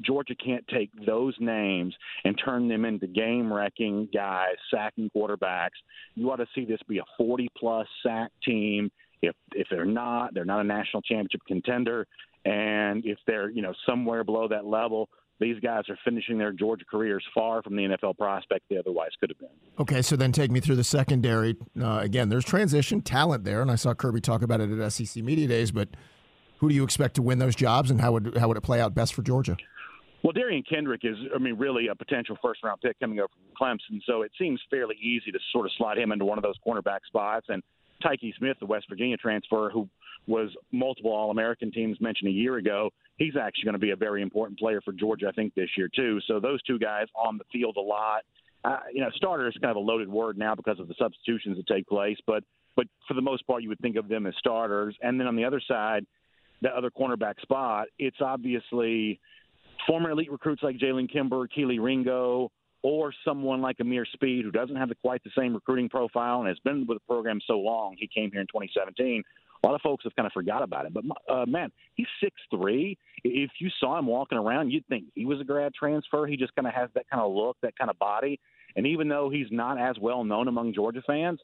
Georgia 0.02 0.36
can't 0.36 0.68
take 0.68 0.90
those 1.06 1.36
names 1.40 1.96
and 2.26 2.40
turn 2.44 2.68
them 2.68 2.86
into 2.86 3.08
game 3.08 3.52
wrecking 3.52 4.10
guys, 4.14 4.56
sacking 4.72 5.10
quarterbacks. 5.16 5.80
You 6.16 6.30
ought 6.32 6.38
to 6.38 6.48
see 6.54 6.66
this 6.66 6.80
be 6.88 6.98
a 6.98 7.04
40 7.18 7.50
plus 7.58 7.88
sack 8.06 8.32
team. 8.44 8.92
If 9.22 9.36
if 9.54 9.68
they're 9.70 9.86
not, 9.86 10.34
they're 10.34 10.44
not 10.44 10.60
a 10.60 10.66
national 10.66 11.02
championship 11.04 11.42
contender. 11.48 12.08
And 12.46 13.06
if 13.06 13.18
they're 13.26 13.50
you 13.50 13.62
know 13.62 13.74
somewhere 13.86 14.24
below 14.24 14.50
that 14.50 14.66
level, 14.66 15.08
these 15.44 15.60
guys 15.60 15.84
are 15.90 15.98
finishing 16.06 16.38
their 16.38 16.52
Georgia 16.52 16.86
careers 16.90 17.24
far 17.34 17.62
from 17.62 17.76
the 17.76 17.84
NFL 17.84 18.18
prospect 18.18 18.66
they 18.70 18.78
otherwise 18.78 19.12
could 19.20 19.30
have 19.30 19.40
been. 19.40 19.50
Okay, 19.80 20.02
so 20.02 20.16
then 20.16 20.32
take 20.32 20.50
me 20.52 20.60
through 20.60 20.78
the 20.78 20.84
secondary. 20.84 21.56
Uh, 21.80 22.00
again, 22.02 22.30
there's 22.30 22.46
transition 22.46 23.02
talent 23.02 23.44
there, 23.44 23.62
and 23.62 23.70
I 23.70 23.76
saw 23.76 23.94
Kirby 23.94 24.22
talk 24.22 24.42
about 24.42 24.62
it 24.62 24.72
at 24.72 24.94
SEC 24.94 25.24
Media 25.24 25.48
Days. 25.48 25.72
But 25.72 25.90
who 26.60 26.70
do 26.70 26.76
you 26.76 26.84
expect 26.84 27.16
to 27.16 27.22
win 27.22 27.40
those 27.40 27.56
jobs, 27.56 27.92
and 27.92 28.00
how 28.00 28.14
would 28.14 28.38
how 28.38 28.48
would 28.48 28.58
it 28.58 28.62
play 28.62 28.80
out 28.80 28.96
best 28.96 29.14
for 29.14 29.22
Georgia? 29.22 29.58
Well, 30.24 30.32
Derion 30.32 30.64
Kendrick 30.68 31.02
is, 31.04 31.18
I 31.36 31.38
mean, 31.38 31.56
really 31.58 31.88
a 31.88 31.96
potential 31.96 32.38
first 32.42 32.64
round 32.64 32.80
pick 32.80 32.98
coming 33.02 33.20
over 33.20 33.28
from 33.28 33.54
Clemson, 33.60 34.00
so 34.06 34.22
it 34.22 34.32
seems 34.40 34.62
fairly 34.70 34.96
easy 34.96 35.32
to 35.32 35.40
sort 35.52 35.66
of 35.66 35.74
slide 35.78 35.98
him 35.98 36.14
into 36.14 36.24
one 36.24 36.38
of 36.38 36.44
those 36.44 36.56
cornerback 36.66 37.00
spots. 37.06 37.48
And 37.50 37.62
Tykee 38.02 38.34
Smith, 38.38 38.56
the 38.62 38.66
West 38.66 38.86
Virginia 38.88 39.18
transfer, 39.18 39.70
who 39.70 39.90
was 40.28 40.50
multiple 40.72 41.12
All 41.12 41.32
American 41.32 41.72
teams 41.72 42.00
mentioned 42.00 42.30
a 42.30 42.34
year 42.34 42.58
ago, 42.58 42.90
he's 43.18 43.36
actually 43.36 43.66
going 43.66 43.74
to 43.74 43.80
be 43.80 43.92
a 43.92 43.96
very 43.96 44.22
important 44.22 44.58
player 44.58 44.82
for 44.82 44.94
Georgia, 44.94 45.28
I 45.28 45.32
think, 45.32 45.54
this 45.56 45.70
year 45.78 45.90
too. 45.94 46.20
So 46.28 46.40
those 46.40 46.62
two 46.64 46.80
guys 46.80 47.08
on 47.16 47.38
the 47.38 47.44
field 47.52 47.78
a 47.78 47.82
lot. 47.82 48.22
Uh, 48.64 48.80
you 48.94 49.02
know, 49.02 49.10
starter 49.16 49.48
is 49.48 49.54
kind 49.62 49.72
of 49.72 49.78
a 49.78 49.80
loaded 49.80 50.08
word 50.08 50.38
now 50.38 50.56
because 50.56 50.80
of 50.80 50.88
the 50.88 50.96
substitutions 50.98 51.58
that 51.58 51.68
take 51.68 51.86
place, 51.88 52.18
but 52.26 52.44
but 52.76 52.88
for 53.08 53.14
the 53.14 53.22
most 53.22 53.46
part, 53.46 53.62
you 53.62 53.70
would 53.70 53.80
think 53.80 53.98
of 53.98 54.08
them 54.08 54.26
as 54.26 54.34
starters. 54.40 54.96
And 55.02 55.20
then 55.20 55.28
on 55.28 55.36
the 55.36 55.46
other 55.46 55.62
side, 55.68 56.08
the 56.62 56.70
other 56.70 56.90
cornerback 56.90 57.40
spot, 57.42 57.88
it's 58.00 58.18
obviously 58.20 59.20
former 59.86 60.10
elite 60.10 60.32
recruits 60.32 60.64
like 60.64 60.78
Jalen 60.78 61.12
Kimber, 61.12 61.48
Kelee 61.48 61.78
Ringo, 61.80 62.52
or 62.82 63.14
someone 63.24 63.62
like 63.62 63.78
Ameer 63.80 64.06
Speed, 64.12 64.44
who 64.44 64.52
doesn't 64.52 64.76
have 64.76 64.90
the, 64.90 64.96
quite 64.96 65.24
the 65.24 65.30
same 65.38 65.54
recruiting 65.54 65.88
profile 65.88 66.40
and 66.40 66.48
has 66.48 66.58
been 66.60 66.86
with 66.88 66.98
the 66.98 67.06
program 67.08 67.40
so 67.46 67.60
long. 67.60 67.96
He 67.98 68.08
came 68.08 68.32
here 68.32 68.42
in 68.42 68.48
2017 68.48 69.24
a 69.64 69.68
lot 69.68 69.76
of 69.76 69.82
folks 69.82 70.04
have 70.04 70.16
kind 70.16 70.26
of 70.26 70.34
forgot 70.34 70.62
about 70.62 70.86
him. 70.86 70.94
But 70.94 71.34
uh, 71.34 71.46
man, 71.46 71.72
he's 71.96 72.08
six 72.22 72.36
three. 72.52 72.98
If 73.24 73.52
you 73.60 73.70
saw 73.80 73.98
him 73.98 74.08
walking 74.08 74.38
around, 74.38 74.72
you'd 74.72 74.86
think 74.88 75.06
he 75.16 75.26
was 75.26 75.40
a 75.40 75.46
grad 75.46 75.74
transfer. 75.74 76.28
He 76.28 76.36
just 76.36 76.54
kind 76.56 76.68
of 76.68 76.74
has 76.74 76.90
that 76.96 77.10
kind 77.10 77.22
of 77.24 77.32
look, 77.32 77.58
that 77.62 77.78
kind 77.78 77.90
of 77.90 77.98
body. 77.98 78.40
And 78.76 78.86
even 78.88 79.08
though 79.08 79.30
he's 79.30 79.48
not 79.52 79.80
as 79.80 79.96
well 80.02 80.24
known 80.24 80.48
among 80.48 80.74
Georgia 80.74 81.02
fans, 81.06 81.40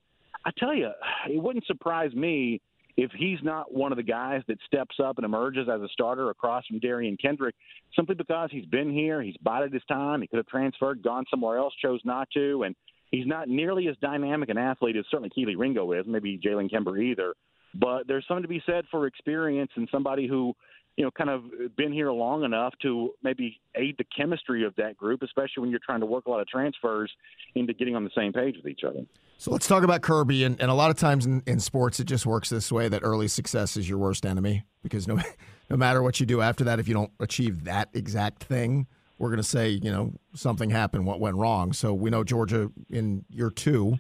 I 0.46 0.52
tell 0.58 0.74
you, 0.74 0.90
it 1.30 1.42
wouldn't 1.42 1.66
surprise 1.66 2.14
me 2.14 2.62
if 2.98 3.12
he's 3.12 3.40
not 3.44 3.74
one 3.74 3.94
of 3.94 3.98
the 3.98 4.04
guys 4.04 4.42
that 4.48 4.58
steps 4.66 4.98
up 5.02 5.18
and 5.18 5.26
emerges 5.26 5.68
as 5.74 5.80
a 5.82 5.88
starter 5.90 6.30
across 6.30 6.66
from 6.66 6.80
Derion 6.80 7.18
Kendrick, 7.22 7.56
simply 7.96 8.16
because 8.16 8.50
he's 8.52 8.66
been 8.66 8.92
here, 8.92 9.22
he's 9.22 9.38
bided 9.42 9.72
his 9.72 9.84
time, 9.88 10.22
he 10.22 10.28
could 10.28 10.38
have 10.38 10.48
transferred, 10.48 11.02
gone 11.02 11.24
somewhere 11.30 11.58
else, 11.58 11.74
chose 11.82 12.02
not 12.04 12.28
to, 12.34 12.64
and 12.64 12.76
he's 13.12 13.26
not 13.26 13.48
nearly 13.48 13.88
as 13.88 13.96
dynamic 14.02 14.50
an 14.50 14.58
athlete 14.58 14.98
as 14.98 15.06
certainly 15.10 15.30
Kelee 15.30 15.58
Ringo 15.58 15.94
is, 15.94 16.06
maybe 16.08 16.38
Jalen 16.38 16.70
Kimber 16.70 16.98
either. 16.98 17.36
But 17.76 18.08
there's 18.08 18.26
something 18.28 18.44
to 18.44 18.50
be 18.50 18.62
said 18.66 18.86
for 18.90 19.06
experience 19.08 19.72
and 19.76 19.88
somebody 19.92 20.28
who, 20.28 20.56
you 20.98 21.06
know, 21.06 21.12
kind 21.12 21.30
of 21.30 21.44
been 21.78 21.94
here 21.94 22.12
long 22.12 22.44
enough 22.44 22.74
to 22.82 23.12
maybe 23.24 23.60
aid 23.76 23.96
the 23.98 24.06
chemistry 24.16 24.66
of 24.66 24.76
that 24.76 24.98
group, 24.98 25.22
especially 25.22 25.62
when 25.62 25.70
you're 25.70 25.80
trying 25.86 26.00
to 26.00 26.06
work 26.06 26.26
a 26.26 26.30
lot 26.30 26.42
of 26.42 26.48
transfers 26.48 27.12
into 27.56 27.74
getting 27.74 27.96
on 27.96 28.04
the 28.04 28.10
same 28.16 28.34
page 28.34 28.56
with 28.58 28.68
each 28.68 28.84
other. 28.86 29.02
So 29.38 29.52
let's 29.52 29.68
talk 29.68 29.84
about 29.84 30.02
Kirby. 30.02 30.44
And, 30.44 30.60
and 30.60 30.70
a 30.70 30.74
lot 30.74 30.92
of 30.92 30.98
times 30.98 31.26
in, 31.26 31.42
in 31.46 31.60
sports, 31.60 32.00
it 32.00 32.06
just 32.06 32.26
works 32.26 32.50
this 32.50 32.72
way 32.72 32.90
that 32.90 33.02
early 33.04 33.30
success 33.30 33.78
is 33.78 33.88
your 33.88 33.98
worst 33.98 34.26
enemy 34.26 34.64
because 34.84 35.08
no, 35.08 35.20
no 35.70 35.78
matter 35.78 36.04
what 36.04 36.20
you 36.20 36.26
do 36.26 36.42
after 36.42 36.66
that, 36.66 36.80
if 36.80 36.88
you 36.88 36.94
don't 36.94 37.12
achieve 37.20 37.64
that 37.64 37.90
exact 37.94 38.44
thing, 38.44 38.88
we're 39.20 39.30
going 39.30 39.38
to 39.38 39.44
say, 39.44 39.70
you 39.70 39.92
know, 39.92 40.14
something 40.34 40.70
happened, 40.70 41.06
what 41.06 41.20
went 41.20 41.36
wrong. 41.36 41.74
So 41.74 41.94
we 41.94 42.10
know 42.10 42.24
Georgia 42.24 42.72
in 42.90 43.26
year 43.30 43.50
two 43.50 44.00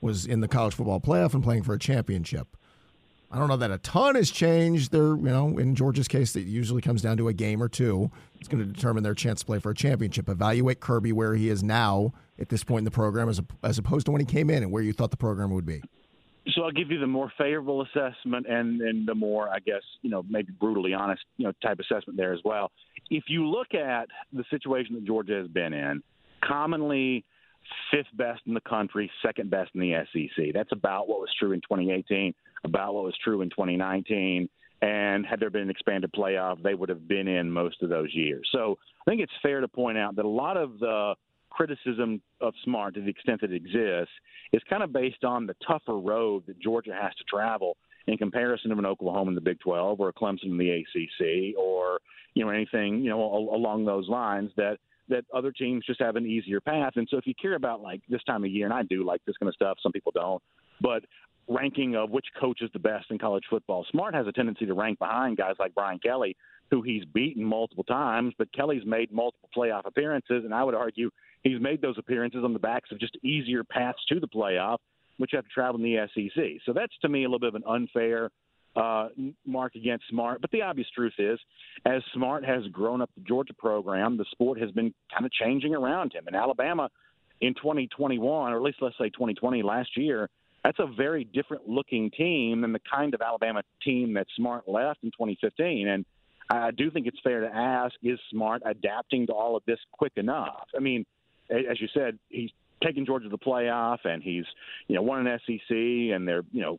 was 0.00 0.26
in 0.26 0.40
the 0.40 0.48
college 0.48 0.74
football 0.74 1.00
playoff 1.00 1.34
and 1.34 1.42
playing 1.42 1.64
for 1.64 1.74
a 1.74 1.78
championship. 1.78 2.56
I 3.32 3.38
don't 3.38 3.46
know 3.46 3.56
that 3.58 3.70
a 3.70 3.78
ton 3.78 4.16
has 4.16 4.30
changed. 4.30 4.90
There, 4.90 5.14
you 5.16 5.22
know, 5.22 5.56
in 5.58 5.76
Georgia's 5.76 6.08
case, 6.08 6.34
it 6.34 6.46
usually 6.46 6.82
comes 6.82 7.00
down 7.00 7.16
to 7.18 7.28
a 7.28 7.32
game 7.32 7.62
or 7.62 7.68
two. 7.68 8.10
It's 8.40 8.48
going 8.48 8.66
to 8.66 8.72
determine 8.72 9.04
their 9.04 9.14
chance 9.14 9.40
to 9.40 9.46
play 9.46 9.60
for 9.60 9.70
a 9.70 9.74
championship. 9.74 10.28
Evaluate 10.28 10.80
Kirby 10.80 11.12
where 11.12 11.34
he 11.34 11.48
is 11.48 11.62
now 11.62 12.12
at 12.40 12.48
this 12.48 12.64
point 12.64 12.80
in 12.80 12.84
the 12.84 12.90
program, 12.90 13.28
as, 13.28 13.40
as 13.62 13.78
opposed 13.78 14.06
to 14.06 14.12
when 14.12 14.20
he 14.20 14.24
came 14.24 14.50
in 14.50 14.64
and 14.64 14.72
where 14.72 14.82
you 14.82 14.92
thought 14.92 15.12
the 15.12 15.16
program 15.16 15.50
would 15.50 15.66
be. 15.66 15.80
So 16.54 16.62
I'll 16.62 16.72
give 16.72 16.90
you 16.90 16.98
the 16.98 17.06
more 17.06 17.32
favorable 17.38 17.82
assessment 17.82 18.46
and, 18.48 18.80
and 18.80 19.06
the 19.06 19.14
more, 19.14 19.48
I 19.48 19.60
guess, 19.60 19.82
you 20.02 20.10
know, 20.10 20.24
maybe 20.28 20.52
brutally 20.58 20.92
honest, 20.92 21.22
you 21.36 21.46
know, 21.46 21.52
type 21.62 21.78
assessment 21.78 22.16
there 22.16 22.32
as 22.32 22.40
well. 22.44 22.72
If 23.10 23.24
you 23.28 23.46
look 23.46 23.74
at 23.74 24.08
the 24.32 24.44
situation 24.50 24.96
that 24.96 25.04
Georgia 25.04 25.34
has 25.34 25.46
been 25.46 25.72
in, 25.72 26.02
commonly 26.42 27.24
fifth 27.92 28.08
best 28.14 28.40
in 28.46 28.54
the 28.54 28.60
country, 28.62 29.10
second 29.24 29.50
best 29.50 29.70
in 29.74 29.80
the 29.80 30.04
SEC. 30.12 30.46
That's 30.52 30.72
about 30.72 31.08
what 31.08 31.20
was 31.20 31.28
true 31.38 31.52
in 31.52 31.60
2018 31.60 32.34
about 32.64 32.94
what 32.94 33.04
was 33.04 33.14
true 33.22 33.42
in 33.42 33.50
2019. 33.50 34.48
And 34.82 35.26
had 35.26 35.40
there 35.40 35.50
been 35.50 35.62
an 35.62 35.70
expanded 35.70 36.10
playoff, 36.12 36.62
they 36.62 36.74
would 36.74 36.88
have 36.88 37.06
been 37.06 37.28
in 37.28 37.50
most 37.50 37.82
of 37.82 37.90
those 37.90 38.14
years. 38.14 38.48
So 38.52 38.78
I 39.06 39.10
think 39.10 39.20
it's 39.20 39.32
fair 39.42 39.60
to 39.60 39.68
point 39.68 39.98
out 39.98 40.16
that 40.16 40.24
a 40.24 40.28
lot 40.28 40.56
of 40.56 40.78
the 40.78 41.14
criticism 41.50 42.22
of 42.40 42.54
Smart, 42.64 42.94
to 42.94 43.02
the 43.02 43.10
extent 43.10 43.42
that 43.42 43.52
it 43.52 43.56
exists, 43.56 44.14
is 44.52 44.62
kind 44.70 44.82
of 44.82 44.92
based 44.92 45.24
on 45.24 45.46
the 45.46 45.54
tougher 45.66 45.98
road 45.98 46.44
that 46.46 46.58
Georgia 46.60 46.96
has 46.98 47.14
to 47.16 47.24
travel 47.24 47.76
in 48.06 48.16
comparison 48.16 48.70
to 48.70 48.78
an 48.78 48.86
Oklahoma 48.86 49.30
in 49.30 49.34
the 49.34 49.40
Big 49.40 49.60
12 49.60 50.00
or 50.00 50.08
a 50.08 50.12
Clemson 50.12 50.44
in 50.44 50.56
the 50.56 50.70
ACC 50.70 51.58
or 51.58 52.00
you 52.34 52.44
know 52.44 52.50
anything 52.50 53.02
you 53.02 53.10
know 53.10 53.20
along 53.20 53.84
those 53.84 54.08
lines 54.08 54.50
that 54.56 54.78
that 55.08 55.24
other 55.34 55.50
teams 55.52 55.84
just 55.84 56.00
have 56.00 56.16
an 56.16 56.24
easier 56.24 56.60
path. 56.60 56.92
And 56.94 57.06
so 57.10 57.16
if 57.16 57.26
you 57.26 57.34
care 57.34 57.56
about 57.56 57.82
like 57.82 58.00
this 58.08 58.22
time 58.24 58.44
of 58.44 58.50
year, 58.50 58.64
and 58.64 58.72
I 58.72 58.84
do 58.84 59.04
like 59.04 59.20
this 59.26 59.36
kind 59.36 59.48
of 59.48 59.54
stuff, 59.54 59.76
some 59.82 59.90
people 59.92 60.12
don't, 60.14 60.40
but 60.80 61.04
ranking 61.50 61.96
of 61.96 62.10
which 62.10 62.26
coach 62.38 62.62
is 62.62 62.70
the 62.72 62.78
best 62.78 63.10
in 63.10 63.18
college 63.18 63.44
football. 63.50 63.84
Smart 63.90 64.14
has 64.14 64.26
a 64.26 64.32
tendency 64.32 64.66
to 64.66 64.74
rank 64.74 64.98
behind 64.98 65.36
guys 65.36 65.56
like 65.58 65.74
Brian 65.74 65.98
Kelly, 65.98 66.36
who 66.70 66.82
he's 66.82 67.04
beaten 67.04 67.44
multiple 67.44 67.84
times, 67.84 68.32
but 68.38 68.52
Kelly's 68.52 68.86
made 68.86 69.12
multiple 69.12 69.48
playoff 69.54 69.84
appearances, 69.84 70.44
and 70.44 70.54
I 70.54 70.62
would 70.62 70.74
argue 70.74 71.10
he's 71.42 71.60
made 71.60 71.82
those 71.82 71.98
appearances 71.98 72.42
on 72.44 72.52
the 72.52 72.60
backs 72.60 72.90
of 72.92 73.00
just 73.00 73.16
easier 73.24 73.64
paths 73.64 73.98
to 74.08 74.20
the 74.20 74.28
playoff, 74.28 74.78
which 75.18 75.32
have 75.32 75.44
to 75.44 75.50
travel 75.50 75.82
in 75.82 75.82
the 75.82 76.08
SEC. 76.14 76.42
So 76.64 76.72
that's 76.72 76.96
to 77.02 77.08
me 77.08 77.24
a 77.24 77.26
little 77.26 77.40
bit 77.40 77.48
of 77.48 77.56
an 77.56 77.64
unfair 77.66 78.30
uh, 78.76 79.08
mark 79.44 79.74
against 79.74 80.04
Smart. 80.08 80.40
But 80.40 80.52
the 80.52 80.62
obvious 80.62 80.88
truth 80.94 81.14
is, 81.18 81.40
as 81.84 82.02
Smart 82.14 82.44
has 82.44 82.62
grown 82.70 83.02
up 83.02 83.10
the 83.16 83.22
Georgia 83.22 83.54
program, 83.54 84.16
the 84.16 84.24
sport 84.30 84.60
has 84.60 84.70
been 84.70 84.94
kind 85.12 85.26
of 85.26 85.32
changing 85.32 85.74
around 85.74 86.12
him. 86.12 86.28
In 86.28 86.36
Alabama, 86.36 86.88
in 87.40 87.54
2021, 87.54 88.52
or 88.52 88.56
at 88.56 88.62
least 88.62 88.78
let's 88.80 88.96
say 88.96 89.08
2020, 89.10 89.62
last 89.62 89.96
year, 89.96 90.28
that's 90.64 90.78
a 90.78 90.86
very 90.86 91.24
different 91.24 91.68
looking 91.68 92.10
team 92.10 92.60
than 92.60 92.72
the 92.72 92.80
kind 92.92 93.14
of 93.14 93.22
Alabama 93.22 93.62
team 93.82 94.14
that 94.14 94.26
Smart 94.36 94.68
left 94.68 95.00
in 95.02 95.10
2015. 95.10 95.88
And 95.88 96.04
I 96.50 96.70
do 96.70 96.90
think 96.90 97.06
it's 97.06 97.18
fair 97.22 97.40
to 97.40 97.54
ask: 97.54 97.94
Is 98.02 98.18
Smart 98.30 98.62
adapting 98.64 99.26
to 99.28 99.32
all 99.32 99.56
of 99.56 99.62
this 99.66 99.78
quick 99.92 100.12
enough? 100.16 100.66
I 100.76 100.80
mean, 100.80 101.06
as 101.50 101.80
you 101.80 101.88
said, 101.94 102.18
he's 102.28 102.50
taken 102.82 103.06
Georgia 103.06 103.24
to 103.24 103.30
the 103.30 103.38
playoff, 103.38 103.98
and 104.04 104.22
he's 104.22 104.44
you 104.88 104.96
know 104.96 105.02
won 105.02 105.26
an 105.26 105.38
SEC, 105.46 105.70
and 105.70 106.26
they're 106.26 106.44
you 106.52 106.62
know 106.62 106.78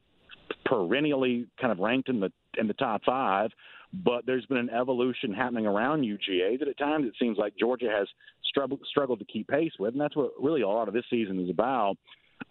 perennially 0.66 1.48
kind 1.60 1.72
of 1.72 1.80
ranked 1.80 2.10
in 2.10 2.20
the 2.20 2.32
in 2.58 2.68
the 2.68 2.74
top 2.74 3.02
five. 3.06 3.52
But 3.94 4.26
there's 4.26 4.46
been 4.46 4.58
an 4.58 4.70
evolution 4.70 5.34
happening 5.34 5.66
around 5.66 6.04
UGA 6.04 6.60
that 6.60 6.68
at 6.70 6.78
times 6.78 7.06
it 7.06 7.14
seems 7.20 7.38
like 7.38 7.54
Georgia 7.60 7.90
has 7.90 8.08
struggled 8.46 8.80
struggled 8.90 9.20
to 9.20 9.26
keep 9.26 9.48
pace 9.48 9.74
with, 9.80 9.94
and 9.94 10.02
that's 10.02 10.16
what 10.16 10.32
really 10.40 10.62
a 10.62 10.68
lot 10.68 10.88
of 10.88 10.94
this 10.94 11.06
season 11.10 11.40
is 11.40 11.50
about. 11.50 11.98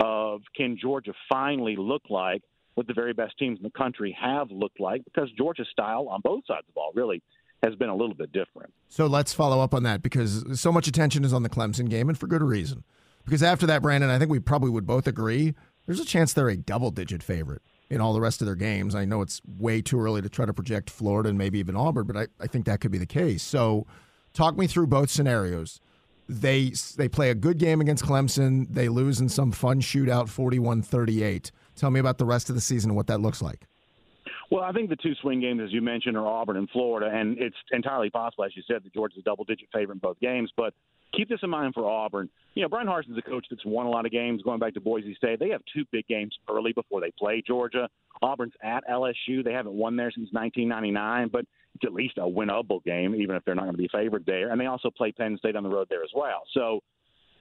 Of 0.01 0.41
can 0.57 0.79
Georgia 0.81 1.13
finally 1.29 1.77
look 1.77 2.03
like 2.09 2.43
what 2.75 2.87
the 2.87 2.95
very 2.95 3.13
best 3.13 3.37
teams 3.39 3.59
in 3.59 3.63
the 3.63 3.71
country 3.71 4.17
have 4.21 4.51
looked 4.51 4.81
like? 4.81 5.05
Because 5.05 5.31
Georgia's 5.37 5.69
style 5.71 6.09
on 6.09 6.21
both 6.23 6.47
sides 6.47 6.61
of 6.61 6.67
the 6.67 6.73
ball 6.73 6.93
really 6.95 7.23
has 7.63 7.75
been 7.75 7.91
a 7.91 7.95
little 7.95 8.15
bit 8.15 8.33
different. 8.33 8.73
So 8.89 9.07
let's 9.07 9.35
follow 9.35 9.61
up 9.61 9.75
on 9.75 9.83
that 9.83 10.03
because 10.03 10.59
so 10.59 10.73
much 10.73 10.89
attention 10.89 11.25
is 11.25 11.33
on 11.33 11.43
the 11.43 11.51
Clemson 11.51 11.91
game, 11.91 12.09
and 12.09 12.17
for 12.17 12.27
good 12.27 12.43
reason. 12.43 12.85
Because 13.25 13.43
after 13.43 13.67
that, 13.67 13.83
Brandon, 13.83 14.09
I 14.09 14.19
think 14.19 14.31
we 14.31 14.39
probably 14.39 14.71
would 14.71 14.87
both 14.87 15.07
agree 15.07 15.55
there's 15.87 16.01
a 16.01 16.05
chance 16.05 16.33
they're 16.33 16.49
a 16.49 16.57
double 16.57 16.91
digit 16.91 17.23
favorite 17.23 17.63
in 17.89 18.01
all 18.01 18.13
the 18.13 18.21
rest 18.21 18.41
of 18.41 18.47
their 18.47 18.55
games. 18.55 18.95
I 18.95 19.05
know 19.05 19.23
it's 19.23 19.43
way 19.59 19.83
too 19.83 20.01
early 20.01 20.23
to 20.23 20.29
try 20.29 20.47
to 20.47 20.55
project 20.55 20.89
Florida 20.89 21.29
and 21.29 21.37
maybe 21.37 21.59
even 21.59 21.77
Auburn, 21.77 22.07
but 22.07 22.17
I, 22.17 22.27
I 22.39 22.47
think 22.47 22.65
that 22.67 22.81
could 22.81 22.93
be 22.93 22.99
the 22.99 23.07
case. 23.07 23.43
So 23.43 23.87
talk 24.33 24.57
me 24.57 24.67
through 24.67 24.87
both 24.87 25.11
scenarios. 25.11 25.81
They 26.31 26.73
they 26.97 27.09
play 27.09 27.31
a 27.31 27.35
good 27.35 27.59
game 27.59 27.81
against 27.81 28.05
Clemson, 28.05 28.69
they 28.71 28.89
lose 28.89 29.21
in 29.21 29.29
some 29.29 29.51
fun 29.51 29.81
shootout 29.81 30.27
41-38. 30.29 31.51
Tell 31.75 31.91
me 31.91 31.99
about 31.99 32.19
the 32.19 32.25
rest 32.25 32.49
of 32.49 32.55
the 32.55 32.61
season 32.61 32.91
and 32.91 32.97
what 32.97 33.09
that 33.09 33.21
looks 33.21 33.43
like. 33.43 33.67
Well, 34.51 34.63
I 34.63 34.71
think 34.73 34.91
the 34.91 34.97
two 34.97 35.15
swing 35.23 35.41
games, 35.41 35.61
as 35.65 35.73
you 35.73 35.81
mentioned, 35.81 36.17
are 36.17 36.27
Auburn 36.27 36.57
and 36.57 36.71
Florida, 36.71 37.11
and 37.13 37.37
it's 37.39 37.57
entirely 37.73 38.11
possible, 38.11 38.45
as 38.45 38.53
you 38.57 38.63
said, 38.67 38.85
that 38.85 38.93
Georgia's 38.93 39.19
a 39.19 39.23
double-digit 39.23 39.69
favorite 39.73 39.95
in 39.95 39.99
both 39.99 40.19
games. 40.21 40.53
But 40.57 40.75
keep 41.17 41.29
this 41.29 41.41
in 41.43 41.51
mind 41.51 41.75
for 41.75 41.89
Auburn. 41.89 42.29
You 42.55 42.63
know, 42.63 42.69
Bryan 42.69 42.89
Harsin's 42.89 43.19
a 43.19 43.23
coach 43.23 43.47
that's 43.51 43.65
won 43.65 43.87
a 43.87 43.91
lot 43.91 44.07
of 44.07 44.13
games 44.13 44.43
going 44.43 44.59
back 44.59 44.75
to 44.75 44.81
Boise 44.81 45.15
State. 45.15 45.39
They 45.39 45.51
have 45.51 45.63
two 45.75 45.85
big 45.93 46.07
games 46.07 46.37
early 46.49 46.73
before 46.73 47.01
they 47.01 47.13
play 47.19 47.43
Georgia. 47.45 47.89
Auburn's 48.23 48.55
at 48.63 48.85
LSU. 48.89 49.45
They 49.45 49.53
haven't 49.53 49.75
won 49.75 49.97
there 49.97 50.11
since 50.11 50.29
1999, 50.33 51.29
but 51.33 51.45
it's 51.75 51.85
at 51.85 51.93
least 51.93 52.19
a 52.19 52.23
winnable 52.23 52.83
game, 52.85 53.15
even 53.15 53.37
if 53.37 53.45
they're 53.45 53.55
not 53.55 53.65
going 53.65 53.77
to 53.77 53.79
be 53.79 53.89
favored 53.93 54.25
there. 54.27 54.51
And 54.51 54.61
they 54.61 54.67
also 54.67 54.91
play 54.91 55.13
Penn 55.13 55.37
State 55.39 55.57
on 55.57 55.63
the 55.63 55.69
road 55.69 55.87
there 55.89 56.03
as 56.03 56.11
well. 56.15 56.43
So 56.53 56.81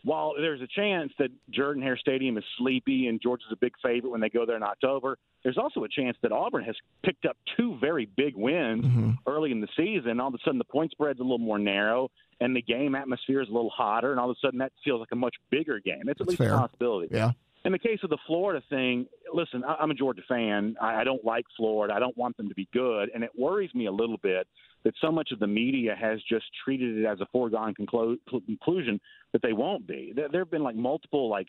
while 0.03 0.33
there's 0.37 0.61
a 0.61 0.67
chance 0.67 1.11
that 1.19 1.29
Jordan 1.49 1.83
Hare 1.83 1.97
Stadium 1.97 2.37
is 2.37 2.43
sleepy 2.57 3.07
and 3.07 3.21
Georgia's 3.21 3.49
a 3.51 3.57
big 3.57 3.73
favorite 3.83 4.11
when 4.11 4.21
they 4.21 4.29
go 4.29 4.45
there 4.45 4.55
in 4.55 4.63
October, 4.63 5.17
there's 5.43 5.57
also 5.57 5.83
a 5.83 5.89
chance 5.89 6.17
that 6.21 6.31
Auburn 6.31 6.63
has 6.63 6.75
picked 7.03 7.25
up 7.25 7.37
two 7.57 7.77
very 7.79 8.05
big 8.17 8.35
wins 8.35 8.85
mm-hmm. 8.85 9.11
early 9.27 9.51
in 9.51 9.61
the 9.61 9.67
season. 9.75 10.19
All 10.19 10.29
of 10.29 10.33
a 10.33 10.37
sudden, 10.43 10.57
the 10.57 10.63
point 10.63 10.91
spread's 10.91 11.19
a 11.19 11.23
little 11.23 11.37
more 11.37 11.59
narrow, 11.59 12.09
and 12.39 12.55
the 12.55 12.61
game 12.61 12.95
atmosphere 12.95 13.41
is 13.41 13.49
a 13.49 13.51
little 13.51 13.69
hotter, 13.69 14.11
and 14.11 14.19
all 14.19 14.29
of 14.29 14.37
a 14.37 14.45
sudden, 14.45 14.59
that 14.59 14.71
feels 14.83 14.99
like 14.99 15.09
a 15.11 15.15
much 15.15 15.35
bigger 15.49 15.79
game. 15.79 16.03
It's 16.03 16.21
at 16.21 16.27
That's 16.27 16.29
least 16.29 16.37
fair. 16.39 16.53
a 16.53 16.59
possibility. 16.59 17.13
Yeah. 17.13 17.31
In 17.65 17.73
the 17.73 17.79
case 17.79 17.99
of 18.03 18.09
the 18.09 18.17
Florida 18.25 18.63
thing, 18.69 19.05
listen, 19.33 19.63
I'm 19.65 19.91
a 19.91 19.93
Georgia 19.93 20.21
fan. 20.27 20.75
I 20.81 21.03
don't 21.03 21.23
like 21.25 21.45
Florida. 21.57 21.93
I 21.93 21.99
don't 21.99 22.17
want 22.17 22.37
them 22.37 22.47
to 22.47 22.55
be 22.55 22.69
good, 22.73 23.09
and 23.13 23.23
it 23.23 23.31
worries 23.37 23.73
me 23.75 23.87
a 23.87 23.91
little 23.91 24.17
bit 24.17 24.47
that 24.85 24.93
so 25.01 25.11
much 25.11 25.31
of 25.33 25.39
the 25.39 25.47
media 25.47 25.93
has 25.99 26.19
just 26.29 26.45
treated 26.63 26.97
it 26.97 27.05
as 27.05 27.19
a 27.19 27.25
foregone 27.33 27.73
conclusion 27.73 28.99
that 29.33 29.41
they 29.41 29.51
won't 29.51 29.85
be. 29.85 30.13
There 30.15 30.39
have 30.39 30.51
been 30.51 30.63
like 30.63 30.75
multiple 30.75 31.29
like 31.29 31.47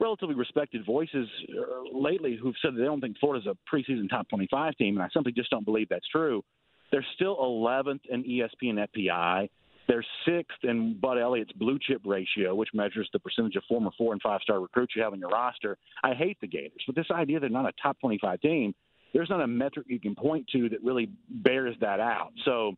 relatively 0.00 0.34
respected 0.34 0.84
voices 0.84 1.28
uh, 1.56 1.96
lately 1.96 2.36
who've 2.40 2.56
said 2.60 2.74
that 2.74 2.78
they 2.78 2.84
don't 2.84 3.00
think 3.00 3.16
Florida's 3.18 3.46
a 3.46 3.56
preseason 3.72 4.08
top 4.10 4.28
25 4.28 4.74
team, 4.76 4.96
and 4.96 5.02
I 5.02 5.08
simply 5.12 5.32
just 5.32 5.50
don't 5.50 5.64
believe 5.64 5.88
that's 5.88 6.08
true. 6.08 6.42
They're 6.90 7.06
still 7.14 7.36
11th 7.36 8.00
in 8.10 8.24
ESPN 8.24 8.86
FPI. 8.94 9.48
They're 9.88 10.04
sixth 10.26 10.58
in 10.62 10.98
Bud 11.00 11.18
Elliott's 11.18 11.52
blue 11.52 11.78
chip 11.80 12.02
ratio, 12.04 12.54
which 12.54 12.70
measures 12.72 13.08
the 13.12 13.18
percentage 13.18 13.56
of 13.56 13.64
former 13.68 13.90
four 13.98 14.12
and 14.12 14.22
five 14.22 14.40
star 14.42 14.60
recruits 14.60 14.94
you 14.96 15.02
have 15.02 15.12
on 15.12 15.18
your 15.18 15.30
roster. 15.30 15.76
I 16.02 16.14
hate 16.14 16.38
the 16.40 16.46
Gators, 16.46 16.82
but 16.86 16.94
this 16.94 17.10
idea 17.10 17.40
they're 17.40 17.50
not 17.50 17.66
a 17.66 17.72
top 17.82 17.98
25 18.00 18.40
team, 18.40 18.74
there's 19.12 19.28
not 19.28 19.40
a 19.40 19.46
metric 19.46 19.86
you 19.88 20.00
can 20.00 20.14
point 20.14 20.46
to 20.52 20.68
that 20.70 20.82
really 20.82 21.10
bears 21.28 21.76
that 21.80 22.00
out. 22.00 22.32
So 22.44 22.74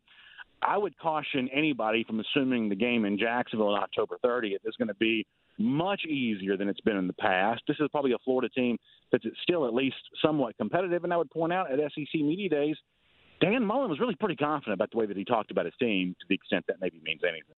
I 0.61 0.77
would 0.77 0.97
caution 0.97 1.49
anybody 1.53 2.03
from 2.03 2.19
assuming 2.19 2.69
the 2.69 2.75
game 2.75 3.05
in 3.05 3.17
Jacksonville 3.17 3.69
on 3.69 3.81
October 3.81 4.17
30th 4.23 4.59
is 4.65 4.75
going 4.77 4.87
to 4.87 4.95
be 4.95 5.25
much 5.57 6.05
easier 6.05 6.57
than 6.57 6.67
it's 6.67 6.81
been 6.81 6.97
in 6.97 7.07
the 7.07 7.13
past. 7.13 7.61
This 7.67 7.77
is 7.79 7.87
probably 7.91 8.11
a 8.11 8.17
Florida 8.25 8.49
team 8.49 8.77
that's 9.11 9.23
still 9.43 9.65
at 9.65 9.73
least 9.73 9.95
somewhat 10.21 10.57
competitive. 10.57 11.03
And 11.03 11.13
I 11.13 11.17
would 11.17 11.31
point 11.31 11.53
out 11.53 11.71
at 11.71 11.79
SEC 11.79 12.13
Media 12.15 12.49
Days, 12.49 12.75
Dan 13.41 13.65
Mullen 13.65 13.89
was 13.89 13.99
really 13.99 14.15
pretty 14.15 14.35
confident 14.35 14.73
about 14.73 14.91
the 14.91 14.97
way 14.97 15.05
that 15.05 15.17
he 15.17 15.25
talked 15.25 15.51
about 15.51 15.65
his 15.65 15.73
team 15.79 16.15
to 16.19 16.25
the 16.29 16.35
extent 16.35 16.65
that 16.67 16.77
maybe 16.79 17.01
means 17.03 17.21
anything. 17.23 17.55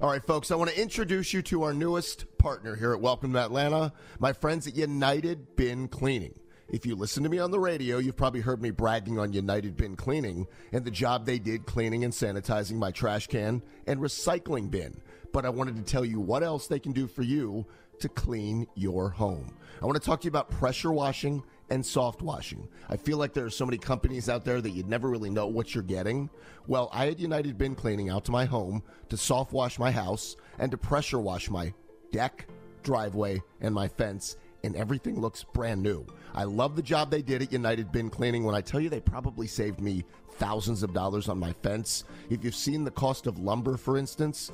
All 0.00 0.08
right, 0.08 0.24
folks, 0.24 0.50
I 0.50 0.54
want 0.54 0.70
to 0.70 0.80
introduce 0.80 1.34
you 1.34 1.42
to 1.42 1.62
our 1.64 1.74
newest 1.74 2.38
partner 2.38 2.74
here 2.74 2.94
at 2.94 3.00
Welcome 3.00 3.34
to 3.34 3.38
Atlanta, 3.40 3.92
my 4.18 4.32
friends 4.32 4.66
at 4.66 4.74
United 4.74 5.56
Bin 5.56 5.88
Cleaning. 5.88 6.34
If 6.70 6.86
you 6.86 6.94
listen 6.94 7.24
to 7.24 7.28
me 7.28 7.38
on 7.40 7.50
the 7.50 7.58
radio, 7.58 7.98
you've 7.98 8.16
probably 8.16 8.40
heard 8.40 8.62
me 8.62 8.70
bragging 8.70 9.18
on 9.18 9.32
United 9.32 9.76
Bin 9.76 9.96
Cleaning 9.96 10.46
and 10.72 10.84
the 10.84 10.90
job 10.90 11.26
they 11.26 11.40
did 11.40 11.66
cleaning 11.66 12.04
and 12.04 12.12
sanitizing 12.12 12.76
my 12.76 12.92
trash 12.92 13.26
can 13.26 13.60
and 13.88 14.00
recycling 14.00 14.70
bin. 14.70 15.02
But 15.32 15.44
I 15.44 15.50
wanted 15.50 15.76
to 15.76 15.82
tell 15.82 16.04
you 16.04 16.20
what 16.20 16.42
else 16.44 16.68
they 16.68 16.78
can 16.78 16.92
do 16.92 17.08
for 17.08 17.22
you 17.22 17.66
to 18.00 18.08
clean 18.08 18.66
your 18.74 19.10
home. 19.10 19.56
I 19.80 19.86
want 19.86 19.96
to 19.96 20.04
talk 20.04 20.20
to 20.20 20.24
you 20.24 20.30
about 20.30 20.50
pressure 20.50 20.92
washing 20.92 21.42
and 21.70 21.84
soft 21.84 22.20
washing. 22.20 22.68
I 22.88 22.96
feel 22.96 23.16
like 23.16 23.32
there 23.32 23.46
are 23.46 23.50
so 23.50 23.64
many 23.64 23.78
companies 23.78 24.28
out 24.28 24.44
there 24.44 24.60
that 24.60 24.70
you'd 24.70 24.88
never 24.88 25.08
really 25.08 25.30
know 25.30 25.46
what 25.46 25.74
you're 25.74 25.84
getting. 25.84 26.28
Well, 26.66 26.90
I 26.92 27.06
had 27.06 27.20
United 27.20 27.56
Bin 27.56 27.74
Cleaning 27.74 28.10
out 28.10 28.24
to 28.26 28.32
my 28.32 28.44
home 28.44 28.82
to 29.08 29.16
soft 29.16 29.52
wash 29.52 29.78
my 29.78 29.90
house 29.90 30.36
and 30.58 30.70
to 30.72 30.76
pressure 30.76 31.20
wash 31.20 31.48
my 31.48 31.72
deck, 32.10 32.46
driveway, 32.82 33.40
and 33.60 33.74
my 33.74 33.88
fence, 33.88 34.36
and 34.64 34.76
everything 34.76 35.20
looks 35.20 35.44
brand 35.44 35.82
new. 35.82 36.04
I 36.34 36.44
love 36.44 36.76
the 36.76 36.82
job 36.82 37.10
they 37.10 37.22
did 37.22 37.40
at 37.40 37.52
United 37.52 37.92
Bin 37.92 38.10
Cleaning. 38.10 38.44
When 38.44 38.54
I 38.54 38.60
tell 38.60 38.80
you 38.80 38.90
they 38.90 39.00
probably 39.00 39.46
saved 39.46 39.80
me 39.80 40.04
thousands 40.32 40.82
of 40.82 40.92
dollars 40.92 41.28
on 41.28 41.38
my 41.38 41.52
fence. 41.62 42.04
If 42.28 42.44
you've 42.44 42.54
seen 42.54 42.84
the 42.84 42.90
cost 42.90 43.26
of 43.26 43.38
lumber, 43.38 43.76
for 43.76 43.96
instance, 43.96 44.50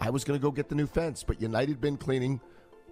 I 0.00 0.10
was 0.10 0.24
going 0.24 0.38
to 0.38 0.42
go 0.42 0.50
get 0.50 0.68
the 0.68 0.74
new 0.74 0.86
fence, 0.86 1.22
but 1.24 1.40
United 1.40 1.80
Bin 1.80 1.96
Cleaning 1.96 2.40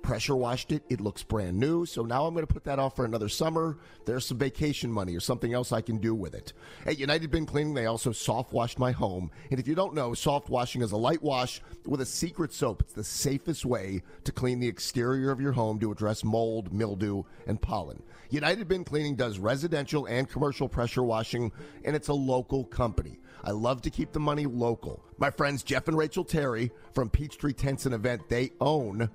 pressure 0.03 0.37
washed 0.37 0.73
it. 0.73 0.83
It 0.89 1.01
looks 1.01 1.23
brand 1.23 1.59
new. 1.59 1.87
So 1.87 2.03
now 2.03 2.27
I'm 2.27 2.35
going 2.35 2.47
to 2.47 2.53
put 2.53 2.65
that 2.65 2.79
off 2.79 2.97
for 2.97 3.05
another 3.05 3.29
summer. 3.29 3.79
There's 4.05 4.27
some 4.27 4.39
vacation 4.39 4.93
money 4.93 5.17
or 5.17 5.21
something 5.21 5.53
else 5.55 5.73
I 5.73 5.81
can 5.81 5.99
do 5.99 6.15
with 6.15 6.35
it. 6.35 6.53
At 6.87 6.99
United 6.99 7.31
Bin 7.31 7.47
Cleaning, 7.47 7.75
they 7.75 7.87
also 7.87 8.13
soft 8.13 8.53
washed 8.53 8.79
my 8.79 8.93
home. 8.93 9.31
And 9.51 9.59
if 9.59 9.69
you 9.69 9.75
don't 9.75 9.95
know, 9.95 10.15
soft 10.15 10.49
washing 10.49 10.83
is 10.83 10.93
a 10.93 10.97
light 10.97 11.23
wash 11.23 11.61
with 11.87 12.01
a 12.01 12.07
secret 12.07 12.53
soap. 12.53 12.83
It's 12.83 12.93
the 12.93 13.05
safest 13.05 13.65
way 13.65 14.03
to 14.25 14.33
clean 14.33 14.61
the 14.61 14.69
exterior 14.69 15.31
of 15.31 15.41
your 15.41 15.53
home 15.53 15.79
to 15.81 15.93
address 15.93 16.25
mold, 16.25 16.73
mildew, 16.73 17.23
and 17.47 17.61
pollen. 17.61 18.03
United 18.31 18.67
Bin 18.67 18.85
Cleaning 18.85 19.15
does 19.15 19.39
residential 19.39 20.07
and 20.07 20.29
commercial 20.29 20.69
pressure 20.69 21.03
washing, 21.03 21.53
and 21.85 21.95
it's 21.95 22.09
a 22.09 22.15
local 22.15 22.65
company. 22.65 23.19
I 23.45 23.51
love 23.51 23.83
to 23.83 23.91
keep 23.91 24.13
the 24.13 24.21
money 24.21 24.47
local. 24.47 25.05
My 25.19 25.31
friends 25.31 25.63
Jeff 25.63 25.89
and 25.89 25.99
Rachel 25.99 26.25
Terry 26.25 26.71
from 26.95 27.11
Peachtree 27.11 27.53
Tents 27.53 27.87
and 27.87 27.95
Event, 27.95 28.29
they 28.29 28.53
own 28.61 29.11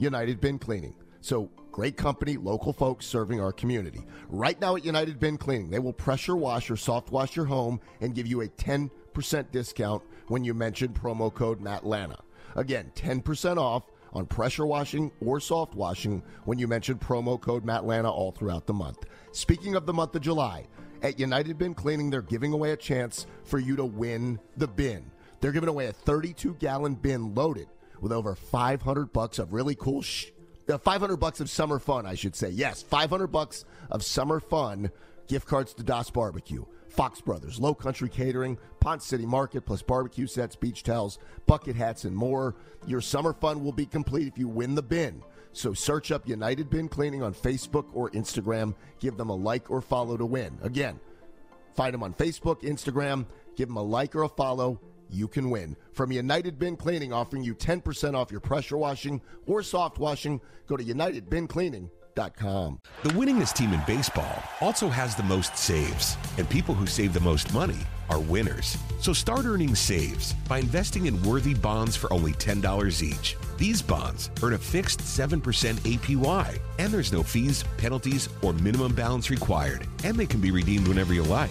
United 0.00 0.40
Bin 0.40 0.58
Cleaning. 0.58 0.94
So, 1.20 1.50
great 1.70 1.98
company, 1.98 2.38
local 2.38 2.72
folks 2.72 3.04
serving 3.04 3.38
our 3.38 3.52
community. 3.52 4.06
Right 4.30 4.58
now 4.58 4.74
at 4.76 4.84
United 4.84 5.20
Bin 5.20 5.36
Cleaning, 5.36 5.68
they 5.68 5.78
will 5.78 5.92
pressure 5.92 6.36
wash 6.36 6.70
or 6.70 6.76
soft 6.76 7.12
wash 7.12 7.36
your 7.36 7.44
home 7.44 7.80
and 8.00 8.14
give 8.14 8.26
you 8.26 8.40
a 8.40 8.48
10% 8.48 8.90
discount 9.52 10.02
when 10.28 10.42
you 10.42 10.54
mention 10.54 10.94
promo 10.94 11.32
code 11.32 11.60
MATLANTA. 11.60 12.18
Again, 12.56 12.90
10% 12.94 13.58
off 13.58 13.82
on 14.14 14.24
pressure 14.24 14.64
washing 14.64 15.12
or 15.20 15.38
soft 15.38 15.74
washing 15.74 16.22
when 16.44 16.58
you 16.58 16.66
mention 16.66 16.98
promo 16.98 17.38
code 17.38 17.66
MATLANTA 17.66 18.10
all 18.10 18.32
throughout 18.32 18.66
the 18.66 18.72
month. 18.72 19.04
Speaking 19.32 19.76
of 19.76 19.84
the 19.84 19.92
month 19.92 20.14
of 20.14 20.22
July, 20.22 20.66
at 21.02 21.20
United 21.20 21.58
Bin 21.58 21.74
Cleaning, 21.74 22.08
they're 22.08 22.22
giving 22.22 22.54
away 22.54 22.72
a 22.72 22.76
chance 22.76 23.26
for 23.44 23.58
you 23.58 23.76
to 23.76 23.84
win 23.84 24.38
the 24.56 24.66
bin. 24.66 25.10
They're 25.40 25.52
giving 25.52 25.68
away 25.68 25.86
a 25.86 25.92
32 25.92 26.54
gallon 26.54 26.94
bin 26.94 27.34
loaded 27.34 27.68
with 28.00 28.12
over 28.12 28.34
500 28.34 29.12
bucks 29.12 29.38
of 29.38 29.52
really 29.52 29.74
cool 29.74 30.02
sh- 30.02 30.26
uh, 30.68 30.78
500 30.78 31.16
bucks 31.16 31.40
of 31.40 31.50
summer 31.50 31.78
fun, 31.78 32.06
I 32.06 32.14
should 32.14 32.36
say. 32.36 32.50
Yes, 32.50 32.82
500 32.82 33.26
bucks 33.28 33.64
of 33.90 34.04
summer 34.04 34.40
fun 34.40 34.90
gift 35.28 35.46
cards 35.46 35.74
to 35.74 35.82
Das 35.82 36.10
Barbecue, 36.10 36.64
Fox 36.88 37.20
Brothers, 37.20 37.60
Low 37.60 37.74
Country 37.74 38.08
Catering, 38.08 38.58
Ponce 38.80 39.06
City 39.06 39.26
Market, 39.26 39.62
plus 39.62 39.82
barbecue 39.82 40.26
sets, 40.26 40.56
beach 40.56 40.82
towels, 40.82 41.18
bucket 41.46 41.76
hats, 41.76 42.04
and 42.04 42.16
more. 42.16 42.56
Your 42.86 43.00
summer 43.00 43.32
fun 43.32 43.62
will 43.62 43.72
be 43.72 43.86
complete 43.86 44.26
if 44.28 44.38
you 44.38 44.48
win 44.48 44.74
the 44.74 44.82
bin. 44.82 45.22
So 45.52 45.72
search 45.74 46.12
up 46.12 46.28
United 46.28 46.70
Bin 46.70 46.88
Cleaning 46.88 47.22
on 47.22 47.34
Facebook 47.34 47.86
or 47.92 48.10
Instagram. 48.10 48.74
Give 49.00 49.16
them 49.16 49.30
a 49.30 49.34
like 49.34 49.70
or 49.70 49.80
follow 49.80 50.16
to 50.16 50.26
win. 50.26 50.58
Again, 50.62 51.00
find 51.74 51.92
them 51.92 52.02
on 52.02 52.14
Facebook, 52.14 52.62
Instagram. 52.62 53.26
Give 53.56 53.68
them 53.68 53.76
a 53.76 53.82
like 53.82 54.14
or 54.14 54.22
a 54.22 54.28
follow. 54.28 54.80
You 55.12 55.28
can 55.28 55.50
win. 55.50 55.76
From 55.92 56.12
United 56.12 56.58
Bin 56.58 56.76
Cleaning, 56.76 57.12
offering 57.12 57.42
you 57.42 57.54
10% 57.54 58.14
off 58.14 58.30
your 58.30 58.40
pressure 58.40 58.76
washing 58.76 59.20
or 59.46 59.62
soft 59.62 59.98
washing, 59.98 60.40
go 60.66 60.76
to 60.76 60.84
UnitedBinCleaning.com. 60.84 62.80
The 63.02 63.08
winningest 63.10 63.54
team 63.54 63.72
in 63.72 63.80
baseball 63.86 64.42
also 64.60 64.88
has 64.88 65.14
the 65.14 65.22
most 65.22 65.56
saves, 65.56 66.16
and 66.38 66.48
people 66.48 66.74
who 66.74 66.86
save 66.86 67.12
the 67.12 67.20
most 67.20 67.52
money 67.54 67.78
are 68.10 68.18
winners. 68.18 68.76
So 69.00 69.12
start 69.12 69.46
earning 69.46 69.74
saves 69.74 70.34
by 70.48 70.58
investing 70.58 71.06
in 71.06 71.22
worthy 71.22 71.54
bonds 71.54 71.96
for 71.96 72.12
only 72.12 72.32
$10 72.32 73.02
each. 73.02 73.36
These 73.56 73.80
bonds 73.82 74.30
earn 74.42 74.54
a 74.54 74.58
fixed 74.58 75.00
7% 75.00 75.40
APY, 75.40 76.58
and 76.78 76.92
there's 76.92 77.12
no 77.12 77.22
fees, 77.22 77.64
penalties, 77.78 78.28
or 78.42 78.52
minimum 78.54 78.94
balance 78.94 79.30
required, 79.30 79.86
and 80.04 80.16
they 80.16 80.26
can 80.26 80.40
be 80.40 80.50
redeemed 80.50 80.88
whenever 80.88 81.14
you 81.14 81.22
like. 81.22 81.50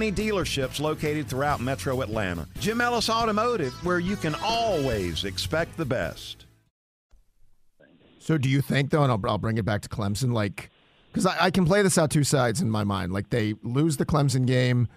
dealerships 0.00 0.80
located 0.80 1.28
throughout 1.28 1.60
metro 1.60 2.00
Atlanta. 2.00 2.48
Jim 2.58 2.80
Ellis 2.80 3.10
Automotive, 3.10 3.72
where 3.84 3.98
you 3.98 4.16
can 4.16 4.34
always 4.42 5.24
expect 5.24 5.76
the 5.76 5.84
best. 5.84 6.46
So, 8.18 8.38
do 8.38 8.48
you 8.48 8.62
think 8.62 8.90
though, 8.90 9.02
and 9.02 9.10
I'll, 9.10 9.20
I'll 9.28 9.38
bring 9.38 9.58
it 9.58 9.64
back 9.64 9.82
to 9.82 9.88
Clemson, 9.88 10.32
like, 10.32 10.70
because 11.10 11.26
I, 11.26 11.46
I 11.46 11.50
can 11.50 11.66
play 11.66 11.82
this 11.82 11.98
out 11.98 12.10
two 12.10 12.24
sides 12.24 12.60
in 12.62 12.70
my 12.70 12.84
mind. 12.84 13.12
Like, 13.12 13.30
they 13.30 13.54
lose 13.62 13.96
the 13.96 14.06
Clemson 14.06 14.46
game, 14.46 14.88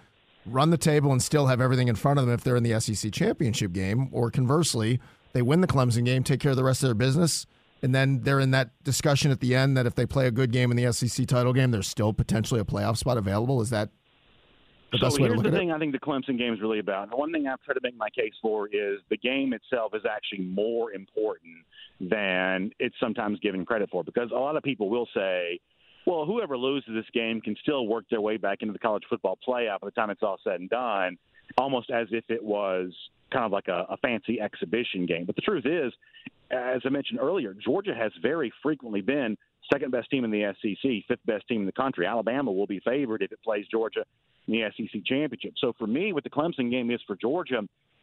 run 0.46 0.70
the 0.70 0.78
table, 0.78 1.12
and 1.12 1.22
still 1.22 1.48
have 1.48 1.60
everything 1.60 1.88
in 1.88 1.96
front 1.96 2.18
of 2.18 2.26
them 2.26 2.34
if 2.34 2.44
they're 2.44 2.56
in 2.56 2.62
the 2.62 2.80
SEC 2.80 3.12
championship 3.12 3.72
game, 3.72 4.08
or 4.12 4.30
conversely, 4.30 5.00
they 5.32 5.42
win 5.42 5.60
the 5.60 5.66
Clemson 5.66 6.04
game, 6.04 6.22
take 6.22 6.40
care 6.40 6.52
of 6.52 6.56
the 6.56 6.64
rest 6.64 6.82
of 6.82 6.88
their 6.88 6.94
business, 6.94 7.46
and 7.82 7.94
then 7.94 8.20
they're 8.22 8.40
in 8.40 8.52
that 8.52 8.70
discussion 8.84 9.30
at 9.30 9.40
the 9.40 9.54
end 9.54 9.76
that 9.76 9.86
if 9.86 9.94
they 9.94 10.06
play 10.06 10.26
a 10.26 10.30
good 10.30 10.52
game 10.52 10.70
in 10.70 10.76
the 10.76 10.92
SEC 10.92 11.26
title 11.26 11.52
game, 11.52 11.72
there's 11.72 11.88
still 11.88 12.12
potentially 12.12 12.60
a 12.60 12.64
playoff 12.64 12.96
spot 12.96 13.18
available. 13.18 13.60
Is 13.60 13.70
that 13.70 13.90
the 14.92 14.98
so 14.98 15.06
best 15.06 15.20
way 15.20 15.28
to 15.28 15.34
here's 15.34 15.42
the 15.42 15.50
thing? 15.50 15.72
I 15.72 15.78
think 15.78 15.92
the 15.92 15.98
Clemson 15.98 16.38
game 16.38 16.54
is 16.54 16.60
really 16.60 16.78
about. 16.78 17.10
The 17.10 17.16
one 17.16 17.32
thing 17.32 17.46
I've 17.46 17.62
tried 17.62 17.74
to 17.74 17.80
make 17.82 17.96
my 17.96 18.10
case 18.10 18.34
for 18.40 18.68
is 18.68 19.00
the 19.10 19.16
game 19.16 19.52
itself 19.52 19.94
is 19.94 20.02
actually 20.08 20.44
more 20.44 20.92
important 20.92 21.56
than 22.00 22.70
it's 22.78 22.94
sometimes 23.00 23.38
given 23.40 23.64
credit 23.64 23.90
for. 23.90 24.04
Because 24.04 24.30
a 24.30 24.38
lot 24.38 24.56
of 24.56 24.62
people 24.62 24.88
will 24.88 25.08
say, 25.14 25.60
well, 26.06 26.24
whoever 26.24 26.56
loses 26.56 26.90
this 26.94 27.06
game 27.12 27.40
can 27.40 27.56
still 27.62 27.86
work 27.86 28.04
their 28.10 28.20
way 28.20 28.36
back 28.36 28.58
into 28.60 28.72
the 28.72 28.78
college 28.78 29.02
football 29.08 29.38
playoff 29.46 29.80
by 29.80 29.88
the 29.88 29.90
time 29.92 30.10
it's 30.10 30.22
all 30.22 30.38
said 30.44 30.60
and 30.60 30.70
done, 30.70 31.18
almost 31.58 31.90
as 31.90 32.06
if 32.12 32.24
it 32.28 32.42
was 32.42 32.92
kind 33.32 33.44
of 33.44 33.50
like 33.50 33.68
a, 33.68 33.86
a 33.90 33.96
fancy 33.98 34.40
exhibition 34.40 35.04
game. 35.06 35.24
But 35.24 35.34
the 35.34 35.42
truth 35.42 35.66
is, 35.66 35.92
as 36.50 36.80
I 36.84 36.90
mentioned 36.90 37.18
earlier, 37.20 37.54
Georgia 37.54 37.94
has 37.94 38.12
very 38.22 38.52
frequently 38.62 39.00
been 39.00 39.36
second 39.72 39.90
best 39.90 40.10
team 40.10 40.24
in 40.24 40.30
the 40.30 40.54
SEC, 40.60 40.90
fifth 41.08 41.24
best 41.26 41.46
team 41.48 41.60
in 41.60 41.66
the 41.66 41.72
country. 41.72 42.06
Alabama 42.06 42.52
will 42.52 42.66
be 42.66 42.80
favored 42.80 43.22
if 43.22 43.32
it 43.32 43.42
plays 43.42 43.66
Georgia 43.70 44.04
in 44.46 44.54
the 44.54 44.62
SEC 44.76 45.02
championship. 45.04 45.54
So 45.58 45.72
for 45.78 45.86
me, 45.86 46.12
what 46.12 46.24
the 46.24 46.30
Clemson 46.30 46.70
game 46.70 46.90
is 46.90 47.00
for 47.06 47.16
Georgia 47.16 47.62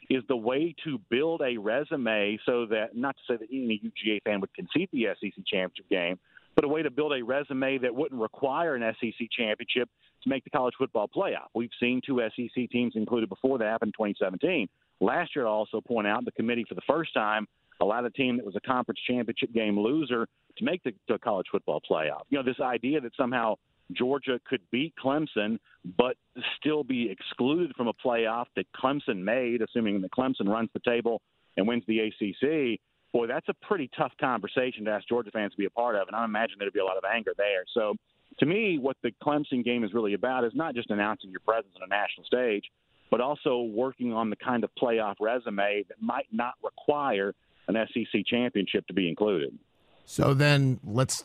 is 0.09 0.23
the 0.27 0.35
way 0.35 0.75
to 0.83 0.99
build 1.09 1.41
a 1.41 1.57
resume 1.57 2.37
so 2.45 2.65
that 2.67 2.95
not 2.95 3.15
to 3.15 3.33
say 3.33 3.37
that 3.37 3.47
any 3.51 3.81
UGA 3.83 4.21
fan 4.23 4.41
would 4.41 4.53
concede 4.53 4.89
the 4.91 5.07
SEC 5.19 5.31
championship 5.47 5.89
game, 5.89 6.19
but 6.55 6.65
a 6.65 6.67
way 6.67 6.83
to 6.83 6.91
build 6.91 7.13
a 7.13 7.21
resume 7.23 7.77
that 7.79 7.95
wouldn't 7.95 8.19
require 8.19 8.75
an 8.75 8.95
SEC 8.99 9.27
championship 9.35 9.89
to 10.23 10.29
make 10.29 10.43
the 10.43 10.49
college 10.49 10.73
football 10.77 11.07
playoff. 11.07 11.47
We've 11.53 11.69
seen 11.79 12.01
two 12.05 12.21
SEC 12.35 12.69
teams 12.69 12.93
included 12.95 13.29
before 13.29 13.57
that 13.57 13.65
happened 13.65 13.93
in 13.97 14.09
2017. 14.13 14.67
Last 14.99 15.35
year, 15.35 15.47
I'll 15.47 15.53
also 15.53 15.81
point 15.81 16.07
out 16.07 16.23
the 16.25 16.31
committee 16.31 16.65
for 16.67 16.75
the 16.75 16.81
first 16.87 17.13
time 17.13 17.47
allowed 17.81 18.05
a 18.05 18.09
team 18.11 18.37
that 18.37 18.45
was 18.45 18.55
a 18.55 18.61
conference 18.61 18.99
championship 19.07 19.53
game 19.53 19.79
loser 19.79 20.27
to 20.57 20.63
make 20.63 20.83
the, 20.83 20.93
the 21.07 21.17
college 21.17 21.47
football 21.51 21.81
playoff. 21.89 22.21
You 22.29 22.37
know, 22.37 22.43
this 22.43 22.59
idea 22.59 23.01
that 23.01 23.11
somehow 23.17 23.55
Georgia 23.91 24.39
could 24.47 24.61
beat 24.71 24.93
Clemson, 25.03 25.59
but 25.97 26.15
still 26.57 26.83
be 26.83 27.09
excluded 27.09 27.75
from 27.75 27.87
a 27.87 27.93
playoff 27.93 28.45
that 28.55 28.65
Clemson 28.73 29.23
made, 29.23 29.61
assuming 29.61 30.01
that 30.01 30.11
Clemson 30.11 30.47
runs 30.47 30.69
the 30.73 30.79
table 30.79 31.21
and 31.57 31.67
wins 31.67 31.83
the 31.87 31.99
ACC. 31.99 32.79
Boy, 33.11 33.27
that's 33.27 33.47
a 33.49 33.53
pretty 33.65 33.89
tough 33.95 34.11
conversation 34.19 34.85
to 34.85 34.91
ask 34.91 35.07
Georgia 35.07 35.31
fans 35.31 35.51
to 35.51 35.57
be 35.57 35.65
a 35.65 35.69
part 35.69 35.95
of, 35.95 36.07
and 36.07 36.15
I 36.15 36.25
imagine 36.25 36.55
there'd 36.59 36.73
be 36.73 36.79
a 36.79 36.85
lot 36.85 36.97
of 36.97 37.03
anger 37.03 37.33
there. 37.37 37.63
So, 37.73 37.95
to 38.39 38.47
me, 38.47 38.79
what 38.79 38.97
the 39.03 39.11
Clemson 39.23 39.63
game 39.63 39.83
is 39.83 39.93
really 39.93 40.15
about 40.15 40.43
is 40.43 40.53
not 40.55 40.73
just 40.73 40.89
announcing 40.89 41.29
your 41.29 41.41
presence 41.41 41.73
on 41.75 41.83
a 41.83 41.87
national 41.87 42.25
stage, 42.25 42.63
but 43.11 43.21
also 43.21 43.61
working 43.61 44.11
on 44.11 44.31
the 44.31 44.35
kind 44.35 44.63
of 44.63 44.71
playoff 44.81 45.15
resume 45.19 45.83
that 45.87 46.01
might 46.01 46.25
not 46.31 46.55
require 46.63 47.35
an 47.67 47.75
SEC 47.93 48.25
championship 48.25 48.85
to 48.87 48.93
be 48.93 49.07
included. 49.09 49.57
So 50.05 50.33
then 50.33 50.79
let's 50.83 51.23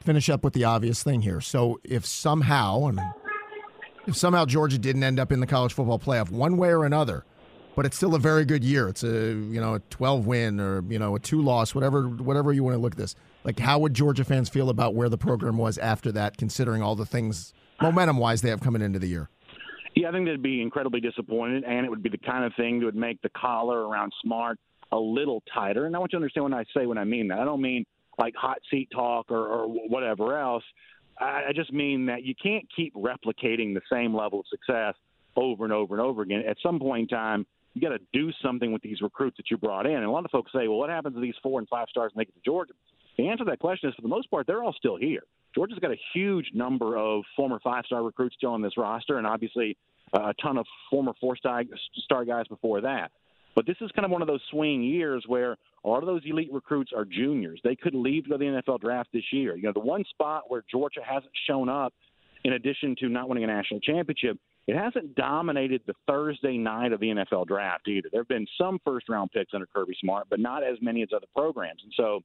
finish 0.00 0.28
up 0.28 0.44
with 0.44 0.52
the 0.52 0.64
obvious 0.64 1.02
thing 1.02 1.22
here. 1.22 1.40
So 1.40 1.80
if 1.84 2.06
somehow, 2.06 2.86
and 2.86 3.00
if 4.06 4.16
somehow 4.16 4.44
Georgia 4.44 4.78
didn't 4.78 5.02
end 5.02 5.18
up 5.18 5.32
in 5.32 5.40
the 5.40 5.46
college 5.46 5.72
football 5.72 5.98
playoff 5.98 6.30
one 6.30 6.56
way 6.56 6.68
or 6.68 6.84
another, 6.84 7.24
but 7.74 7.84
it's 7.86 7.96
still 7.96 8.14
a 8.14 8.18
very 8.18 8.44
good 8.44 8.62
year. 8.62 8.88
It's 8.88 9.02
a 9.02 9.32
you 9.32 9.60
know 9.60 9.74
a 9.74 9.80
12 9.90 10.26
win 10.26 10.60
or 10.60 10.82
you 10.88 10.98
know 10.98 11.16
a 11.16 11.18
two 11.18 11.42
loss, 11.42 11.74
whatever 11.74 12.08
whatever 12.08 12.52
you 12.52 12.62
want 12.62 12.74
to 12.74 12.80
look 12.80 12.92
at 12.92 12.98
this. 12.98 13.14
Like 13.42 13.58
how 13.58 13.78
would 13.80 13.94
Georgia 13.94 14.24
fans 14.24 14.48
feel 14.48 14.70
about 14.70 14.94
where 14.94 15.08
the 15.08 15.18
program 15.18 15.58
was 15.58 15.76
after 15.78 16.12
that, 16.12 16.36
considering 16.36 16.82
all 16.82 16.94
the 16.94 17.06
things 17.06 17.52
momentum 17.80 18.18
wise 18.18 18.42
they 18.42 18.50
have 18.50 18.60
coming 18.60 18.82
into 18.82 18.98
the 18.98 19.08
year? 19.08 19.28
Yeah, 19.96 20.08
I 20.08 20.12
think 20.12 20.26
they'd 20.26 20.42
be 20.42 20.60
incredibly 20.60 21.00
disappointed, 21.00 21.62
and 21.64 21.86
it 21.86 21.88
would 21.88 22.02
be 22.02 22.08
the 22.08 22.18
kind 22.18 22.44
of 22.44 22.52
thing 22.56 22.80
that 22.80 22.84
would 22.84 22.96
make 22.96 23.22
the 23.22 23.28
collar 23.28 23.86
around 23.86 24.12
Smart 24.22 24.58
a 24.94 24.98
little 24.98 25.42
tighter. 25.52 25.86
And 25.86 25.94
I 25.94 25.98
want 25.98 26.12
you 26.12 26.18
to 26.18 26.22
understand 26.22 26.44
when 26.44 26.54
I 26.54 26.64
say 26.76 26.86
when 26.86 26.98
I 26.98 27.04
mean 27.04 27.28
that. 27.28 27.38
I 27.38 27.44
don't 27.44 27.60
mean 27.60 27.84
like 28.18 28.34
hot 28.34 28.58
seat 28.70 28.88
talk 28.94 29.30
or, 29.30 29.46
or 29.46 29.66
whatever 29.66 30.38
else. 30.38 30.64
I, 31.18 31.44
I 31.48 31.52
just 31.54 31.72
mean 31.72 32.06
that 32.06 32.22
you 32.24 32.34
can't 32.40 32.64
keep 32.74 32.94
replicating 32.94 33.74
the 33.74 33.82
same 33.90 34.14
level 34.14 34.40
of 34.40 34.46
success 34.48 34.94
over 35.36 35.64
and 35.64 35.72
over 35.72 35.94
and 35.94 36.02
over 36.02 36.22
again. 36.22 36.42
At 36.48 36.56
some 36.62 36.78
point 36.78 37.02
in 37.02 37.16
time, 37.16 37.46
you 37.74 37.80
got 37.80 37.88
to 37.88 38.00
do 38.12 38.30
something 38.40 38.72
with 38.72 38.82
these 38.82 39.00
recruits 39.00 39.36
that 39.36 39.50
you 39.50 39.56
brought 39.56 39.86
in. 39.86 39.96
And 39.96 40.04
a 40.04 40.10
lot 40.10 40.24
of 40.24 40.30
folks 40.30 40.52
say, 40.52 40.68
well, 40.68 40.78
what 40.78 40.90
happens 40.90 41.16
to 41.16 41.20
these 41.20 41.34
four 41.42 41.58
and 41.58 41.68
five 41.68 41.88
stars 41.90 42.12
when 42.14 42.24
they 42.24 42.32
to 42.32 42.40
Georgia? 42.44 42.72
The 43.18 43.28
answer 43.28 43.44
to 43.44 43.50
that 43.50 43.58
question 43.58 43.88
is, 43.88 43.96
for 43.96 44.02
the 44.02 44.08
most 44.08 44.30
part, 44.30 44.46
they're 44.46 44.62
all 44.62 44.74
still 44.76 44.96
here. 44.96 45.22
Georgia's 45.54 45.78
got 45.78 45.92
a 45.92 46.00
huge 46.12 46.50
number 46.52 46.96
of 46.96 47.22
former 47.36 47.60
five 47.62 47.84
star 47.86 48.02
recruits 48.02 48.36
still 48.36 48.50
on 48.50 48.62
this 48.62 48.76
roster, 48.76 49.18
and 49.18 49.26
obviously 49.26 49.76
uh, 50.12 50.30
a 50.30 50.34
ton 50.42 50.58
of 50.58 50.66
former 50.90 51.12
four 51.20 51.36
star 51.36 51.64
guys 52.24 52.46
before 52.48 52.80
that. 52.80 53.10
But 53.54 53.66
this 53.66 53.76
is 53.80 53.90
kind 53.92 54.04
of 54.04 54.10
one 54.10 54.22
of 54.22 54.28
those 54.28 54.42
swing 54.50 54.82
years 54.82 55.24
where 55.26 55.56
a 55.84 55.88
lot 55.88 55.98
of 55.98 56.06
those 56.06 56.22
elite 56.24 56.52
recruits 56.52 56.92
are 56.94 57.04
juniors. 57.04 57.60
They 57.62 57.76
could 57.76 57.94
leave 57.94 58.24
to 58.24 58.36
the 58.36 58.44
NFL 58.44 58.80
draft 58.80 59.10
this 59.12 59.24
year. 59.32 59.56
You 59.56 59.64
know, 59.64 59.72
the 59.72 59.80
one 59.80 60.04
spot 60.10 60.44
where 60.48 60.64
Georgia 60.70 61.00
hasn't 61.06 61.32
shown 61.46 61.68
up, 61.68 61.92
in 62.44 62.54
addition 62.54 62.94
to 63.00 63.08
not 63.08 63.28
winning 63.28 63.44
a 63.44 63.46
national 63.46 63.80
championship, 63.80 64.38
it 64.66 64.76
hasn't 64.76 65.14
dominated 65.14 65.82
the 65.86 65.94
Thursday 66.06 66.56
night 66.56 66.92
of 66.92 67.00
the 67.00 67.06
NFL 67.06 67.46
draft 67.46 67.86
either. 67.86 68.08
There 68.10 68.20
have 68.20 68.28
been 68.28 68.46
some 68.58 68.78
first 68.84 69.08
round 69.08 69.30
picks 69.32 69.52
under 69.54 69.66
Kirby 69.66 69.96
Smart, 70.00 70.26
but 70.30 70.40
not 70.40 70.62
as 70.62 70.76
many 70.80 71.02
as 71.02 71.08
other 71.14 71.26
programs. 71.34 71.80
And 71.82 71.92
so 71.96 72.20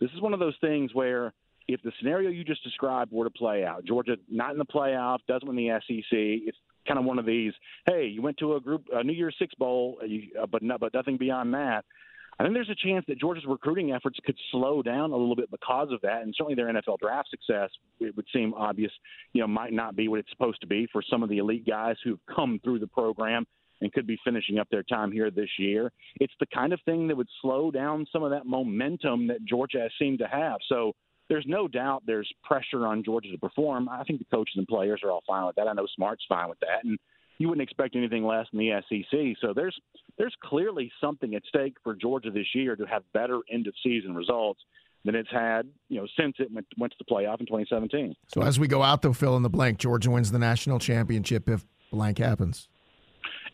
this 0.00 0.10
is 0.14 0.20
one 0.20 0.34
of 0.34 0.40
those 0.40 0.56
things 0.60 0.94
where 0.94 1.32
if 1.66 1.82
the 1.82 1.92
scenario 1.98 2.30
you 2.30 2.44
just 2.44 2.62
described 2.62 3.12
were 3.12 3.24
to 3.24 3.30
play 3.30 3.64
out, 3.64 3.84
Georgia 3.84 4.16
not 4.30 4.52
in 4.52 4.58
the 4.58 4.64
playoff, 4.64 5.18
doesn't 5.28 5.48
win 5.48 5.56
the 5.56 5.80
SEC, 5.86 6.54
kind 6.86 6.98
of 6.98 7.04
one 7.04 7.18
of 7.18 7.26
these. 7.26 7.52
Hey, 7.86 8.06
you 8.06 8.22
went 8.22 8.38
to 8.38 8.56
a 8.56 8.60
group 8.60 8.84
a 8.92 9.02
New 9.02 9.12
Year's 9.12 9.36
Six 9.38 9.54
bowl, 9.54 9.98
you, 10.06 10.28
uh, 10.40 10.46
but 10.46 10.62
no, 10.62 10.78
but 10.78 10.94
nothing 10.94 11.16
beyond 11.16 11.54
that. 11.54 11.84
I 12.38 12.44
think 12.44 12.54
there's 12.54 12.70
a 12.70 12.86
chance 12.86 13.04
that 13.08 13.18
Georgia's 13.18 13.44
recruiting 13.48 13.92
efforts 13.92 14.18
could 14.24 14.36
slow 14.52 14.80
down 14.80 15.10
a 15.10 15.16
little 15.16 15.34
bit 15.34 15.50
because 15.50 15.88
of 15.90 16.00
that, 16.02 16.22
and 16.22 16.32
certainly 16.36 16.54
their 16.54 16.72
NFL 16.72 16.98
draft 17.00 17.28
success, 17.30 17.70
it 17.98 18.14
would 18.16 18.26
seem 18.32 18.54
obvious, 18.54 18.92
you 19.32 19.40
know, 19.40 19.48
might 19.48 19.72
not 19.72 19.96
be 19.96 20.06
what 20.06 20.20
it's 20.20 20.30
supposed 20.30 20.60
to 20.60 20.68
be 20.68 20.86
for 20.92 21.02
some 21.10 21.24
of 21.24 21.30
the 21.30 21.38
elite 21.38 21.66
guys 21.66 21.96
who've 22.04 22.20
come 22.32 22.60
through 22.62 22.78
the 22.78 22.86
program 22.86 23.44
and 23.80 23.92
could 23.92 24.06
be 24.06 24.18
finishing 24.24 24.58
up 24.58 24.68
their 24.70 24.84
time 24.84 25.10
here 25.10 25.30
this 25.30 25.48
year. 25.58 25.90
It's 26.20 26.32
the 26.38 26.46
kind 26.46 26.72
of 26.72 26.80
thing 26.84 27.08
that 27.08 27.16
would 27.16 27.28
slow 27.42 27.72
down 27.72 28.06
some 28.12 28.22
of 28.22 28.30
that 28.30 28.46
momentum 28.46 29.26
that 29.28 29.44
Georgia 29.44 29.80
has 29.80 29.90
seemed 29.98 30.20
to 30.20 30.28
have. 30.28 30.58
So 30.68 30.92
there's 31.28 31.44
no 31.46 31.68
doubt 31.68 32.02
there's 32.06 32.30
pressure 32.42 32.86
on 32.86 33.04
Georgia 33.04 33.30
to 33.30 33.38
perform. 33.38 33.88
I 33.88 34.04
think 34.04 34.18
the 34.18 34.26
coaches 34.36 34.54
and 34.56 34.66
players 34.66 35.00
are 35.04 35.10
all 35.10 35.22
fine 35.26 35.46
with 35.46 35.56
that. 35.56 35.68
I 35.68 35.72
know 35.72 35.86
Smart's 35.94 36.24
fine 36.28 36.48
with 36.48 36.60
that, 36.60 36.84
and 36.84 36.98
you 37.38 37.48
wouldn't 37.48 37.62
expect 37.62 37.96
anything 37.96 38.24
less 38.24 38.46
in 38.52 38.58
the 38.58 38.80
SEC. 38.88 39.36
So 39.40 39.52
there's 39.54 39.78
there's 40.16 40.34
clearly 40.42 40.90
something 41.00 41.34
at 41.34 41.42
stake 41.48 41.76
for 41.84 41.94
Georgia 41.94 42.30
this 42.30 42.46
year 42.54 42.76
to 42.76 42.84
have 42.84 43.02
better 43.12 43.40
end 43.50 43.66
of 43.66 43.74
season 43.82 44.14
results 44.14 44.60
than 45.04 45.14
it's 45.14 45.30
had, 45.30 45.68
you 45.88 46.00
know, 46.00 46.06
since 46.18 46.34
it 46.38 46.52
went, 46.52 46.66
went 46.76 46.92
to 46.92 46.96
the 46.98 47.04
playoff 47.04 47.40
in 47.40 47.46
2017. 47.46 48.14
So 48.26 48.42
as 48.42 48.58
we 48.58 48.66
go 48.66 48.82
out, 48.82 49.02
though, 49.02 49.12
fill 49.12 49.36
in 49.36 49.42
the 49.42 49.50
blank. 49.50 49.78
Georgia 49.78 50.10
wins 50.10 50.32
the 50.32 50.40
national 50.40 50.80
championship 50.80 51.48
if 51.48 51.64
blank 51.92 52.18
happens. 52.18 52.68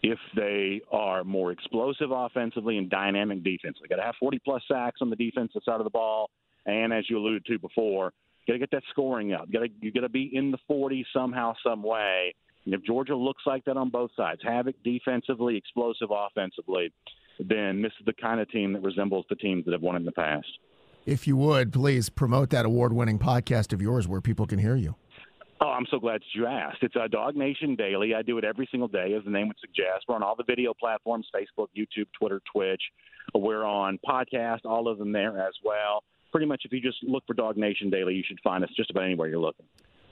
If 0.02 0.18
they 0.34 0.80
are 0.90 1.22
more 1.22 1.52
explosive 1.52 2.10
offensively 2.10 2.78
and 2.78 2.90
dynamic 2.90 3.42
defensively, 3.42 3.88
got 3.88 3.96
to 3.96 4.02
have 4.02 4.14
40 4.20 4.40
plus 4.44 4.62
sacks 4.70 5.00
on 5.00 5.10
the 5.10 5.16
defensive 5.16 5.62
side 5.64 5.80
of 5.80 5.84
the 5.84 5.90
ball, 5.90 6.30
and 6.66 6.92
as 6.92 7.04
you 7.08 7.18
alluded 7.18 7.44
to 7.46 7.58
before, 7.58 8.12
got 8.46 8.54
to 8.54 8.58
get 8.58 8.70
that 8.72 8.82
scoring 8.90 9.32
up. 9.32 9.50
Got 9.52 9.60
to 9.60 9.68
you 9.80 9.92
got 9.92 10.00
to 10.00 10.08
be 10.08 10.30
in 10.32 10.50
the 10.50 10.58
40 10.68 11.06
somehow, 11.12 11.54
some 11.64 11.82
way 11.82 12.34
and 12.64 12.74
if 12.74 12.82
Georgia 12.82 13.16
looks 13.16 13.42
like 13.46 13.64
that 13.66 13.76
on 13.76 13.90
both 13.90 14.10
sides, 14.16 14.40
havoc 14.42 14.74
defensively, 14.82 15.56
explosive 15.56 16.08
offensively, 16.10 16.92
then 17.38 17.82
this 17.82 17.92
is 18.00 18.06
the 18.06 18.14
kind 18.14 18.40
of 18.40 18.50
team 18.50 18.72
that 18.72 18.82
resembles 18.82 19.26
the 19.28 19.36
teams 19.36 19.64
that 19.66 19.72
have 19.72 19.82
won 19.82 19.96
in 19.96 20.04
the 20.04 20.12
past. 20.12 20.46
If 21.04 21.26
you 21.26 21.36
would, 21.36 21.72
please 21.72 22.08
promote 22.08 22.50
that 22.50 22.64
award 22.64 22.94
winning 22.94 23.18
podcast 23.18 23.74
of 23.74 23.82
yours 23.82 24.08
where 24.08 24.22
people 24.22 24.46
can 24.46 24.58
hear 24.58 24.76
you. 24.76 24.94
Oh, 25.60 25.68
I'm 25.68 25.86
so 25.90 25.98
glad 25.98 26.20
that 26.20 26.34
you 26.34 26.46
asked. 26.46 26.78
It's 26.82 26.96
a 26.96 27.08
Dog 27.08 27.36
Nation 27.36 27.76
Daily. 27.76 28.14
I 28.14 28.22
do 28.22 28.38
it 28.38 28.44
every 28.44 28.66
single 28.70 28.88
day, 28.88 29.14
as 29.14 29.24
the 29.24 29.30
name 29.30 29.48
would 29.48 29.58
suggest. 29.60 30.04
We're 30.08 30.14
on 30.14 30.22
all 30.22 30.34
the 30.34 30.44
video 30.44 30.72
platforms 30.74 31.26
Facebook, 31.34 31.68
YouTube, 31.76 32.06
Twitter, 32.18 32.40
Twitch. 32.50 32.82
We're 33.34 33.64
on 33.64 33.98
podcast, 34.06 34.60
all 34.64 34.88
of 34.88 34.98
them 34.98 35.12
there 35.12 35.38
as 35.38 35.54
well. 35.62 36.02
Pretty 36.34 36.46
much, 36.46 36.62
if 36.64 36.72
you 36.72 36.80
just 36.80 37.00
look 37.04 37.24
for 37.28 37.34
Dog 37.34 37.56
Nation 37.56 37.90
Daily, 37.90 38.12
you 38.12 38.24
should 38.26 38.40
find 38.42 38.64
us 38.64 38.70
just 38.76 38.90
about 38.90 39.04
anywhere 39.04 39.28
you're 39.28 39.38
looking. 39.38 39.66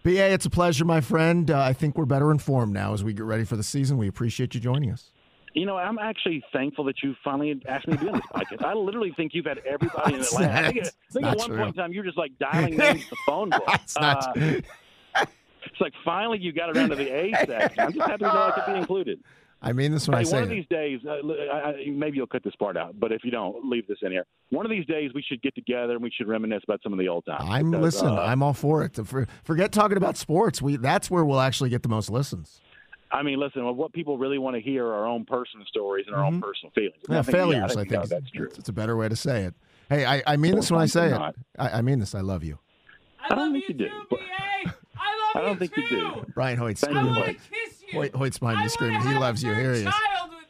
BA, 0.04 0.32
it's 0.32 0.46
a 0.46 0.50
pleasure, 0.50 0.84
my 0.84 1.00
friend. 1.00 1.50
Uh, 1.50 1.60
I 1.60 1.72
think 1.72 1.98
we're 1.98 2.04
better 2.04 2.30
informed 2.30 2.72
now 2.72 2.94
as 2.94 3.02
we 3.02 3.12
get 3.12 3.24
ready 3.24 3.42
for 3.42 3.56
the 3.56 3.64
season. 3.64 3.98
We 3.98 4.06
appreciate 4.06 4.54
you 4.54 4.60
joining 4.60 4.92
us. 4.92 5.10
You 5.54 5.66
know, 5.66 5.76
I'm 5.76 5.98
actually 5.98 6.44
thankful 6.52 6.84
that 6.84 7.02
you 7.02 7.16
finally 7.24 7.60
asked 7.66 7.88
me 7.88 7.96
to 7.96 8.00
be 8.04 8.08
on 8.08 8.14
this 8.14 8.22
podcast. 8.32 8.64
I 8.64 8.72
literally 8.72 9.12
think 9.16 9.34
you've 9.34 9.46
had 9.46 9.58
everybody 9.66 10.14
in 10.14 10.20
Atlanta. 10.22 10.68
I 10.68 10.72
think, 10.72 10.86
I 10.86 10.90
think 11.10 11.26
at 11.26 11.38
one 11.38 11.48
true. 11.48 11.56
point 11.56 11.68
in 11.70 11.74
time 11.74 11.92
you 11.92 11.98
were 11.98 12.06
just 12.06 12.18
like 12.18 12.38
dialing 12.38 12.76
names 12.76 13.10
the 13.10 13.16
phone 13.26 13.50
book. 13.50 13.64
That's 13.66 13.98
not 13.98 14.36
uh, 14.36 14.40
it's 15.16 15.80
like 15.80 15.92
finally 16.04 16.38
you 16.38 16.52
got 16.52 16.70
around 16.70 16.90
to 16.90 16.94
the 16.94 17.12
A 17.12 17.32
section. 17.32 17.80
I'm 17.80 17.92
just 17.92 18.06
happy 18.06 18.24
to 18.24 18.32
know 18.32 18.42
I 18.42 18.50
could 18.52 18.72
be 18.72 18.78
included. 18.78 19.18
I 19.62 19.72
mean 19.72 19.92
this 19.92 20.08
when 20.08 20.16
hey, 20.16 20.20
I 20.20 20.24
say 20.24 20.34
one 20.34 20.42
of 20.44 20.50
these 20.50 20.66
days. 20.68 21.00
Uh, 21.06 21.20
I, 21.52 21.74
maybe 21.88 22.16
you'll 22.16 22.26
cut 22.26 22.42
this 22.42 22.54
part 22.56 22.76
out, 22.76 22.98
but 22.98 23.12
if 23.12 23.22
you 23.22 23.30
don't, 23.30 23.64
leave 23.64 23.86
this 23.86 23.98
in 24.02 24.10
here. 24.10 24.26
One 24.50 24.66
of 24.66 24.70
these 24.70 24.84
days, 24.86 25.12
we 25.14 25.22
should 25.22 25.40
get 25.40 25.54
together 25.54 25.92
and 25.94 26.02
we 26.02 26.10
should 26.10 26.26
reminisce 26.26 26.62
about 26.64 26.80
some 26.82 26.92
of 26.92 26.98
the 26.98 27.08
old 27.08 27.24
times. 27.24 27.44
I'm 27.46 27.70
because, 27.70 27.94
listen. 27.94 28.08
Uh, 28.08 28.22
I'm 28.22 28.42
all 28.42 28.54
for 28.54 28.84
it. 28.84 28.98
For, 29.06 29.26
forget 29.44 29.70
talking 29.70 29.96
about 29.96 30.16
sports. 30.16 30.60
We 30.60 30.76
that's 30.76 31.10
where 31.10 31.24
we'll 31.24 31.40
actually 31.40 31.70
get 31.70 31.82
the 31.82 31.88
most 31.88 32.10
listens. 32.10 32.60
I 33.12 33.22
mean, 33.22 33.38
listen. 33.38 33.64
What 33.76 33.92
people 33.92 34.18
really 34.18 34.38
want 34.38 34.56
to 34.56 34.62
hear 34.62 34.86
are 34.86 34.94
our 34.94 35.06
own 35.06 35.24
personal 35.24 35.64
stories 35.66 36.06
and 36.06 36.16
our 36.16 36.24
mm-hmm. 36.24 36.36
own 36.36 36.40
personal 36.40 36.72
feelings. 36.74 37.02
Yeah, 37.08 37.18
I 37.20 37.22
think, 37.22 37.36
failures. 37.36 37.56
Yeah, 37.56 37.64
I 37.64 37.68
think, 37.68 37.78
I 37.78 37.82
think 37.82 38.10
no, 38.10 38.18
that's 38.18 38.30
true. 38.30 38.48
It's 38.56 38.68
a 38.68 38.72
better 38.72 38.96
way 38.96 39.08
to 39.08 39.16
say 39.16 39.44
it. 39.44 39.54
Hey, 39.88 40.06
I, 40.06 40.22
I 40.26 40.36
mean 40.36 40.56
this 40.56 40.70
when 40.70 40.80
I 40.80 40.86
say 40.86 41.12
it. 41.12 41.20
I, 41.58 41.68
I, 41.68 41.82
mean 41.82 41.98
this. 41.98 42.14
I 42.14 42.20
love 42.20 42.42
you. 42.42 42.58
I, 43.20 43.34
don't 43.34 43.52
think 43.52 43.68
you, 43.68 43.74
do. 43.74 43.88
do. 43.88 43.92
I 43.92 44.64
love 44.64 44.74
I 45.34 45.40
don't 45.40 45.52
you 45.52 45.56
think 45.58 45.74
too. 45.74 45.80
you 45.82 45.88
do. 45.88 46.26
Brian 46.34 46.56
Hoyt's 46.56 46.82
I 46.82 46.88
screaming. 46.88 47.14
want 47.14 47.26
to 47.26 47.34
kiss 47.34 47.81
you. 47.81 47.81
Hoyt, 47.92 48.14
Hoyt's 48.14 48.38
behind 48.38 48.60
me 48.60 48.68
screaming. 48.68 49.00
He 49.02 49.14
loves 49.14 49.42
you. 49.42 49.52
third 49.52 49.60
Here 49.60 49.72
he 49.74 49.78
is. 49.80 49.84
you, 49.84 49.92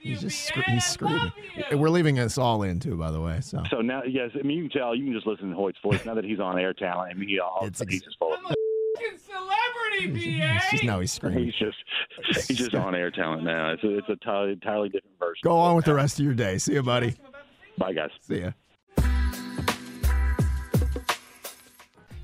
He's 0.00 0.20
just 0.20 0.36
BA. 0.54 0.60
scre- 0.60 0.70
he's 0.70 0.84
screaming. 0.84 1.32
We're 1.74 1.88
leaving 1.90 2.18
us 2.18 2.36
all 2.38 2.62
in 2.64 2.80
too, 2.80 2.96
by 2.96 3.10
the 3.10 3.20
way. 3.20 3.40
So 3.40 3.62
So 3.70 3.80
now, 3.80 4.02
yes, 4.04 4.30
I 4.38 4.42
mean, 4.42 4.58
you 4.58 4.68
can 4.68 4.80
tell. 4.80 4.94
You 4.94 5.04
can 5.04 5.12
just 5.12 5.26
listen 5.26 5.50
to 5.50 5.56
Hoyt's 5.56 5.78
voice 5.82 6.04
now 6.04 6.14
that 6.14 6.24
he's 6.24 6.40
on 6.40 6.58
air 6.58 6.72
talent. 6.74 7.12
I 7.14 7.14
mean, 7.18 7.28
he 7.28 7.38
all 7.38 7.60
It's 7.62 7.80
he's 7.88 8.02
just 8.02 8.18
full 8.18 8.32
of. 8.32 8.40
I'm 8.40 8.46
a 8.46 8.54
fucking 8.98 9.18
celebrity, 9.18 10.38
BA. 10.40 10.60
He's, 10.70 10.82
no, 10.84 11.00
he's 11.00 11.12
screaming. 11.12 11.44
He's 11.44 11.54
just 11.54 12.48
he's 12.48 12.58
just 12.58 12.74
on 12.74 12.94
air 12.94 13.10
talent 13.10 13.44
now. 13.44 13.70
It's 13.72 13.84
a, 13.84 13.98
it's 13.98 14.08
a 14.08 14.12
entirely, 14.12 14.52
entirely 14.52 14.88
different 14.88 15.18
version. 15.20 15.40
Go 15.44 15.56
on 15.56 15.76
with 15.76 15.84
the 15.84 15.94
rest 15.94 16.18
of 16.18 16.24
your 16.24 16.34
day. 16.34 16.58
See 16.58 16.72
you, 16.74 16.82
buddy. 16.82 17.14
Bye, 17.78 17.92
guys. 17.92 18.10
See 18.22 18.40
ya. 18.40 18.50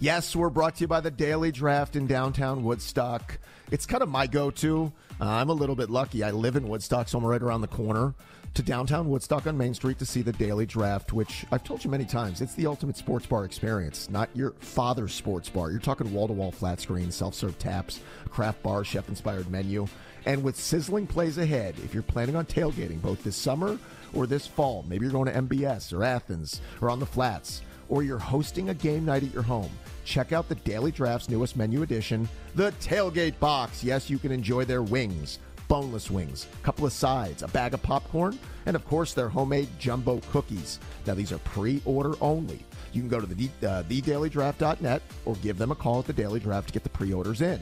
Yes, 0.00 0.36
we're 0.36 0.50
brought 0.50 0.76
to 0.76 0.82
you 0.82 0.88
by 0.88 1.00
the 1.00 1.10
Daily 1.10 1.50
Draft 1.50 1.96
in 1.96 2.06
downtown 2.06 2.62
Woodstock. 2.62 3.38
It's 3.72 3.84
kind 3.84 4.02
of 4.02 4.08
my 4.08 4.26
go 4.28 4.50
to. 4.52 4.92
Uh, 5.07 5.07
Uh, 5.20 5.26
I'm 5.26 5.48
a 5.48 5.54
little 5.54 5.74
bit 5.74 5.90
lucky. 5.90 6.22
I 6.22 6.30
live 6.30 6.56
in 6.56 6.68
Woodstock, 6.68 7.08
so 7.08 7.18
I'm 7.18 7.24
right 7.24 7.42
around 7.42 7.62
the 7.62 7.68
corner 7.68 8.14
to 8.54 8.62
downtown 8.62 9.08
Woodstock 9.08 9.46
on 9.46 9.56
Main 9.56 9.74
Street 9.74 9.98
to 9.98 10.06
see 10.06 10.22
the 10.22 10.32
Daily 10.32 10.66
Draft, 10.66 11.12
which 11.12 11.44
I've 11.50 11.64
told 11.64 11.84
you 11.84 11.90
many 11.90 12.04
times, 12.04 12.40
it's 12.40 12.54
the 12.54 12.66
ultimate 12.66 12.96
sports 12.96 13.26
bar 13.26 13.44
experience, 13.44 14.08
not 14.10 14.28
your 14.34 14.52
father's 14.58 15.12
sports 15.12 15.48
bar. 15.48 15.70
You're 15.70 15.80
talking 15.80 16.12
wall 16.12 16.28
to 16.28 16.32
wall 16.32 16.50
flat 16.52 16.80
screen, 16.80 17.10
self 17.10 17.34
serve 17.34 17.58
taps, 17.58 18.00
craft 18.30 18.62
bar, 18.62 18.84
chef 18.84 19.08
inspired 19.08 19.50
menu. 19.50 19.86
And 20.24 20.42
with 20.42 20.56
sizzling 20.56 21.06
plays 21.06 21.38
ahead, 21.38 21.74
if 21.84 21.94
you're 21.94 22.02
planning 22.02 22.36
on 22.36 22.46
tailgating 22.46 23.00
both 23.00 23.22
this 23.22 23.36
summer 23.36 23.78
or 24.12 24.26
this 24.26 24.46
fall, 24.46 24.84
maybe 24.88 25.04
you're 25.04 25.12
going 25.12 25.32
to 25.32 25.40
MBS 25.42 25.92
or 25.92 26.04
Athens 26.04 26.60
or 26.80 26.90
on 26.90 27.00
the 27.00 27.06
flats, 27.06 27.62
or 27.88 28.02
you're 28.02 28.18
hosting 28.18 28.68
a 28.68 28.74
game 28.74 29.04
night 29.04 29.22
at 29.22 29.32
your 29.32 29.42
home, 29.42 29.70
check 30.08 30.32
out 30.32 30.48
the 30.48 30.54
Daily 30.56 30.90
Draft's 30.90 31.28
newest 31.28 31.54
menu 31.54 31.82
addition, 31.82 32.28
the 32.54 32.72
Tailgate 32.80 33.38
Box. 33.38 33.84
Yes, 33.84 34.08
you 34.08 34.18
can 34.18 34.32
enjoy 34.32 34.64
their 34.64 34.82
wings, 34.82 35.38
boneless 35.68 36.10
wings, 36.10 36.46
a 36.60 36.64
couple 36.64 36.86
of 36.86 36.92
sides, 36.94 37.42
a 37.42 37.48
bag 37.48 37.74
of 37.74 37.82
popcorn, 37.82 38.38
and 38.64 38.74
of 38.74 38.86
course 38.86 39.12
their 39.12 39.28
homemade 39.28 39.68
jumbo 39.78 40.20
cookies. 40.32 40.80
Now, 41.06 41.12
these 41.12 41.30
are 41.30 41.38
pre 41.38 41.82
order 41.84 42.14
only. 42.22 42.64
You 42.92 43.02
can 43.02 43.10
go 43.10 43.20
to 43.20 43.26
the, 43.26 43.50
uh, 43.62 43.82
thedailydraft.net 43.82 45.02
or 45.26 45.36
give 45.36 45.58
them 45.58 45.70
a 45.70 45.74
call 45.74 45.98
at 46.00 46.06
the 46.06 46.14
Daily 46.14 46.40
Draft 46.40 46.68
to 46.68 46.72
get 46.72 46.84
the 46.84 46.88
pre 46.88 47.12
orders 47.12 47.42
in. 47.42 47.60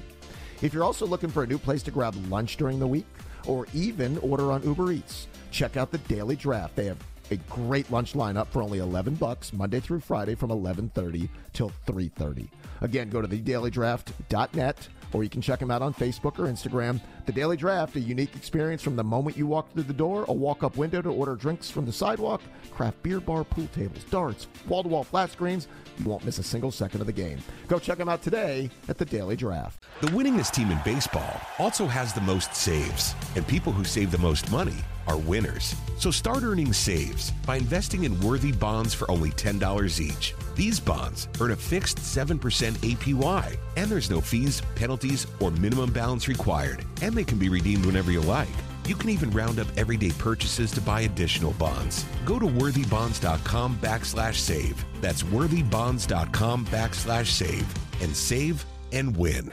If 0.63 0.73
you're 0.73 0.85
also 0.85 1.05
looking 1.05 1.31
for 1.31 1.43
a 1.43 1.47
new 1.47 1.59
place 1.59 1.83
to 1.83 1.91
grab 1.91 2.15
lunch 2.31 2.57
during 2.57 2.79
the 2.79 2.87
week 2.87 3.07
or 3.47 3.67
even 3.75 4.19
order 4.19 4.53
on 4.53 4.63
Uber 4.63 4.93
Eats, 4.93 5.27
check 5.51 5.77
out 5.77 5.91
the 5.91 5.99
Daily 5.99 6.37
Draft. 6.37 6.77
They 6.77 6.87
have 6.87 6.99
a 7.31 7.37
great 7.51 7.91
lunch 7.91 8.13
lineup 8.15 8.47
for 8.49 8.63
only 8.63 8.79
11 8.79 9.15
bucks 9.17 9.53
Monday 9.53 9.81
through 9.81 10.01
Friday 10.01 10.35
from 10.35 10.51
11:30 10.51 11.29
till 11.53 11.73
3:30. 11.87 12.49
Again, 12.81 13.11
go 13.11 13.21
to 13.21 13.29
thedailydraft.net 13.29 14.89
or 15.13 15.25
you 15.25 15.31
can 15.31 15.41
check 15.41 15.61
them 15.61 15.71
out 15.71 15.83
on 15.83 15.95
Facebook 15.95 16.39
or 16.39 16.45
Instagram. 16.45 17.01
The 17.27 17.33
Daily 17.33 17.57
Draft, 17.57 17.97
a 17.97 18.01
unique 18.01 18.37
experience 18.37 18.83
from 18.83 18.95
the 18.95 19.03
moment 19.03 19.37
you 19.37 19.49
walk 19.49 19.73
through 19.73 19.83
the 19.83 19.93
door, 19.93 20.25
a 20.29 20.33
walk-up 20.33 20.77
window 20.77 21.03
to 21.03 21.09
order 21.09 21.35
drinks 21.35 21.69
from 21.69 21.85
the 21.85 21.93
sidewalk, 21.93 22.41
craft 22.71 23.03
beer 23.03 23.19
bar, 23.19 23.43
pool 23.43 23.67
tables, 23.75 24.05
darts, 24.05 24.47
wall-to-wall 24.69 25.03
flat 25.03 25.33
screens. 25.33 25.67
You 25.99 26.09
won't 26.09 26.25
miss 26.25 26.39
a 26.39 26.45
single 26.45 26.71
second 26.71 27.01
of 27.01 27.09
the 27.09 27.13
game. 27.13 27.41
Go 27.67 27.81
check 27.81 27.99
them 27.99 28.09
out 28.09 28.23
today 28.23 28.71
at 28.89 28.97
the 28.97 29.05
Daily 29.05 29.35
Draft. 29.35 29.83
The 30.03 30.09
winningest 30.09 30.53
team 30.53 30.71
in 30.71 30.79
baseball 30.85 31.41
also 31.59 31.87
has 31.87 32.13
the 32.13 32.21
most 32.21 32.55
saves, 32.55 33.17
and 33.35 33.45
people 33.49 33.73
who 33.73 33.83
save 33.83 34.13
the 34.13 34.19
most 34.19 34.53
money 34.53 34.77
are 35.09 35.17
winners. 35.17 35.75
So 35.99 36.11
start 36.11 36.43
earning 36.43 36.73
saves 36.73 37.31
by 37.47 37.57
investing 37.57 38.05
in 38.05 38.21
worthy 38.21 38.53
bonds 38.53 38.93
for 38.93 39.11
only 39.11 39.31
$10 39.31 40.01
each. 40.01 40.35
These 40.55 40.81
bonds 40.81 41.29
earn 41.41 41.53
a 41.53 41.57
fixed 41.57 41.99
7% 41.99 42.39
APY, 42.39 43.57
and 43.77 43.91
there's 43.91 44.11
no 44.11 44.21
fees, 44.21 44.63
penalties, 44.75 45.27
or 45.41 45.51
minimum 45.53 45.93
balance 45.93 46.29
required, 46.29 46.85
and 47.03 47.15
they 47.17 47.25
can 47.25 47.39
be 47.39 47.49
redeemed 47.49 47.85
whenever 47.85 48.13
you 48.13 48.21
like. 48.21 48.49
You 48.87 48.95
can 48.95 49.11
even 49.11 49.31
round 49.31 49.59
up 49.59 49.67
everyday 49.77 50.11
purchases 50.13 50.71
to 50.73 50.81
buy 50.81 51.01
additional 51.03 51.53
bonds. 51.55 52.05
Go 52.25 52.39
to 52.39 52.47
worthybonds.com 52.47 53.79
backslash 53.79 54.35
save. 54.35 54.85
That's 55.01 55.25
worthybonds.com 55.25 56.67
backslash 56.67 57.27
save 57.27 57.75
and 58.01 58.17
save 58.17 58.65
and 58.93 59.17
win. 59.17 59.53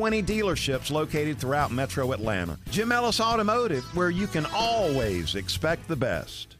dealerships 0.23 0.89
located 0.89 1.37
throughout 1.37 1.71
metro 1.71 2.11
Atlanta. 2.11 2.57
Jim 2.71 2.91
Ellis 2.91 3.21
Automotive, 3.21 3.83
where 3.95 4.09
you 4.09 4.25
can 4.25 4.47
always 4.53 5.35
expect 5.35 5.87
the 5.87 5.95
best. 5.95 6.57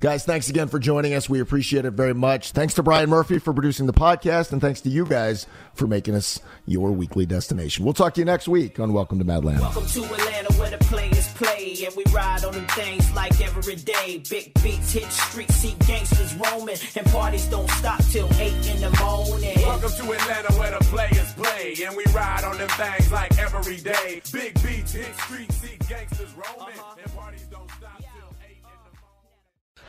Guys, 0.00 0.24
thanks 0.24 0.48
again 0.48 0.68
for 0.68 0.78
joining 0.78 1.14
us. 1.14 1.28
We 1.28 1.40
appreciate 1.40 1.84
it 1.84 1.90
very 1.90 2.14
much. 2.14 2.52
Thanks 2.52 2.74
to 2.74 2.84
Brian 2.84 3.10
Murphy 3.10 3.40
for 3.40 3.52
producing 3.52 3.86
the 3.86 3.92
podcast, 3.92 4.52
and 4.52 4.60
thanks 4.60 4.80
to 4.82 4.88
you 4.88 5.04
guys 5.04 5.48
for 5.74 5.88
making 5.88 6.14
us 6.14 6.38
your 6.66 6.92
weekly 6.92 7.26
destination. 7.26 7.84
We'll 7.84 7.94
talk 7.94 8.14
to 8.14 8.20
you 8.20 8.24
next 8.24 8.46
week 8.46 8.78
on 8.78 8.92
Welcome 8.92 9.18
to 9.18 9.24
Madland. 9.24 9.58
Welcome 9.58 9.86
to 9.86 10.04
Atlanta 10.04 10.52
where 10.54 10.70
the 10.70 10.78
players 10.78 11.28
play 11.34 11.84
and 11.84 11.96
we 11.96 12.04
ride 12.12 12.44
on 12.44 12.52
them 12.52 12.66
things 12.68 13.12
like 13.12 13.40
every 13.40 13.74
day. 13.74 14.22
Big 14.30 14.54
beats 14.62 14.92
hit 14.92 15.10
streets, 15.10 15.54
see 15.56 15.74
gangsters 15.84 16.32
roaming, 16.36 16.76
and 16.94 17.06
parties 17.06 17.46
don't 17.46 17.70
stop 17.70 18.00
till 18.04 18.32
8 18.34 18.52
in 18.70 18.80
the 18.80 18.90
morning. 19.02 19.56
Welcome 19.62 19.90
to 19.90 20.12
Atlanta 20.12 20.52
where 20.54 20.78
the 20.78 20.84
players 20.84 21.32
play 21.34 21.74
and 21.84 21.96
we 21.96 22.04
ride 22.12 22.44
on 22.44 22.56
them 22.56 22.68
things 22.68 23.10
like 23.10 23.36
every 23.36 23.78
day. 23.78 24.22
Big 24.32 24.54
beats 24.62 24.92
hit 24.92 25.12
streets, 25.16 25.56
see 25.56 25.76
gangsters 25.88 26.32
roaming, 26.34 26.78
uh-huh. 26.78 26.94
and 27.02 27.14
parties 27.16 27.37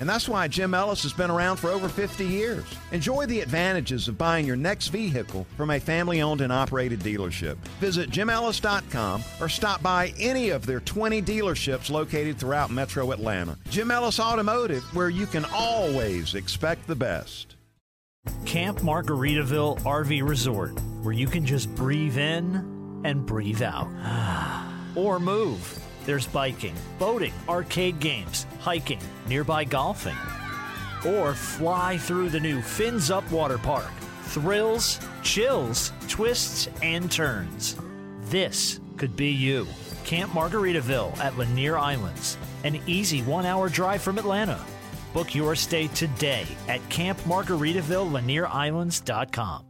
And 0.00 0.08
that's 0.08 0.28
why 0.28 0.48
Jim 0.48 0.74
Ellis 0.74 1.02
has 1.02 1.12
been 1.12 1.30
around 1.30 1.56
for 1.56 1.70
over 1.70 1.88
50 1.88 2.24
years. 2.24 2.64
Enjoy 2.92 3.26
the 3.26 3.40
advantages 3.40 4.08
of 4.08 4.16
buying 4.16 4.46
your 4.46 4.56
next 4.56 4.88
vehicle 4.88 5.46
from 5.56 5.70
a 5.70 5.80
family 5.80 6.22
owned 6.22 6.40
and 6.40 6.52
operated 6.52 7.00
dealership. 7.00 7.56
Visit 7.80 8.10
jimellis.com 8.10 9.22
or 9.40 9.48
stop 9.48 9.82
by 9.82 10.12
any 10.18 10.50
of 10.50 10.66
their 10.66 10.80
20 10.80 11.20
dealerships 11.22 11.90
located 11.90 12.38
throughout 12.38 12.70
metro 12.70 13.12
Atlanta. 13.12 13.56
Jim 13.70 13.90
Ellis 13.90 14.20
Automotive, 14.20 14.82
where 14.94 15.10
you 15.10 15.26
can 15.26 15.44
always 15.52 16.34
expect 16.34 16.86
the 16.86 16.96
best. 16.96 17.56
Camp 18.44 18.80
Margaritaville 18.80 19.80
RV 19.80 20.28
Resort, 20.28 20.78
where 21.02 21.14
you 21.14 21.26
can 21.26 21.46
just 21.46 21.74
breathe 21.74 22.18
in 22.18 23.02
and 23.04 23.24
breathe 23.24 23.62
out. 23.62 23.88
or 24.94 25.18
move. 25.18 25.87
There's 26.08 26.26
biking, 26.26 26.74
boating, 26.98 27.34
arcade 27.50 28.00
games, 28.00 28.46
hiking, 28.60 29.02
nearby 29.28 29.64
golfing. 29.64 30.16
Or 31.06 31.34
fly 31.34 31.98
through 31.98 32.30
the 32.30 32.40
new 32.40 32.62
Fins 32.62 33.10
Up 33.10 33.30
Water 33.30 33.58
Park. 33.58 33.90
Thrills, 34.22 35.00
chills, 35.22 35.92
twists, 36.08 36.70
and 36.80 37.12
turns. 37.12 37.76
This 38.22 38.80
could 38.96 39.16
be 39.16 39.28
you. 39.28 39.66
Camp 40.06 40.32
Margaritaville 40.32 41.14
at 41.18 41.36
Lanier 41.36 41.76
Islands, 41.76 42.38
an 42.64 42.80
easy 42.86 43.20
one 43.20 43.44
hour 43.44 43.68
drive 43.68 44.00
from 44.00 44.16
Atlanta. 44.16 44.58
Book 45.12 45.34
your 45.34 45.54
stay 45.54 45.88
today 45.88 46.46
at 46.68 46.80
campmargaritaville.lanierislands.com. 46.88 49.67